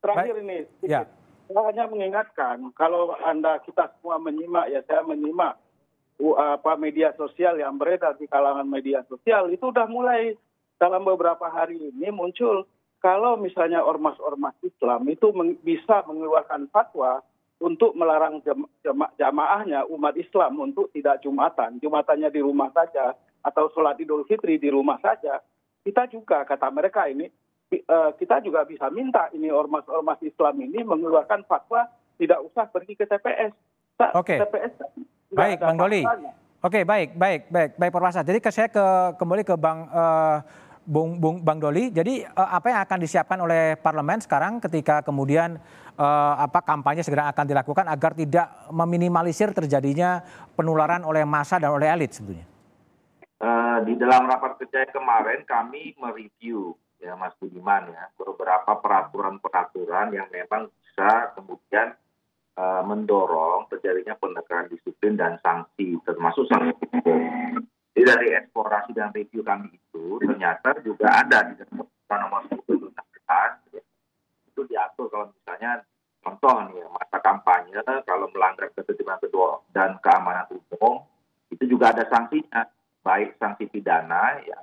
terakhir 0.00 0.34
baik. 0.40 0.44
ini, 0.48 0.58
ya. 0.88 1.04
saya 1.52 1.60
hanya 1.68 1.84
mengingatkan 1.90 2.72
kalau 2.72 3.12
anda 3.20 3.60
kita 3.68 3.92
semua 4.00 4.16
menyimak 4.16 4.72
ya, 4.72 4.80
saya 4.88 5.04
menyimak 5.04 5.60
apa 6.22 6.78
media 6.78 7.10
sosial 7.18 7.58
yang 7.58 7.74
beredar 7.76 8.14
di 8.14 8.30
kalangan 8.30 8.68
media 8.68 9.02
sosial 9.10 9.50
itu 9.50 9.74
udah 9.74 9.90
mulai 9.90 10.38
dalam 10.76 11.02
beberapa 11.04 11.48
hari 11.48 11.78
ini 11.92 12.08
muncul 12.12 12.68
kalau 13.02 13.34
misalnya 13.34 13.82
ormas-ormas 13.82 14.54
Islam 14.62 15.08
itu 15.10 15.34
meng, 15.34 15.58
bisa 15.66 16.06
mengeluarkan 16.06 16.70
fatwa 16.70 17.18
untuk 17.62 17.94
melarang 17.94 18.42
jama 18.82 19.10
jamaahnya 19.18 19.86
umat 19.90 20.14
Islam 20.18 20.58
untuk 20.58 20.90
tidak 20.94 21.22
jumatan, 21.22 21.78
jumatannya 21.78 22.30
di 22.30 22.40
rumah 22.42 22.70
saja 22.74 23.14
atau 23.42 23.70
sholat 23.74 23.98
Idul 23.98 24.26
Fitri 24.26 24.58
di 24.58 24.70
rumah 24.70 24.98
saja. 25.02 25.38
Kita 25.82 26.06
juga 26.10 26.46
kata 26.46 26.70
mereka 26.70 27.10
ini 27.10 27.26
uh, 27.90 28.14
kita 28.14 28.42
juga 28.42 28.66
bisa 28.66 28.90
minta 28.90 29.30
ini 29.34 29.50
ormas-ormas 29.50 30.18
Islam 30.22 30.62
ini 30.62 30.82
mengeluarkan 30.82 31.46
fatwa 31.46 31.86
tidak 32.18 32.38
usah 32.42 32.70
pergi 32.70 32.94
ke 32.98 33.06
TPS. 33.06 33.54
Oke. 34.14 34.34
Okay. 34.34 34.38
TPS 34.42 34.74
baik, 35.32 35.58
Bang 35.64 35.80
Doli. 35.80 36.04
Oke, 36.62 36.86
baik, 36.86 37.18
baik, 37.18 37.50
baik, 37.50 37.70
baik, 37.74 37.90
Pak 37.90 38.22
Jadi 38.22 38.38
saya 38.54 38.70
ke 38.70 38.86
kembali 39.18 39.42
ke 39.42 39.58
Bang 39.58 39.90
uh, 39.90 40.38
Bung, 40.86 41.18
Bung 41.18 41.42
Bang 41.42 41.58
Doli. 41.58 41.90
Jadi 41.90 42.22
uh, 42.22 42.50
apa 42.54 42.70
yang 42.70 42.80
akan 42.86 42.98
disiapkan 43.02 43.38
oleh 43.42 43.74
parlemen 43.82 44.22
sekarang 44.22 44.62
ketika 44.62 45.02
kemudian 45.02 45.58
uh, 45.98 46.34
apa 46.38 46.62
kampanye 46.62 47.02
segera 47.02 47.26
akan 47.34 47.50
dilakukan 47.50 47.90
agar 47.90 48.14
tidak 48.14 48.46
meminimalisir 48.70 49.50
terjadinya 49.50 50.22
penularan 50.54 51.02
oleh 51.02 51.26
massa 51.26 51.58
dan 51.58 51.74
oleh 51.74 51.90
elit 51.90 52.14
sebetulnya? 52.14 52.46
Uh, 53.42 53.82
di 53.82 53.98
dalam 53.98 54.30
rapat 54.30 54.62
kerja 54.62 54.86
kemarin 54.94 55.42
kami 55.42 55.98
mereview 55.98 56.78
ya 57.02 57.18
Mas 57.18 57.34
Budiman 57.42 57.90
ya 57.90 58.06
beberapa 58.14 58.78
peraturan-peraturan 58.78 60.14
yang 60.14 60.30
memang 60.30 60.70
bisa 60.70 61.34
kemudian 61.34 61.98
uh, 62.56 62.82
mendorong 62.84 63.68
terjadinya 63.72 64.16
penegakan 64.18 64.68
disiplin 64.72 65.16
dan 65.16 65.38
sanksi 65.40 65.96
termasuk 66.04 66.44
sanksi 66.48 66.72
hukum. 66.76 67.60
Jadi 67.92 68.04
dari 68.08 68.28
eksplorasi 68.32 68.90
dan 68.96 69.12
review 69.12 69.44
kami 69.44 69.68
itu 69.72 70.16
ternyata 70.24 70.80
juga 70.80 71.12
ada 71.12 71.52
di 71.52 71.60
dalam 71.60 71.84
nomor 72.12 72.44
10 72.48 72.64
ya. 73.72 73.80
itu 74.48 74.60
diatur 74.68 75.08
kalau 75.08 75.28
misalnya 75.32 75.84
contoh 76.24 76.56
nih 76.68 76.84
masa 76.92 77.18
kampanye 77.20 77.80
kalau 78.04 78.28
melanggar 78.32 78.68
ketertiban 78.72 79.20
kedua 79.20 79.60
dan 79.72 79.96
keamanan 80.00 80.48
umum 80.52 81.04
itu 81.52 81.64
juga 81.68 81.92
ada 81.92 82.04
sanksinya 82.08 82.68
baik 83.04 83.36
sanksi 83.36 83.68
pidana 83.68 84.40
ya 84.44 84.60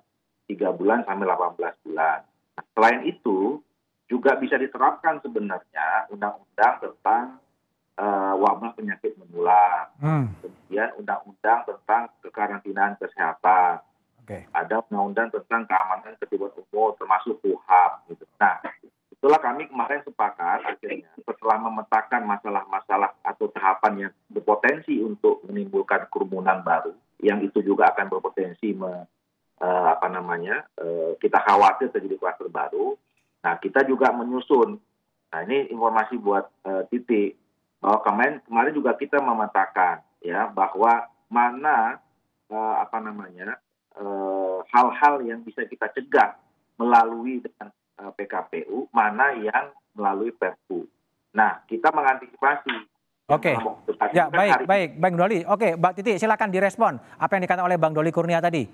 tiga 0.50 0.74
bulan 0.74 1.06
sampai 1.06 1.30
18 1.30 1.86
bulan. 1.86 2.20
Nah, 2.58 2.66
selain 2.74 3.02
itu 3.06 3.62
juga 4.10 4.34
bisa 4.42 4.58
diterapkan 4.58 5.22
sebenarnya 5.22 6.10
undang-undang 6.10 6.82
tentang 6.82 7.38
uh, 8.00 8.34
wabah 8.40 8.72
penyakit 8.80 9.20
menular. 9.20 9.92
Hmm. 10.00 10.32
Kemudian 10.40 10.96
undang-undang 10.96 11.68
tentang 11.68 12.08
kekarantinaan 12.24 12.96
kesehatan. 12.98 13.84
Okay. 14.24 14.48
Ada 14.56 14.86
undang-undang 14.88 15.34
tentang 15.34 15.68
keamanan 15.68 16.16
ketertiban 16.16 16.54
umum 16.56 16.96
termasuk 16.96 17.42
KUHAP. 17.42 17.92
Gitu. 18.14 18.24
Nah, 18.38 18.62
itulah 19.10 19.42
kami 19.42 19.66
kemarin 19.68 20.06
sepakat 20.06 20.64
akhirnya 20.64 21.10
setelah 21.26 21.58
memetakan 21.58 22.30
masalah-masalah 22.30 23.10
atau 23.26 23.50
tahapan 23.50 24.08
yang 24.08 24.14
berpotensi 24.30 25.02
untuk 25.02 25.42
menimbulkan 25.50 26.06
kerumunan 26.14 26.62
baru, 26.62 26.94
yang 27.20 27.42
itu 27.42 27.60
juga 27.66 27.90
akan 27.90 28.06
berpotensi 28.06 28.78
me, 28.78 29.10
uh, 29.60 29.88
apa 29.98 30.08
namanya 30.14 30.62
uh, 30.78 31.18
kita 31.18 31.42
khawatir 31.42 31.90
terjadi 31.90 32.22
kluster 32.22 32.48
baru. 32.54 32.94
Nah 33.42 33.58
kita 33.58 33.82
juga 33.90 34.14
menyusun. 34.14 34.78
Nah 35.30 35.40
ini 35.50 35.74
informasi 35.74 36.22
buat 36.22 36.46
uh, 36.70 36.86
titik 36.94 37.39
bahwa 37.80 38.00
kemarin 38.04 38.36
kemarin 38.44 38.74
juga 38.76 38.92
kita 38.96 39.18
memetakan 39.24 40.04
ya 40.20 40.52
bahwa 40.52 41.08
mana 41.32 42.00
uh, 42.52 42.76
apa 42.84 42.98
namanya 43.00 43.56
hal-hal 44.72 45.16
uh, 45.20 45.26
yang 45.26 45.40
bisa 45.44 45.64
kita 45.68 45.88
cegah 45.96 46.36
melalui 46.80 47.44
dengan 47.44 47.72
uh, 48.00 48.12
PKPU, 48.16 48.88
mana 48.92 49.36
yang 49.36 49.72
melalui 49.96 50.32
Perpu. 50.32 50.88
Nah 51.36 51.64
kita 51.68 51.92
mengantisipasi 51.92 52.88
Oke. 53.30 53.54
Okay. 53.54 54.10
Ya, 54.10 54.26
baik, 54.26 54.66
baik, 54.66 54.90
Bang 54.98 55.14
Doli. 55.14 55.46
Oke, 55.46 55.78
Mbak 55.78 56.02
Titi, 56.02 56.18
silakan 56.18 56.50
direspon 56.50 56.98
apa 56.98 57.38
yang 57.38 57.46
dikatakan 57.46 57.70
oleh 57.70 57.78
Bang 57.78 57.94
Doli 57.94 58.10
Kurnia 58.10 58.42
tadi. 58.42 58.66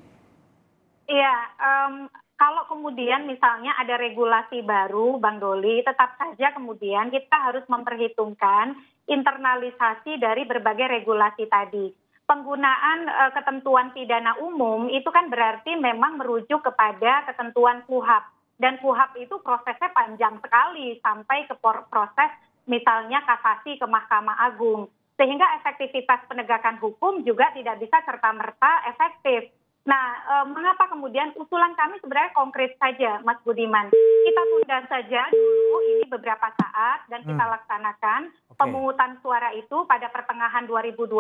Iya, 1.11 1.35
um, 1.59 2.07
kalau 2.39 2.63
kemudian 2.71 3.27
misalnya 3.27 3.75
ada 3.75 3.99
regulasi 3.99 4.63
baru, 4.63 5.19
Bang 5.19 5.43
Doli, 5.43 5.83
tetap 5.83 6.15
saja 6.15 6.55
kemudian 6.55 7.11
kita 7.11 7.35
harus 7.35 7.67
memperhitungkan 7.67 8.79
internalisasi 9.05 10.17
dari 10.17 10.43
berbagai 10.45 10.89
regulasi 10.89 11.45
tadi. 11.45 11.93
Penggunaan 12.25 13.05
uh, 13.05 13.31
ketentuan 13.37 13.93
pidana 13.93 14.33
umum 14.41 14.89
itu 14.89 15.05
kan 15.13 15.29
berarti 15.29 15.77
memang 15.77 16.17
merujuk 16.17 16.65
kepada 16.65 17.29
ketentuan 17.29 17.85
KUHAP. 17.85 18.23
Dan 18.57 18.81
KUHAP 18.81 19.21
itu 19.21 19.35
prosesnya 19.45 19.93
panjang 19.93 20.41
sekali 20.41 20.97
sampai 21.05 21.45
ke 21.45 21.53
proses 21.61 22.31
misalnya 22.65 23.21
kasasi 23.29 23.77
ke 23.77 23.85
Mahkamah 23.85 24.41
Agung. 24.41 24.89
Sehingga 25.15 25.45
efektivitas 25.61 26.27
penegakan 26.27 26.81
hukum 26.81 27.23
juga 27.23 27.53
tidak 27.55 27.79
bisa 27.79 28.03
serta-merta 28.03 28.89
efektif. 28.91 29.53
Nah, 29.85 30.05
e, 30.17 30.35
mengapa 30.49 30.89
kemudian 30.89 31.29
usulan 31.37 31.71
kami 31.77 32.01
sebenarnya 32.01 32.33
konkret 32.33 32.73
saja, 32.81 33.21
Mas 33.21 33.37
Budiman. 33.45 33.93
Kita 33.93 34.41
tunda 34.49 34.79
saja 34.89 35.21
dulu 35.29 35.77
ini 35.85 36.03
beberapa 36.09 36.49
saat 36.57 37.05
dan 37.07 37.21
kita 37.21 37.43
hmm. 37.45 37.53
laksanakan. 37.53 38.21
Pemungutan 38.55 39.19
suara 39.19 39.51
itu 39.53 39.83
pada 39.87 40.07
pertengahan 40.11 40.67
2021 40.67 41.15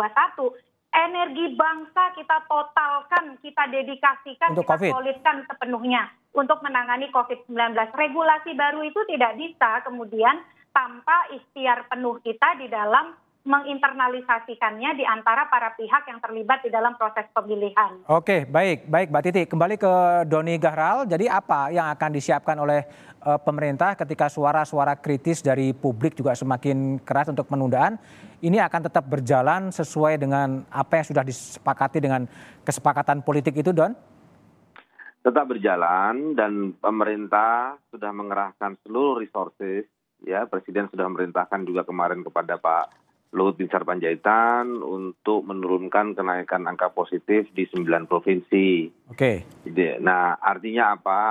energi 0.95 1.45
bangsa 1.59 2.15
kita 2.15 2.47
totalkan, 2.47 3.35
kita 3.43 3.67
dedikasikan, 3.67 4.55
untuk 4.55 4.63
kita 4.63 4.79
COVID. 4.79 4.91
solidkan 4.95 5.37
sepenuhnya 5.43 6.07
untuk 6.31 6.63
menangani 6.63 7.11
COVID-19. 7.11 7.75
Regulasi 7.95 8.55
baru 8.55 8.81
itu 8.87 8.99
tidak 9.11 9.35
bisa 9.35 9.83
kemudian 9.83 10.39
tanpa 10.71 11.31
ikhtiar 11.31 11.87
penuh 11.91 12.19
kita 12.23 12.59
di 12.59 12.67
dalam 12.71 13.15
menginternalisasikannya 13.45 14.97
di 14.97 15.05
antara 15.05 15.45
para 15.45 15.77
pihak 15.77 16.09
yang 16.09 16.17
terlibat 16.17 16.65
di 16.65 16.73
dalam 16.73 16.97
proses 16.97 17.29
pemilihan. 17.29 18.01
Oke, 18.09 18.49
baik, 18.49 18.89
baik 18.89 19.13
Mbak 19.13 19.23
Titi. 19.29 19.41
Kembali 19.45 19.77
ke 19.77 19.93
Doni 20.25 20.57
Gahral. 20.57 21.05
Jadi 21.05 21.29
apa 21.29 21.69
yang 21.69 21.85
akan 21.93 22.09
disiapkan 22.09 22.57
oleh 22.57 22.81
uh, 23.21 23.37
pemerintah 23.37 23.93
ketika 23.93 24.33
suara-suara 24.33 24.97
kritis 24.97 25.45
dari 25.45 25.77
publik 25.77 26.17
juga 26.17 26.33
semakin 26.33 26.97
keras 27.05 27.29
untuk 27.29 27.45
penundaan? 27.45 28.01
Ini 28.41 28.65
akan 28.65 28.89
tetap 28.89 29.05
berjalan 29.05 29.69
sesuai 29.69 30.17
dengan 30.17 30.65
apa 30.73 31.01
yang 31.01 31.05
sudah 31.05 31.23
disepakati 31.23 32.01
dengan 32.01 32.25
kesepakatan 32.65 33.21
politik 33.21 33.61
itu, 33.61 33.69
Don? 33.69 33.93
Tetap 35.21 35.45
berjalan 35.45 36.33
dan 36.33 36.73
pemerintah 36.81 37.77
sudah 37.93 38.09
mengerahkan 38.09 38.77
seluruh 38.81 39.21
resources 39.21 39.85
ya 40.25 40.49
presiden 40.49 40.89
sudah 40.89 41.05
memerintahkan 41.09 41.65
juga 41.65 41.85
kemarin 41.85 42.25
kepada 42.25 42.57
Pak 42.57 43.04
Luhut 43.35 43.59
Bin 43.59 43.67
Sarpanjaitan 43.67 44.79
untuk 44.79 45.43
menurunkan 45.43 46.15
kenaikan 46.15 46.63
angka 46.71 46.95
positif 46.95 47.51
di 47.51 47.67
sembilan 47.67 48.07
provinsi. 48.07 48.67
Oke. 49.11 49.43
Okay. 49.67 49.99
Nah, 49.99 50.39
artinya 50.39 50.95
apa? 50.95 51.23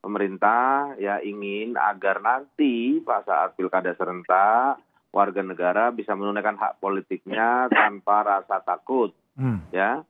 Pemerintah 0.00 0.96
ya 1.00 1.20
ingin 1.24 1.80
agar 1.80 2.20
nanti 2.20 3.00
pada 3.00 3.24
saat 3.24 3.56
pilkada 3.56 3.92
serentak 3.96 4.80
warga 5.10 5.42
negara 5.42 5.90
bisa 5.90 6.14
menunaikan 6.14 6.56
hak 6.56 6.78
politiknya 6.78 7.66
tanpa 7.72 8.22
rasa 8.22 8.62
takut, 8.62 9.10
hmm. 9.34 9.72
ya. 9.72 10.04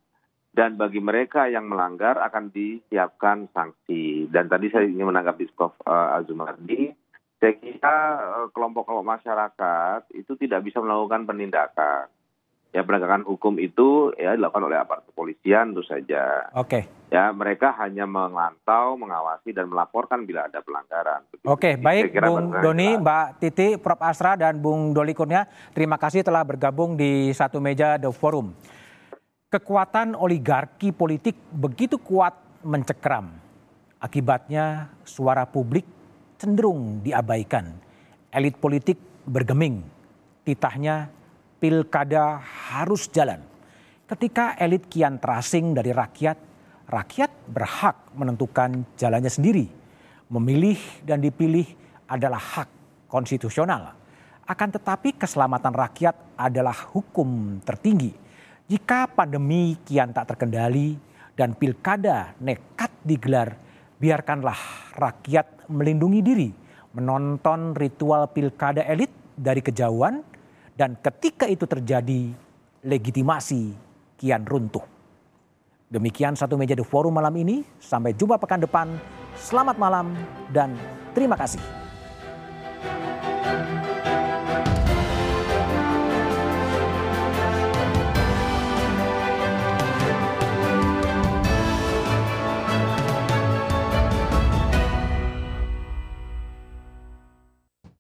Dan 0.51 0.75
bagi 0.75 0.99
mereka 0.99 1.47
yang 1.47 1.71
melanggar 1.71 2.19
akan 2.19 2.51
disiapkan 2.51 3.47
sanksi. 3.55 4.27
Dan 4.27 4.51
tadi 4.51 4.67
saya 4.67 4.83
ingin 4.83 5.07
menanggapi 5.07 5.47
Prof. 5.55 5.79
Uh, 5.87 6.19
Azumardi, 6.19 6.91
saya 7.41 7.57
kira 7.57 7.97
eh, 8.21 8.49
kelompok-kelompok 8.53 9.09
masyarakat 9.09 10.01
itu 10.13 10.37
tidak 10.37 10.61
bisa 10.63 10.79
melakukan 10.85 11.25
penindakan. 11.25 12.07
Ya 12.71 12.87
penegakan 12.87 13.27
hukum 13.27 13.59
itu 13.59 14.15
ya 14.15 14.39
dilakukan 14.39 14.71
oleh 14.71 14.79
aparat 14.79 15.03
kepolisian 15.11 15.75
itu 15.75 15.83
saja. 15.83 16.47
Oke. 16.55 16.87
Okay. 16.87 17.11
Ya 17.11 17.35
mereka 17.35 17.75
hanya 17.83 18.07
memantau, 18.07 18.95
mengawasi 18.95 19.51
dan 19.51 19.67
melaporkan 19.67 20.23
bila 20.23 20.47
ada 20.47 20.63
pelanggaran. 20.63 21.27
Oke, 21.43 21.75
okay, 21.75 21.75
baik 21.75 22.15
Bung 22.15 22.55
Doni, 22.63 22.95
Mbak 22.95 23.43
Titi, 23.43 23.75
Prof 23.75 23.99
Asra 23.99 24.39
dan 24.39 24.63
Bung 24.63 24.95
Doli 24.95 25.11
Kurnia, 25.11 25.51
terima 25.75 25.99
kasih 25.99 26.23
telah 26.23 26.47
bergabung 26.47 26.95
di 26.95 27.35
satu 27.35 27.59
meja 27.59 27.99
The 27.99 28.15
Forum. 28.15 28.55
Kekuatan 29.51 30.15
oligarki 30.15 30.95
politik 30.95 31.35
begitu 31.51 31.99
kuat 31.99 32.39
mencekram. 32.63 33.35
Akibatnya 33.99 34.95
suara 35.03 35.43
publik 35.43 35.83
cenderung 36.41 37.05
diabaikan. 37.05 37.69
Elit 38.33 38.57
politik 38.57 38.97
bergeming, 39.29 39.85
titahnya 40.41 41.13
pilkada 41.61 42.41
harus 42.73 43.13
jalan. 43.13 43.45
Ketika 44.09 44.57
elit 44.57 44.89
kian 44.89 45.21
terasing 45.21 45.77
dari 45.77 45.93
rakyat, 45.93 46.41
rakyat 46.89 47.31
berhak 47.53 48.17
menentukan 48.17 48.89
jalannya 48.97 49.29
sendiri. 49.29 49.69
Memilih 50.33 50.81
dan 51.05 51.21
dipilih 51.21 51.69
adalah 52.09 52.41
hak 52.41 52.69
konstitusional. 53.07 53.95
Akan 54.49 54.73
tetapi 54.73 55.15
keselamatan 55.15 55.71
rakyat 55.77 56.17
adalah 56.35 56.75
hukum 56.91 57.61
tertinggi. 57.63 58.11
Jika 58.67 59.11
pandemi 59.11 59.79
kian 59.83 60.11
tak 60.15 60.35
terkendali 60.35 60.99
dan 61.35 61.55
pilkada 61.55 62.35
nekat 62.43 62.91
digelar, 63.03 63.55
biarkanlah 63.99 64.59
rakyat 64.95 65.60
melindungi 65.71 66.21
diri, 66.21 66.51
menonton 66.93 67.73
ritual 67.79 68.27
pilkada 68.35 68.83
elit 68.83 69.09
dari 69.39 69.63
kejauhan, 69.63 70.21
dan 70.75 70.99
ketika 70.99 71.47
itu 71.47 71.65
terjadi, 71.65 72.35
legitimasi 72.83 73.73
kian 74.19 74.45
runtuh. 74.45 74.85
Demikian 75.91 76.39
satu 76.39 76.55
meja 76.55 76.79
The 76.79 76.87
Forum 76.87 77.19
malam 77.19 77.35
ini. 77.35 77.67
Sampai 77.83 78.15
jumpa 78.15 78.39
pekan 78.39 78.63
depan. 78.63 78.95
Selamat 79.35 79.75
malam 79.75 80.15
dan 80.55 80.79
terima 81.19 81.35
kasih. 81.35 81.80